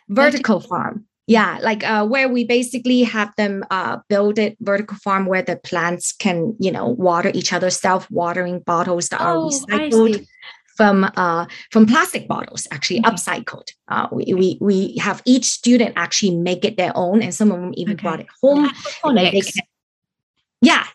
vertical, 0.08 0.58
vertical 0.58 0.60
farm 0.60 1.06
yeah 1.30 1.58
like 1.62 1.84
uh, 1.84 2.04
where 2.04 2.28
we 2.28 2.44
basically 2.44 3.04
have 3.04 3.34
them 3.36 3.64
uh, 3.70 3.98
build 4.08 4.38
it 4.38 4.56
vertical 4.60 4.96
farm 4.96 5.26
where 5.26 5.42
the 5.42 5.56
plants 5.56 6.12
can 6.12 6.54
you 6.58 6.72
know 6.72 6.88
water 6.88 7.30
each 7.32 7.52
other 7.52 7.70
self-watering 7.70 8.58
bottles 8.60 9.08
that 9.08 9.20
oh, 9.20 9.24
are 9.24 9.50
recycled 9.50 10.26
from 10.76 11.08
uh, 11.16 11.46
from 11.70 11.86
plastic 11.86 12.26
bottles 12.26 12.66
actually 12.72 12.98
okay. 12.98 13.10
upcycled 13.10 13.68
uh, 13.88 14.08
we, 14.10 14.34
we 14.34 14.58
we 14.60 14.96
have 14.96 15.22
each 15.24 15.44
student 15.44 15.92
actually 15.96 16.34
make 16.34 16.64
it 16.64 16.76
their 16.76 16.92
own 16.96 17.22
and 17.22 17.32
some 17.32 17.52
of 17.52 17.60
them 17.60 17.72
even 17.76 17.94
okay. 17.94 18.02
brought 18.02 18.20
it 18.20 18.26
home 18.42 18.68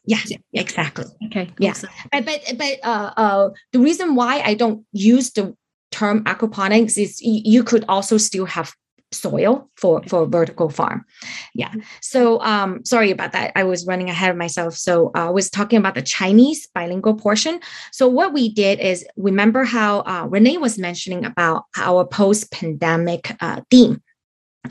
yeah, 0.06 0.20
yeah, 0.30 0.62
exactly. 0.62 1.06
Okay, 1.26 1.50
yeah. 1.58 1.74
But 2.12 2.24
but 2.24 2.40
but 2.56 2.78
uh, 2.84 3.14
uh, 3.18 3.50
the 3.72 3.80
reason 3.80 4.14
why 4.14 4.42
I 4.46 4.54
don't 4.54 4.86
use 4.92 5.32
the 5.32 5.58
term 5.90 6.24
aquaponics 6.26 7.00
is 7.02 7.20
you 7.20 7.64
could 7.64 7.84
also 7.90 8.18
still 8.18 8.46
have 8.46 8.76
soil 9.12 9.70
for 9.76 10.02
for 10.08 10.26
vertical 10.26 10.70
farm. 10.70 11.06
Yeah. 11.54 11.70
Mm-hmm. 11.70 11.80
so 12.02 12.42
um 12.42 12.84
sorry 12.84 13.12
about 13.12 13.32
that. 13.32 13.52
I 13.56 13.64
was 13.64 13.86
running 13.86 14.10
ahead 14.10 14.32
of 14.32 14.38
myself. 14.38 14.76
So 14.76 15.12
uh, 15.16 15.28
i 15.28 15.30
was 15.30 15.50
talking 15.50 15.80
about 15.80 15.96
the 15.96 16.02
chinese 16.02 16.68
bilingual 16.74 17.16
portion. 17.16 17.60
So 17.92 18.08
what 18.08 18.34
we 18.34 18.50
did 18.50 18.80
is 18.80 19.06
remember 19.16 19.64
how 19.64 20.02
uh, 20.02 20.26
renee 20.30 20.58
was 20.58 20.78
mentioning 20.78 21.26
about 21.26 21.66
our 21.78 22.06
post-pandemic 22.06 23.36
uh, 23.42 23.62
theme. 23.72 24.02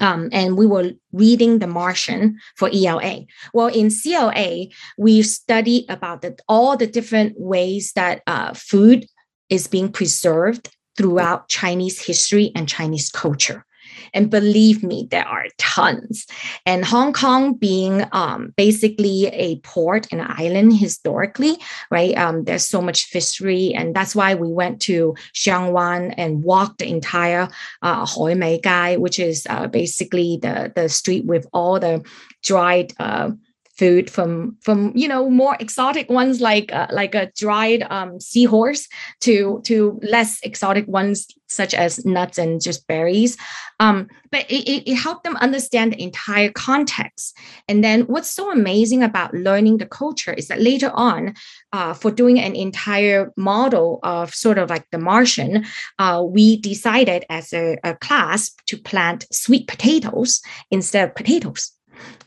Um, 0.01 0.29
and 0.33 0.57
we 0.57 0.66
were 0.66 0.92
reading 1.12 1.59
The 1.59 1.66
Martian 1.66 2.38
for 2.57 2.68
ELA. 2.73 3.27
Well, 3.53 3.68
in 3.68 3.90
CLA, 3.90 4.66
we 4.99 5.23
studied 5.23 5.87
about 5.88 6.23
the, 6.23 6.37
all 6.49 6.77
the 6.77 6.87
different 6.87 7.38
ways 7.38 7.92
that 7.94 8.23
uh, 8.27 8.55
food 8.55 9.07
is 9.49 9.66
being 9.66 9.92
preserved 9.92 10.70
throughout 10.97 11.49
Chinese 11.49 12.05
history 12.05 12.53
and 12.55 12.68
Chinese 12.68 13.11
culture. 13.11 13.64
And 14.12 14.30
believe 14.30 14.83
me, 14.83 15.09
there 15.11 15.26
are 15.26 15.46
tons. 15.59 16.26
And 16.66 16.85
Hong 16.85 17.12
Kong 17.12 17.54
being 17.54 18.04
um, 18.12 18.52
basically 18.57 19.26
a 19.26 19.59
port 19.61 20.07
and 20.11 20.20
an 20.20 20.28
island 20.30 20.76
historically, 20.76 21.57
right? 21.90 22.16
Um, 22.16 22.44
there's 22.44 22.66
so 22.66 22.80
much 22.80 23.04
fishery. 23.04 23.74
And 23.74 23.94
that's 23.94 24.14
why 24.14 24.35
we 24.35 24.52
went 24.52 24.80
to 24.83 25.14
Sheung 25.35 25.72
Wan 25.72 26.12
and 26.12 26.42
walked 26.44 26.78
the 26.78 26.88
entire 26.88 27.48
uh, 27.83 28.07
Hoi 28.07 28.35
Mei 28.35 28.61
Gai, 28.61 28.96
which 28.96 29.18
is 29.18 29.46
uh, 29.50 29.66
basically 29.66 30.38
the, 30.40 30.72
the 30.74 30.88
street 30.88 31.24
with 31.24 31.46
all 31.52 31.80
the 31.80 32.04
dried 32.42 32.92
uh, 32.98 33.30
food 33.77 34.09
from 34.09 34.57
from 34.61 34.93
you 34.95 35.09
know 35.09 35.29
more 35.29 35.57
exotic 35.59 36.09
ones 36.09 36.41
like 36.41 36.73
uh, 36.73 36.87
like 36.91 37.15
a 37.15 37.31
dried 37.37 37.83
um, 37.91 38.21
seahorse 38.21 38.89
to 39.21 39.61
to 39.65 39.99
less 40.03 40.41
exotic 40.43 40.87
ones 40.87 41.27
such 41.55 41.75
as 41.75 42.05
nuts 42.05 42.39
and 42.39 42.61
just 42.61 42.87
berries. 42.87 43.37
Um, 43.81 44.09
but 44.31 44.51
it, 44.51 44.91
it 44.91 44.95
helped 44.95 45.25
them 45.25 45.37
understand 45.37 45.93
the 45.93 46.03
entire 46.03 46.51
context. 46.51 47.37
And 47.69 47.83
then 47.83 48.03
what's 48.03 48.31
so 48.31 48.51
amazing 48.51 49.03
about 49.03 49.35
learning 49.35 49.79
the 49.79 49.87
culture 49.87 50.33
is 50.33 50.49
that 50.49 50.61
later 50.61 50.91
on 50.95 51.35
uh, 51.73 51.95
for 51.95 52.11
doing 52.11 52.41
an 52.41 52.57
entire 52.57 53.33
model 53.37 54.01
of 54.03 54.35
sort 54.35 54.59
of 54.59 54.71
like 54.71 54.87
the 54.91 54.99
martian 54.99 55.65
uh, 55.99 56.25
we 56.27 56.57
decided 56.57 57.25
as 57.31 57.53
a, 57.53 57.77
a 57.85 57.95
class 57.97 58.51
to 58.67 58.77
plant 58.77 59.27
sweet 59.33 59.67
potatoes 59.67 60.41
instead 60.71 61.09
of 61.09 61.15
potatoes 61.15 61.73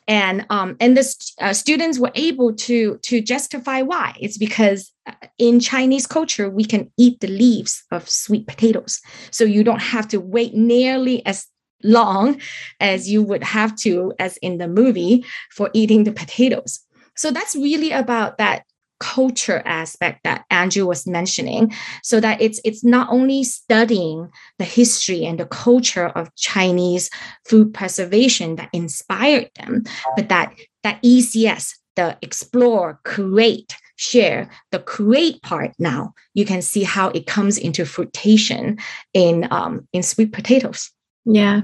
and 0.08 0.46
um, 0.50 0.76
and 0.80 0.96
the 0.96 1.34
uh, 1.40 1.54
students 1.54 2.00
were 2.00 2.12
able 2.16 2.54
to 2.54 2.98
to 3.04 3.22
justify 3.22 3.82
why 3.82 4.16
it's 4.20 4.38
because 4.38 4.92
uh, 5.06 5.14
in 5.38 5.60
chinese 5.60 6.08
culture 6.08 6.50
we 6.50 6.64
can 6.64 6.92
eat 6.98 7.20
the 7.20 7.28
leaves 7.28 7.84
of 7.92 8.10
sweet 8.10 8.48
potatoes 8.48 9.02
so 9.32 9.44
you 9.44 9.64
don't 9.64 9.82
have 9.82 10.08
to 10.08 10.20
wait 10.20 10.54
nearly 10.54 11.26
as 11.26 11.48
long 11.84 12.42
as 12.80 13.10
you 13.10 13.22
would 13.24 13.44
have 13.44 13.76
to, 13.78 14.14
as 14.20 14.38
in 14.38 14.58
the 14.58 14.68
movie, 14.68 15.26
for 15.52 15.70
eating 15.74 16.04
the 16.04 16.12
potatoes. 16.12 16.80
So 17.16 17.32
that's 17.32 17.56
really 17.56 17.92
about 17.92 18.38
that 18.38 18.64
culture 19.00 19.62
aspect 19.66 20.24
that 20.24 20.46
Andrew 20.50 20.86
was 20.86 21.08
mentioning 21.08 21.74
so 22.04 22.20
that 22.20 22.42
it's 22.42 22.60
it's 22.64 22.84
not 22.84 23.10
only 23.10 23.44
studying 23.44 24.30
the 24.60 24.66
history 24.66 25.26
and 25.26 25.40
the 25.40 25.46
culture 25.46 26.08
of 26.08 26.34
Chinese 26.36 27.10
food 27.46 27.74
preservation 27.74 28.56
that 28.56 28.70
inspired 28.74 29.50
them 29.56 29.84
but 30.16 30.30
that 30.30 30.54
that 30.84 31.02
ECS 31.04 31.74
the 31.96 32.18
explore 32.22 33.00
create 33.04 33.76
share 33.98 34.50
the 34.72 34.80
create 34.80 35.42
part 35.42 35.72
now. 35.78 36.14
You 36.34 36.46
can 36.46 36.62
see 36.62 36.84
how 36.84 37.10
it 37.10 37.26
comes 37.26 37.58
into 37.58 37.86
fruition 37.86 38.78
in 39.14 39.48
um, 39.52 39.88
in 39.92 40.04
sweet 40.04 40.32
potatoes. 40.32 40.92
Yeah. 41.26 41.62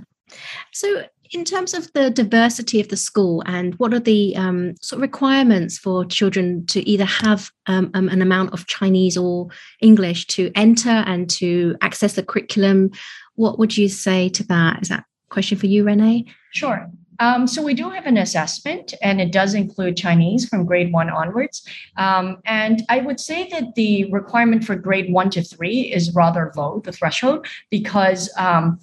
So 0.72 1.06
in 1.34 1.44
terms 1.44 1.74
of 1.74 1.92
the 1.94 2.10
diversity 2.12 2.80
of 2.80 2.90
the 2.90 2.98
school 2.98 3.44
and 3.46 3.74
what 3.76 3.94
are 3.94 4.00
the 4.00 4.36
um, 4.36 4.76
sort 4.82 5.00
of 5.00 5.02
requirements 5.02 5.78
for 5.78 6.06
children 6.06 6.66
to 6.68 6.88
either 6.88 7.06
have 7.06 7.50
um, 7.66 7.90
um, 7.94 8.08
an 8.10 8.22
amount 8.22 8.54
of 8.54 8.68
Chinese 8.68 9.18
or 9.18 9.48
English 9.82 10.28
to 10.28 10.52
enter 10.56 10.90
and 10.90 11.30
to 11.30 11.76
access 11.82 12.14
the 12.14 12.24
curriculum, 12.24 12.92
what 13.36 13.58
would 13.58 13.76
you 13.76 13.90
say 13.90 14.30
to 14.30 14.44
that? 14.44 14.82
Is 14.84 14.90
that 14.90 15.06
question 15.30 15.58
for 15.58 15.66
you, 15.66 15.84
Renee? 15.84 16.26
Sure. 16.52 16.90
Um, 17.20 17.48
so 17.48 17.62
we 17.62 17.74
do 17.74 17.90
have 17.90 18.06
an 18.06 18.18
assessment, 18.18 18.94
and 19.02 19.22
it 19.22 19.32
does 19.32 19.54
include 19.54 19.96
Chinese 19.96 20.50
from 20.50 20.66
grade 20.66 20.92
one 20.92 21.10
onwards. 21.10 21.66
Um, 21.96 22.38
and 22.46 22.84
I 22.90 23.00
would 23.00 23.20
say 23.20 23.48
that 23.50 23.76
the 23.76 24.12
requirement 24.12 24.64
for 24.64 24.76
grade 24.76 25.14
one 25.14 25.30
to 25.32 25.44
three 25.44 25.94
is 25.94 26.14
rather 26.16 26.52
low, 26.56 26.82
the 26.84 26.92
threshold, 26.92 27.46
because 27.70 28.32
um, 28.38 28.80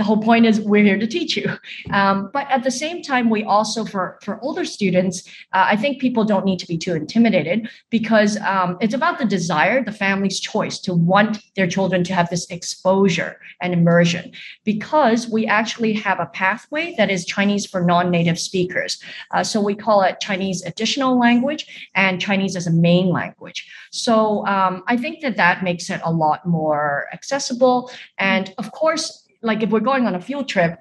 the 0.00 0.04
whole 0.04 0.22
point 0.22 0.46
is 0.46 0.58
we're 0.62 0.82
here 0.82 0.98
to 0.98 1.06
teach 1.06 1.36
you. 1.36 1.58
Um, 1.90 2.30
but 2.32 2.50
at 2.50 2.64
the 2.64 2.70
same 2.70 3.02
time 3.02 3.28
we 3.28 3.44
also 3.44 3.84
for 3.84 4.18
for 4.22 4.40
older 4.40 4.64
students 4.64 5.28
uh, 5.52 5.66
i 5.72 5.76
think 5.76 6.00
people 6.00 6.24
don't 6.24 6.46
need 6.50 6.58
to 6.60 6.66
be 6.66 6.78
too 6.78 6.94
intimidated 6.94 7.68
because 7.90 8.32
um, 8.52 8.78
it's 8.80 8.94
about 8.94 9.18
the 9.18 9.24
desire 9.24 9.84
the 9.84 9.98
family's 10.06 10.40
choice 10.40 10.78
to 10.86 10.94
want 10.94 11.32
their 11.56 11.66
children 11.66 12.02
to 12.04 12.14
have 12.14 12.28
this 12.30 12.46
exposure 12.50 13.32
and 13.60 13.72
immersion 13.74 14.32
because 14.64 15.28
we 15.28 15.46
actually 15.46 15.92
have 15.92 16.18
a 16.20 16.26
pathway 16.42 16.94
that 16.96 17.10
is 17.10 17.24
chinese 17.26 17.66
for 17.66 17.80
non-native 17.82 18.38
speakers. 18.38 18.92
Uh, 19.32 19.44
so 19.44 19.60
we 19.60 19.74
call 19.74 20.02
it 20.02 20.20
chinese 20.20 20.62
additional 20.64 21.18
language 21.18 21.62
and 21.94 22.20
chinese 22.20 22.56
as 22.56 22.66
a 22.66 22.72
main 22.88 23.08
language. 23.20 23.60
So 23.90 24.46
um, 24.46 24.82
i 24.86 24.96
think 24.96 25.20
that 25.20 25.36
that 25.36 25.62
makes 25.62 25.90
it 25.90 26.00
a 26.04 26.12
lot 26.12 26.46
more 26.46 27.06
accessible. 27.12 27.90
And 28.18 28.54
of 28.58 28.72
course 28.72 29.26
like 29.42 29.62
if 29.62 29.70
we're 29.70 29.80
going 29.80 30.06
on 30.06 30.14
a 30.14 30.20
field 30.20 30.48
trip 30.48 30.78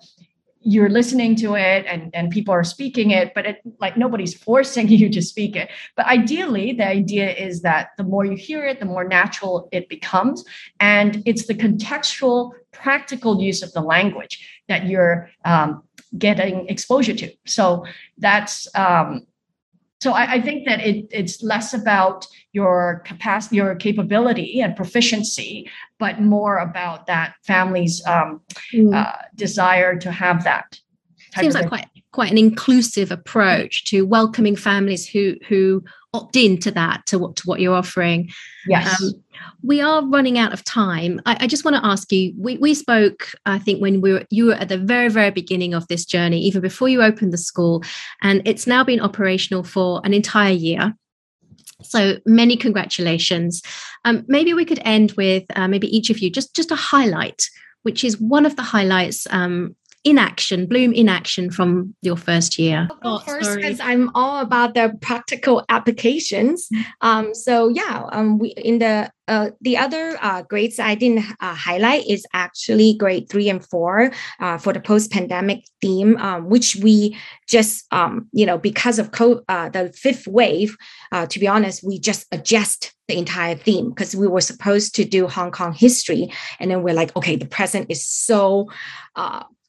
you're 0.62 0.90
listening 0.90 1.36
to 1.38 1.56
it 1.56 1.86
and, 1.88 2.14
and 2.14 2.32
people 2.32 2.54
are 2.54 2.64
speaking 2.64 3.12
it 3.12 3.34
but 3.34 3.46
it 3.46 3.62
like 3.80 3.96
nobody's 3.96 4.34
forcing 4.34 4.88
you 5.00 5.10
to 5.10 5.22
speak 5.22 5.56
it. 5.56 5.70
But 5.96 6.06
ideally 6.08 6.74
the 6.74 6.88
idea 6.88 7.34
is 7.34 7.62
that 7.62 7.90
the 7.98 8.04
more 8.04 8.26
you 8.26 8.36
hear 8.36 8.66
it 8.66 8.80
the 8.80 8.86
more 8.86 9.04
natural 9.04 9.70
it 9.72 9.88
becomes. 9.90 10.44
And 10.80 11.24
it's 11.26 11.48
the 11.48 11.56
contextual 11.56 12.52
practical 12.72 13.42
use 13.42 13.64
of 13.64 13.72
the 13.74 13.82
language 13.82 14.64
that 14.68 14.86
you're 14.86 15.30
um, 15.46 15.84
getting 16.18 16.68
exposure 16.68 17.16
to. 17.16 17.32
So 17.46 17.86
that's 18.18 18.68
um, 18.76 19.26
so 20.02 20.14
I, 20.14 20.34
I, 20.34 20.42
think 20.42 20.66
that 20.66 20.80
it, 20.80 21.08
it's 21.12 21.44
less 21.44 21.74
about 21.74 22.26
your 22.54 23.02
capacity, 23.06 23.58
your 23.58 23.76
capability 23.76 24.62
and 24.62 24.76
proficiency, 24.76 25.70
but 25.98 26.22
more 26.22 26.58
about 26.58 27.08
that 27.08 27.36
family's 27.44 28.06
um, 28.08 28.42
mm. 28.74 28.96
uh, 28.96 29.18
desire 29.36 29.98
to 30.00 30.12
have 30.12 30.46
that. 30.46 30.80
Seems 31.40 31.56
like 31.56 31.68
quite 31.68 31.88
quite 32.12 32.32
an 32.32 32.38
inclusive 32.38 33.12
approach 33.12 33.86
to 33.86 34.06
welcoming 34.06 34.56
families 34.56 35.08
who 35.08 35.36
who 35.48 35.84
opt 36.14 36.36
into 36.36 36.72
that 36.72 37.06
to 37.06 37.20
what 37.20 37.36
to 37.36 37.44
what 37.48 37.60
you're 37.60 37.76
offering. 37.76 38.30
Yes. 38.68 39.02
Um, 39.02 39.14
we 39.64 39.80
are 39.80 40.06
running 40.06 40.38
out 40.38 40.54
of 40.54 40.64
time. 40.64 41.22
I, 41.26 41.38
I, 41.42 41.48
just 41.48 41.64
want 41.64 41.78
to 41.78 41.86
ask 41.86 42.12
you. 42.12 42.34
We 42.38 42.58
we 42.58 42.74
spoke, 42.74 43.32
I 43.46 43.60
think, 43.60 43.82
when 43.82 44.02
we 44.02 44.14
were 44.14 44.26
you 44.30 44.48
were 44.48 44.54
at 44.54 44.70
the 44.70 44.78
very 44.78 45.10
very 45.10 45.32
beginning 45.32 45.74
of 45.74 45.88
this 45.88 46.06
journey, 46.06 46.40
even 46.42 46.62
before 46.62 46.90
you 46.90 47.02
opened 47.02 47.32
the 47.32 47.38
school, 47.38 47.84
and 48.22 48.42
it's 48.46 48.68
now 48.68 48.84
been 48.84 49.00
operational 49.00 49.64
for 49.64 50.02
an 50.04 50.14
entire 50.14 50.54
year. 50.54 50.96
So 51.82 52.18
many 52.26 52.58
congratulations. 52.58 53.62
Um, 54.04 54.26
maybe 54.28 54.54
we 54.54 54.66
could 54.66 54.82
end 54.84 55.14
with 55.14 55.46
uh, 55.56 55.68
maybe 55.68 55.96
each 55.96 56.10
of 56.10 56.20
you 56.20 56.30
just 56.30 56.56
just 56.56 56.72
a 56.72 56.76
highlight, 56.76 57.50
which 57.84 58.04
is 58.04 58.20
one 58.20 58.46
of 58.46 58.56
the 58.56 58.64
highlights 58.64 59.28
um, 59.30 59.76
in 60.04 60.18
action, 60.18 60.66
Bloom 60.66 60.94
in 60.94 61.10
action 61.10 61.52
from 61.52 61.96
your 62.02 62.16
first 62.16 62.58
year? 62.58 62.88
Oh, 63.04 63.20
first, 63.20 63.58
because 63.58 63.80
I'm 63.80 64.10
all 64.16 64.42
about 64.42 64.74
the 64.74 64.98
practical 65.02 65.66
applications. 65.70 66.70
Um, 67.02 67.34
so 67.34 67.68
yeah, 67.68 68.06
um, 68.12 68.40
we 68.40 68.50
in 68.50 68.80
the 68.80 69.12
uh, 69.28 69.52
the 69.62 69.78
other 69.78 70.18
uh, 70.22 70.42
grades 70.42 70.80
I 70.80 70.96
didn't 70.96 71.26
uh, 71.40 71.54
highlight 71.54 72.08
is 72.08 72.26
actually 72.34 72.96
grade 72.96 73.30
three 73.30 73.48
and 73.48 73.64
four 73.64 74.12
uh, 74.40 74.58
for 74.58 74.74
the 74.74 74.80
post-pandemic 74.80 75.66
theme, 75.82 76.18
um, 76.18 76.50
which 76.50 76.78
we 76.78 77.16
just, 77.48 77.86
um, 77.94 78.28
you 78.32 78.46
know, 78.46 78.58
because 78.58 78.98
of 78.98 79.12
co- 79.12 79.44
uh, 79.48 79.70
the 79.70 79.94
fifth 79.94 80.28
wave, 80.28 80.76
uh, 81.12 81.28
to 81.28 81.40
be 81.40 81.48
honest, 81.48 81.84
we 81.84 82.00
just 82.00 82.26
adjust 82.32 82.92
the 83.08 83.18
entire 83.18 83.56
theme 83.56 83.90
because 83.90 84.16
we 84.16 84.28
were 84.28 84.42
supposed 84.42 84.96
to 84.96 85.06
do 85.06 85.28
Hong 85.28 85.52
Kong 85.52 85.74
history, 85.74 86.32
and 86.60 86.72
then 86.72 86.82
we're 86.82 86.96
like, 86.96 87.16
okay, 87.16 87.36
the 87.36 87.46
present 87.46 87.92
is 87.92 88.08
so 88.08 88.70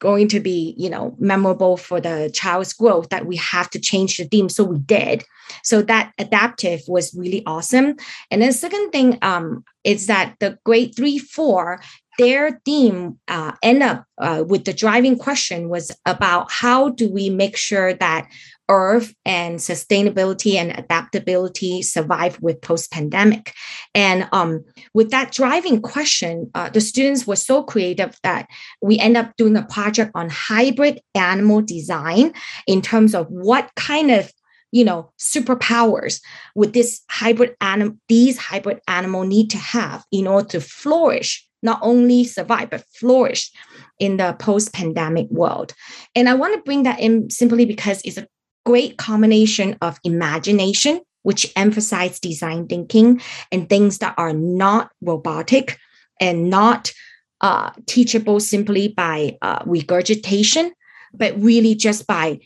going 0.00 0.26
to 0.28 0.40
be 0.40 0.74
you 0.76 0.90
know 0.90 1.14
memorable 1.18 1.76
for 1.76 2.00
the 2.00 2.30
child's 2.34 2.72
growth 2.72 3.08
that 3.10 3.26
we 3.26 3.36
have 3.36 3.70
to 3.70 3.78
change 3.78 4.16
the 4.16 4.24
theme. 4.24 4.48
So 4.48 4.64
we 4.64 4.78
did. 4.78 5.24
So 5.62 5.82
that 5.82 6.12
adaptive 6.18 6.80
was 6.88 7.14
really 7.14 7.44
awesome. 7.46 7.96
And 8.30 8.42
then 8.42 8.52
second 8.52 8.90
thing 8.90 9.18
um, 9.22 9.64
is 9.84 10.06
that 10.06 10.34
the 10.40 10.58
grade 10.64 10.94
three 10.96 11.18
four 11.18 11.80
their 12.18 12.60
theme 12.66 13.18
uh, 13.28 13.52
end 13.62 13.82
up 13.82 14.04
uh, 14.18 14.44
with 14.46 14.66
the 14.66 14.74
driving 14.74 15.16
question 15.16 15.70
was 15.70 15.90
about 16.04 16.50
how 16.50 16.90
do 16.90 17.08
we 17.08 17.30
make 17.30 17.56
sure 17.56 17.94
that 17.94 18.28
earth 18.70 19.12
and 19.26 19.58
sustainability 19.58 20.54
and 20.54 20.70
adaptability 20.78 21.82
survive 21.82 22.40
with 22.40 22.62
post-pandemic. 22.62 23.52
And 23.94 24.28
um, 24.32 24.64
with 24.94 25.10
that 25.10 25.32
driving 25.32 25.82
question 25.82 26.50
uh, 26.54 26.70
the 26.70 26.80
students 26.80 27.26
were 27.26 27.36
so 27.36 27.62
creative 27.62 28.16
that 28.22 28.48
we 28.80 28.98
end 28.98 29.16
up 29.16 29.36
doing 29.36 29.56
a 29.56 29.64
project 29.64 30.12
on 30.14 30.28
hybrid 30.30 31.00
animal 31.14 31.60
design 31.60 32.32
in 32.66 32.80
terms 32.80 33.14
of 33.14 33.26
what 33.28 33.70
kind 33.74 34.10
of 34.10 34.32
you 34.72 34.84
know 34.84 35.10
superpowers 35.18 36.20
would 36.54 36.72
this 36.72 37.02
hybrid 37.10 37.56
animal 37.60 37.96
these 38.08 38.38
hybrid 38.38 38.80
animal 38.86 39.24
need 39.24 39.50
to 39.50 39.58
have 39.58 40.04
in 40.12 40.26
order 40.26 40.48
to 40.48 40.60
flourish 40.60 41.46
not 41.62 41.80
only 41.82 42.24
survive 42.24 42.70
but 42.70 42.84
flourish 42.94 43.50
in 43.98 44.16
the 44.16 44.34
post-pandemic 44.38 45.28
world. 45.30 45.74
And 46.14 46.28
i 46.28 46.34
want 46.34 46.54
to 46.54 46.62
bring 46.62 46.84
that 46.84 47.00
in 47.00 47.30
simply 47.30 47.64
because 47.64 48.00
it's 48.04 48.16
a 48.16 48.28
great 48.64 48.96
combination 48.98 49.76
of 49.80 49.98
imagination, 50.04 51.00
which 51.22 51.52
emphasize 51.56 52.20
design 52.20 52.66
thinking 52.66 53.20
and 53.52 53.68
things 53.68 53.98
that 53.98 54.14
are 54.16 54.32
not 54.32 54.90
robotic 55.00 55.78
and 56.20 56.50
not 56.50 56.92
uh, 57.40 57.70
teachable 57.86 58.40
simply 58.40 58.88
by 58.88 59.36
uh, 59.42 59.62
regurgitation, 59.64 60.72
but 61.14 61.34
really 61.40 61.74
just 61.74 62.06
by 62.06 62.38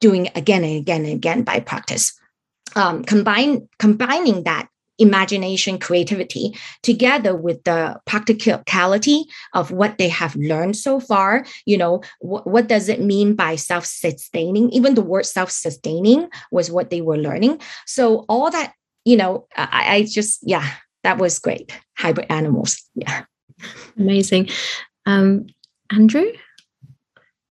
doing 0.00 0.28
again 0.34 0.62
and 0.64 0.76
again 0.76 1.04
and 1.04 1.14
again 1.14 1.42
by 1.42 1.60
practice. 1.60 2.18
Um, 2.74 3.04
combine, 3.04 3.68
combining 3.78 4.44
that 4.44 4.68
imagination, 4.98 5.78
creativity, 5.78 6.54
together 6.82 7.36
with 7.36 7.62
the 7.64 7.98
practicality 8.06 9.24
of 9.52 9.70
what 9.70 9.98
they 9.98 10.08
have 10.08 10.34
learned 10.36 10.76
so 10.76 11.00
far. 11.00 11.44
You 11.64 11.78
know, 11.78 12.02
wh- 12.20 12.46
what 12.46 12.68
does 12.68 12.88
it 12.88 13.00
mean 13.00 13.34
by 13.34 13.56
self 13.56 13.84
sustaining? 13.84 14.70
Even 14.70 14.94
the 14.94 15.02
word 15.02 15.26
self 15.26 15.50
sustaining 15.50 16.28
was 16.50 16.70
what 16.70 16.90
they 16.90 17.00
were 17.00 17.18
learning. 17.18 17.60
So, 17.86 18.24
all 18.28 18.50
that, 18.50 18.74
you 19.04 19.16
know, 19.16 19.46
I, 19.56 19.96
I 19.96 20.02
just, 20.04 20.40
yeah, 20.42 20.68
that 21.04 21.18
was 21.18 21.38
great. 21.38 21.72
Hybrid 21.96 22.26
animals. 22.30 22.82
Yeah. 22.94 23.24
Amazing. 23.98 24.50
Um, 25.06 25.46
Andrew? 25.90 26.26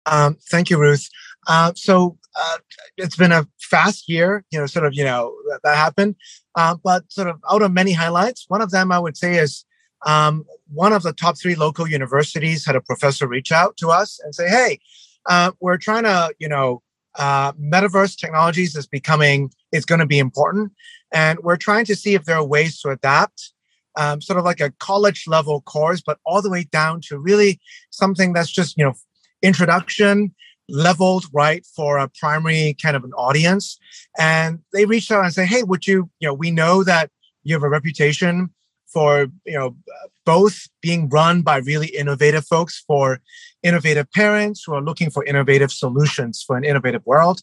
Um, 0.06 0.36
thank 0.50 0.70
you, 0.70 0.78
Ruth. 0.78 1.08
Uh, 1.46 1.72
so 1.74 2.16
uh, 2.36 2.58
it's 2.96 3.16
been 3.16 3.32
a 3.32 3.46
fast 3.60 4.08
year, 4.08 4.44
you 4.50 4.58
know, 4.58 4.66
sort 4.66 4.86
of, 4.86 4.94
you 4.94 5.04
know, 5.04 5.34
that, 5.48 5.60
that 5.64 5.76
happened. 5.76 6.16
Uh, 6.56 6.76
but 6.82 7.10
sort 7.10 7.28
of 7.28 7.40
out 7.50 7.62
of 7.62 7.72
many 7.72 7.92
highlights, 7.92 8.44
one 8.48 8.60
of 8.60 8.70
them 8.70 8.90
I 8.90 8.98
would 8.98 9.16
say 9.16 9.36
is 9.36 9.64
um, 10.06 10.44
one 10.72 10.92
of 10.92 11.02
the 11.02 11.12
top 11.12 11.38
three 11.38 11.54
local 11.54 11.86
universities 11.86 12.64
had 12.64 12.76
a 12.76 12.80
professor 12.80 13.26
reach 13.26 13.52
out 13.52 13.76
to 13.78 13.90
us 13.90 14.18
and 14.24 14.34
say, 14.34 14.48
"Hey, 14.48 14.80
uh, 15.26 15.52
we're 15.60 15.76
trying 15.76 16.04
to, 16.04 16.34
you 16.38 16.48
know, 16.48 16.82
uh, 17.16 17.52
metaverse 17.52 18.16
technologies 18.16 18.74
is 18.76 18.86
becoming 18.86 19.50
is 19.72 19.84
going 19.84 19.98
to 19.98 20.06
be 20.06 20.18
important, 20.18 20.72
and 21.12 21.38
we're 21.40 21.56
trying 21.56 21.84
to 21.84 21.96
see 21.96 22.14
if 22.14 22.24
there 22.24 22.36
are 22.36 22.44
ways 22.44 22.80
to 22.80 22.90
adapt." 22.90 23.52
Um, 23.96 24.20
sort 24.20 24.38
of 24.38 24.44
like 24.44 24.60
a 24.60 24.70
college 24.78 25.24
level 25.26 25.60
course, 25.62 26.00
but 26.00 26.18
all 26.24 26.40
the 26.40 26.50
way 26.50 26.64
down 26.70 27.00
to 27.08 27.18
really 27.18 27.60
something 27.90 28.32
that's 28.32 28.50
just 28.50 28.78
you 28.78 28.84
know 28.84 28.94
introduction 29.42 30.34
leveled 30.70 31.24
right 31.32 31.64
for 31.76 31.98
a 31.98 32.08
primary 32.08 32.76
kind 32.82 32.96
of 32.96 33.04
an 33.04 33.12
audience. 33.12 33.78
And 34.18 34.60
they 34.72 34.84
reached 34.84 35.10
out 35.10 35.24
and 35.24 35.32
say, 35.32 35.46
hey, 35.46 35.62
would 35.62 35.86
you, 35.86 36.10
you 36.20 36.28
know, 36.28 36.34
we 36.34 36.50
know 36.50 36.84
that 36.84 37.10
you 37.42 37.54
have 37.54 37.62
a 37.62 37.68
reputation 37.68 38.50
for, 38.86 39.28
you 39.46 39.58
know, 39.58 39.76
both 40.24 40.68
being 40.80 41.08
run 41.08 41.42
by 41.42 41.58
really 41.58 41.88
innovative 41.88 42.44
folks 42.44 42.82
for 42.86 43.20
innovative 43.62 44.10
parents 44.12 44.64
who 44.64 44.74
are 44.74 44.82
looking 44.82 45.10
for 45.10 45.24
innovative 45.24 45.72
solutions 45.72 46.42
for 46.44 46.56
an 46.56 46.64
innovative 46.64 47.04
world. 47.06 47.40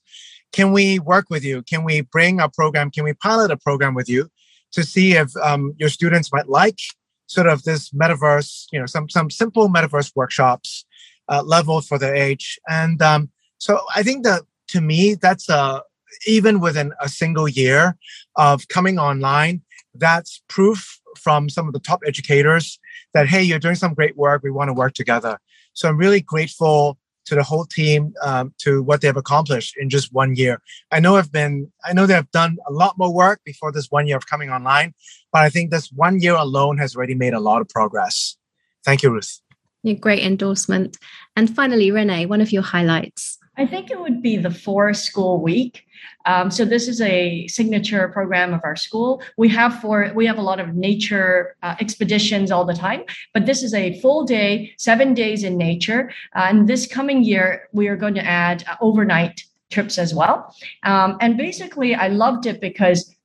Can 0.52 0.72
we 0.72 1.00
work 1.00 1.30
with 1.30 1.44
you? 1.44 1.64
Can 1.64 1.84
we 1.84 2.02
bring 2.02 2.40
a 2.40 2.50
program? 2.50 2.92
Can 2.92 3.04
we 3.04 3.14
pilot 3.14 3.52
a 3.52 3.58
program 3.58 3.94
with 3.94 4.10
you 4.10 4.30
to 4.72 4.84
see 4.84 5.14
if 5.14 5.36
um, 5.38 5.74
your 5.78 5.90
students 5.90 6.32
might 6.32 6.50
like 6.50 6.80
sort 7.28 7.48
of 7.48 7.64
this 7.64 7.90
metaverse, 7.92 8.68
you 8.72 8.80
know, 8.80 8.86
some 8.86 9.10
some 9.10 9.30
simple 9.30 9.70
metaverse 9.70 10.14
workshops 10.16 10.86
uh, 11.30 11.44
level 11.44 11.82
for 11.82 11.98
their 11.98 12.16
age. 12.16 12.60
And 12.70 13.02
um, 13.02 13.30
so 13.58 13.82
I 13.96 14.04
think 14.04 14.24
that 14.24 14.44
to 14.70 14.82
me, 14.82 15.16
that's 15.16 15.50
uh, 15.50 15.82
even 16.26 16.60
within 16.60 16.94
a 17.02 17.10
single 17.10 17.48
year 17.48 17.98
of 18.36 18.68
coming 18.68 19.00
online, 19.00 19.62
that's 19.94 20.42
proof 20.48 21.00
from 21.18 21.50
some 21.50 21.68
of 21.68 21.74
the 21.74 21.80
top 21.80 22.02
educators 22.06 22.80
that, 23.14 23.28
hey, 23.28 23.42
you're 23.42 23.60
doing 23.60 23.76
some 23.76 23.94
great 23.94 24.16
work. 24.16 24.44
We 24.44 24.52
want 24.52 24.70
to 24.70 24.74
work 24.74 24.94
together. 24.94 25.40
So 25.74 25.90
I'm 25.90 25.98
really 25.98 26.22
grateful 26.22 26.98
to 27.26 27.36
the 27.36 27.44
whole 27.44 27.66
team 27.66 28.14
um, 28.24 28.54
to 28.60 28.82
what 28.82 29.02
they 29.02 29.08
have 29.08 29.18
accomplished 29.18 29.76
in 29.78 29.90
just 29.90 30.14
one 30.14 30.36
year. 30.36 30.62
I 30.92 31.00
know 31.00 31.18
I've 31.18 31.32
been, 31.32 31.70
I 31.84 31.94
know 31.94 32.06
they 32.06 32.14
have 32.14 32.32
done 32.32 32.58
a 32.68 32.72
lot 32.72 32.98
more 32.98 33.14
work 33.14 33.42
before 33.44 33.72
this 33.72 33.92
one 33.92 34.08
year 34.08 34.16
of 34.16 34.28
coming 34.28 34.50
online, 34.50 34.94
but 35.34 35.42
I 35.42 35.50
think 35.50 35.70
this 35.70 35.92
one 35.92 36.22
year 36.22 36.36
alone 36.36 36.78
has 36.78 36.96
already 36.96 37.16
made 37.16 37.34
a 37.34 37.40
lot 37.40 37.60
of 37.60 37.68
progress. 37.68 38.38
Thank 38.86 39.04
you, 39.04 39.12
Ruth. 39.12 39.42
Great 39.96 40.24
endorsement. 40.24 40.98
And 41.36 41.54
finally, 41.54 41.92
Renee, 41.92 42.26
one 42.26 42.42
of 42.42 42.52
your 42.52 42.64
highlights. 42.64 43.38
I 43.58 43.66
think 43.66 43.90
it 43.90 44.00
would 44.00 44.22
be 44.22 44.38
the 44.38 44.52
four 44.52 44.94
school 44.94 45.42
week. 45.42 45.84
Um, 46.26 46.52
so 46.52 46.64
this 46.64 46.88
is 46.88 47.02
a 47.02 47.48
signature 47.48 48.08
program 48.10 48.54
of 48.54 48.62
our 48.64 48.76
school. 48.76 49.22
We 49.38 49.50
have 49.50 49.82
for 49.82 50.12
we 50.14 50.28
have 50.28 50.38
a 50.38 50.42
lot 50.42 50.60
of 50.60 50.76
nature 50.76 51.56
uh, 51.64 51.76
expeditions 51.80 52.52
all 52.52 52.66
the 52.66 52.74
time, 52.74 53.04
but 53.34 53.46
this 53.46 53.64
is 53.64 53.74
a 53.74 54.00
full 54.00 54.26
day, 54.26 54.74
seven 54.78 55.14
days 55.14 55.44
in 55.44 55.58
nature. 55.58 56.12
Uh, 56.36 56.48
and 56.50 56.68
this 56.68 56.86
coming 56.86 57.24
year, 57.24 57.68
we 57.72 57.88
are 57.88 57.96
going 57.96 58.14
to 58.16 58.26
add 58.26 58.64
uh, 58.68 58.76
overnight 58.82 59.44
trips 59.72 59.98
as 59.98 60.14
well. 60.14 60.54
Um, 60.84 61.18
and 61.20 61.38
basically, 61.38 61.96
I 61.96 62.10
loved 62.10 62.46
it 62.46 62.62
because 62.62 63.16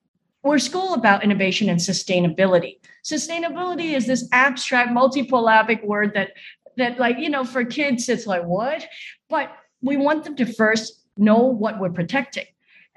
we're 0.43 0.59
school 0.59 0.95
about 0.95 1.23
innovation 1.23 1.69
and 1.69 1.79
sustainability. 1.79 2.79
Sustainability 3.05 3.95
is 3.95 4.07
this 4.07 4.29
abstract, 4.33 4.91
multisyllabic 4.91 5.85
word 5.85 6.13
that 6.15 6.33
that 6.77 6.99
like 6.99 7.19
you 7.19 7.29
know 7.29 7.45
for 7.45 7.65
kids 7.65 8.09
it's 8.09 8.27
like 8.27 8.45
what, 8.45 8.85
but 9.29 9.53
we 9.83 9.97
want 9.97 10.25
them 10.25 10.37
to 10.37 10.47
first 10.47 11.05
know 11.17 11.39
what 11.39 11.79
we're 11.79 11.91
protecting 11.91 12.47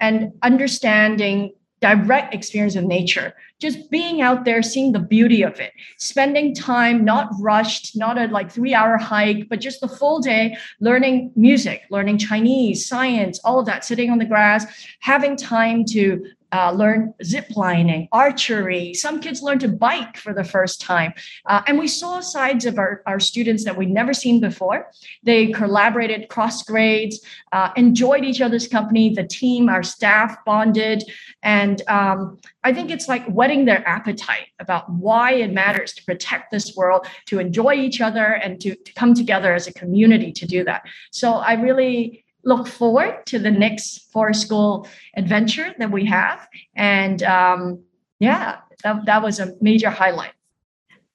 and 0.00 0.32
understanding 0.42 1.52
direct 1.80 2.34
experience 2.34 2.74
of 2.74 2.84
nature. 2.84 3.34
Just 3.58 3.90
being 3.90 4.22
out 4.22 4.44
there 4.44 4.62
seeing 4.62 4.92
the 4.92 4.98
beauty 4.98 5.42
of 5.42 5.58
it 5.60 5.72
spending 5.98 6.54
time 6.54 7.04
not 7.04 7.30
rushed 7.40 7.96
not 7.96 8.18
a 8.18 8.26
like 8.26 8.50
three 8.50 8.74
hour 8.74 8.98
hike 8.98 9.48
but 9.48 9.60
just 9.60 9.80
the 9.80 9.88
full 9.88 10.20
day 10.20 10.56
learning 10.80 11.32
music 11.36 11.84
learning 11.90 12.18
chinese 12.18 12.86
science 12.86 13.40
all 13.44 13.58
of 13.58 13.64
that 13.64 13.82
sitting 13.82 14.10
on 14.10 14.18
the 14.18 14.26
grass 14.26 14.66
having 15.00 15.36
time 15.36 15.86
to 15.86 16.22
uh, 16.52 16.72
learn 16.72 17.14
zip 17.24 17.56
lining, 17.56 18.08
archery. 18.12 18.94
Some 18.94 19.20
kids 19.20 19.42
learn 19.42 19.58
to 19.60 19.68
bike 19.68 20.16
for 20.16 20.32
the 20.32 20.44
first 20.44 20.80
time. 20.80 21.12
Uh, 21.44 21.62
and 21.66 21.78
we 21.78 21.88
saw 21.88 22.20
sides 22.20 22.66
of 22.66 22.78
our, 22.78 23.02
our 23.06 23.20
students 23.20 23.64
that 23.64 23.76
we'd 23.76 23.90
never 23.90 24.14
seen 24.14 24.40
before. 24.40 24.90
They 25.22 25.52
collaborated 25.52 26.28
cross 26.28 26.62
grades, 26.62 27.20
uh, 27.52 27.70
enjoyed 27.76 28.24
each 28.24 28.40
other's 28.40 28.68
company, 28.68 29.14
the 29.14 29.24
team, 29.24 29.68
our 29.68 29.82
staff 29.82 30.36
bonded. 30.44 31.04
And 31.42 31.82
um, 31.88 32.38
I 32.62 32.72
think 32.72 32.90
it's 32.90 33.08
like 33.08 33.26
whetting 33.26 33.64
their 33.64 33.86
appetite 33.86 34.48
about 34.58 34.90
why 34.90 35.32
it 35.32 35.52
matters 35.52 35.92
to 35.94 36.04
protect 36.04 36.50
this 36.50 36.74
world, 36.76 37.06
to 37.26 37.38
enjoy 37.38 37.74
each 37.74 38.00
other, 38.00 38.24
and 38.24 38.60
to, 38.60 38.74
to 38.74 38.92
come 38.94 39.14
together 39.14 39.54
as 39.54 39.66
a 39.66 39.72
community 39.72 40.32
to 40.32 40.46
do 40.46 40.64
that. 40.64 40.82
So 41.10 41.34
I 41.34 41.54
really 41.54 42.25
look 42.46 42.66
forward 42.66 43.26
to 43.26 43.38
the 43.38 43.50
next 43.50 44.10
for 44.12 44.32
school 44.32 44.88
adventure 45.16 45.74
that 45.78 45.90
we 45.90 46.06
have. 46.06 46.48
And 46.74 47.22
um, 47.24 47.82
yeah, 48.20 48.60
that, 48.84 49.04
that 49.04 49.22
was 49.22 49.40
a 49.40 49.52
major 49.60 49.90
highlight. 49.90 50.32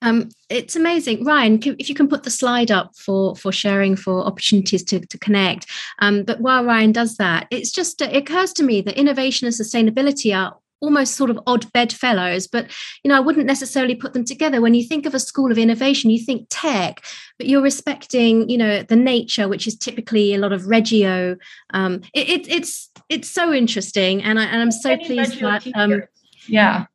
Um, 0.03 0.29
it's 0.49 0.75
amazing, 0.75 1.23
Ryan. 1.23 1.59
If 1.63 1.87
you 1.87 1.95
can 1.95 2.07
put 2.07 2.23
the 2.23 2.31
slide 2.31 2.71
up 2.71 2.95
for 2.95 3.35
for 3.35 3.51
sharing 3.51 3.95
for 3.95 4.25
opportunities 4.25 4.83
to 4.85 4.99
to 4.99 5.17
connect. 5.19 5.67
Um, 5.99 6.23
but 6.23 6.41
while 6.41 6.65
Ryan 6.65 6.91
does 6.91 7.17
that, 7.17 7.47
it's 7.51 7.71
just 7.71 8.01
it 8.01 8.15
occurs 8.15 8.51
to 8.53 8.63
me 8.63 8.81
that 8.81 8.97
innovation 8.97 9.45
and 9.45 9.55
sustainability 9.55 10.35
are 10.35 10.57
almost 10.81 11.15
sort 11.15 11.29
of 11.29 11.39
odd 11.47 11.71
bedfellows 11.71 12.47
but 12.47 12.67
you 13.03 13.09
know 13.09 13.15
i 13.15 13.19
wouldn't 13.19 13.45
necessarily 13.45 13.95
put 13.95 14.13
them 14.13 14.25
together. 14.25 14.61
When 14.61 14.73
you 14.73 14.85
think 14.85 15.05
of 15.05 15.13
a 15.13 15.19
school 15.19 15.51
of 15.51 15.57
innovation 15.57 16.09
you 16.09 16.23
think 16.23 16.47
tech 16.49 17.03
but 17.37 17.47
you're 17.47 17.61
respecting 17.61 18.49
you 18.49 18.57
know 18.57 18.83
the 18.83 18.95
nature 18.95 19.47
which 19.47 19.67
is 19.67 19.77
typically 19.77 20.33
a 20.33 20.37
lot 20.37 20.53
of 20.53 20.67
regio 20.67 21.37
um, 21.73 22.01
it, 22.13 22.29
it, 22.29 22.49
it's 22.49 22.89
it's 23.09 23.29
so 23.29 23.53
interesting 23.53 24.23
and, 24.23 24.39
I, 24.39 24.45
and 24.45 24.61
i'm 24.61 24.71
so 24.71 24.97
pleased 24.97 25.39
that 25.39 25.67
um, 25.75 26.03
yeah 26.47 26.85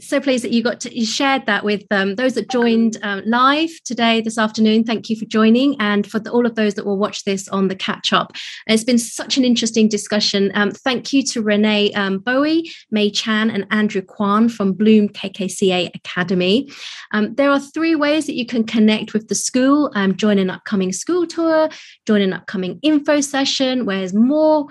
so 0.00 0.20
pleased 0.20 0.44
that 0.44 0.52
you 0.52 0.62
got 0.62 0.80
to 0.80 0.96
you 0.96 1.04
shared 1.04 1.46
that 1.46 1.64
with 1.64 1.84
um, 1.90 2.14
those 2.14 2.34
that 2.34 2.50
joined 2.50 2.98
um, 3.02 3.22
live 3.26 3.70
today 3.84 4.20
this 4.20 4.38
afternoon. 4.38 4.84
Thank 4.84 5.10
you 5.10 5.16
for 5.16 5.24
joining 5.24 5.80
and 5.80 6.06
for 6.06 6.18
the, 6.18 6.30
all 6.30 6.46
of 6.46 6.54
those 6.54 6.74
that 6.74 6.86
will 6.86 6.98
watch 6.98 7.24
this 7.24 7.48
on 7.48 7.68
the 7.68 7.76
catch 7.76 8.12
up. 8.12 8.32
It's 8.66 8.84
been 8.84 8.98
such 8.98 9.36
an 9.36 9.44
interesting 9.44 9.88
discussion. 9.88 10.52
Um, 10.54 10.70
thank 10.70 11.12
you 11.12 11.22
to 11.24 11.42
renee 11.42 11.92
um, 11.92 12.18
bowie 12.18 12.70
may 12.90 13.10
chan 13.10 13.50
and 13.50 13.66
andrew 13.70 14.02
kwan 14.02 14.48
from 14.48 14.72
bloom 14.72 15.08
kkca 15.08 15.94
academy. 15.94 16.70
Um, 17.12 17.34
there 17.34 17.50
are 17.50 17.60
three 17.60 17.94
ways 17.94 18.26
that 18.26 18.34
you 18.34 18.46
can 18.46 18.64
connect 18.64 19.12
with 19.12 19.28
the 19.28 19.34
school. 19.34 19.90
Um, 19.94 20.16
join 20.16 20.38
an 20.38 20.50
upcoming 20.50 20.92
school 20.92 21.26
tour 21.26 21.68
join 22.06 22.20
an 22.20 22.32
upcoming 22.32 22.78
info 22.82 23.20
session 23.20 23.86
where 23.86 23.98
there's 23.98 24.14
more 24.14 24.66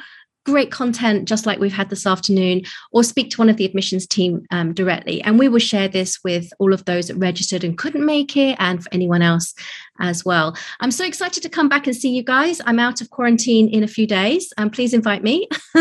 great 0.45 0.71
content 0.71 1.27
just 1.27 1.45
like 1.45 1.59
we've 1.59 1.73
had 1.73 1.89
this 1.89 2.07
afternoon 2.07 2.63
or 2.91 3.03
speak 3.03 3.29
to 3.29 3.37
one 3.37 3.49
of 3.49 3.57
the 3.57 3.65
admissions 3.65 4.07
team 4.07 4.45
um, 4.51 4.73
directly. 4.73 5.21
And 5.21 5.37
we 5.37 5.47
will 5.47 5.59
share 5.59 5.87
this 5.87 6.19
with 6.23 6.51
all 6.59 6.73
of 6.73 6.85
those 6.85 7.07
that 7.07 7.15
registered 7.15 7.63
and 7.63 7.77
couldn't 7.77 8.05
make 8.05 8.35
it 8.35 8.55
and 8.59 8.83
for 8.83 8.89
anyone 8.91 9.21
else 9.21 9.53
as 9.99 10.25
well. 10.25 10.55
I'm 10.79 10.91
so 10.91 11.05
excited 11.05 11.43
to 11.43 11.49
come 11.49 11.69
back 11.69 11.85
and 11.85 11.95
see 11.95 12.09
you 12.09 12.23
guys. 12.23 12.61
I'm 12.65 12.79
out 12.79 13.01
of 13.01 13.09
quarantine 13.11 13.69
in 13.69 13.83
a 13.83 13.87
few 13.87 14.07
days 14.07 14.51
and 14.57 14.65
um, 14.65 14.71
please 14.71 14.93
invite 14.93 15.23
me. 15.23 15.47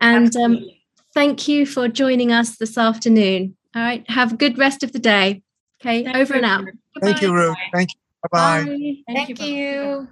And 0.00 0.34
um, 0.36 0.64
thank 1.14 1.48
you 1.48 1.64
for 1.64 1.88
joining 1.88 2.32
us 2.32 2.58
this 2.58 2.76
afternoon. 2.76 3.56
All 3.74 3.82
right 3.82 4.08
have 4.10 4.32
a 4.32 4.36
good 4.36 4.58
rest 4.58 4.82
of 4.82 4.92
the 4.92 4.98
day. 4.98 5.42
Okay 5.80 6.04
thank 6.04 6.16
over 6.16 6.34
you. 6.34 6.42
and 6.42 6.46
out. 6.46 6.64
Thank 7.00 7.22
you 7.22 7.32
ruth 7.32 7.56
thank 7.72 7.90
you. 7.92 8.00
Bye-bye. 8.30 8.64
Bye. 8.64 9.02
thank, 9.06 9.28
thank 9.28 9.40
you 9.40 10.08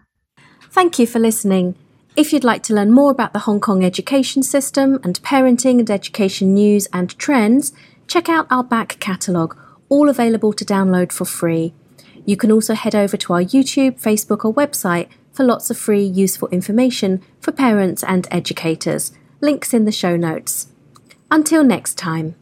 thank 0.71 0.99
you 0.99 1.07
for 1.07 1.19
listening 1.19 1.75
if 2.17 2.33
you'd 2.33 2.45
like 2.45 2.63
to 2.65 2.75
learn 2.75 2.93
more 2.93 3.11
about 3.11 3.33
the 3.33 3.41
Hong 3.41 3.61
Kong 3.61 3.85
education 3.85 4.43
system 4.43 5.01
and 5.03 5.21
parenting 5.23 5.81
and 5.81 5.91
education 5.91 6.55
news 6.55 6.87
and 6.93 7.17
trends, 7.19 7.73
check 8.07 8.29
out 8.29 8.47
our 8.51 8.63
back 8.63 9.01
catalogue, 9.01 9.57
all 9.89 10.09
available 10.09 10.53
to 10.53 10.65
download 10.65 11.11
for 11.11 11.25
free. 11.25 11.75
You 12.25 12.37
can 12.37 12.53
also 12.53 12.75
head 12.75 12.95
over 12.95 13.17
to 13.17 13.33
our 13.33 13.43
YouTube, 13.43 14.01
Facebook, 14.01 14.45
or 14.45 14.55
website 14.55 15.09
for 15.33 15.45
lots 15.45 15.71
of 15.71 15.77
free, 15.77 16.05
useful 16.05 16.49
information 16.49 17.21
for 17.41 17.51
parents 17.51 18.05
and 18.05 18.29
educators. 18.31 19.13
Links 19.41 19.75
in 19.75 19.85
the 19.85 19.93
show 19.93 20.17
notes. 20.17 20.69
Until 21.31 21.65
next 21.65 21.99
time. 21.99 22.37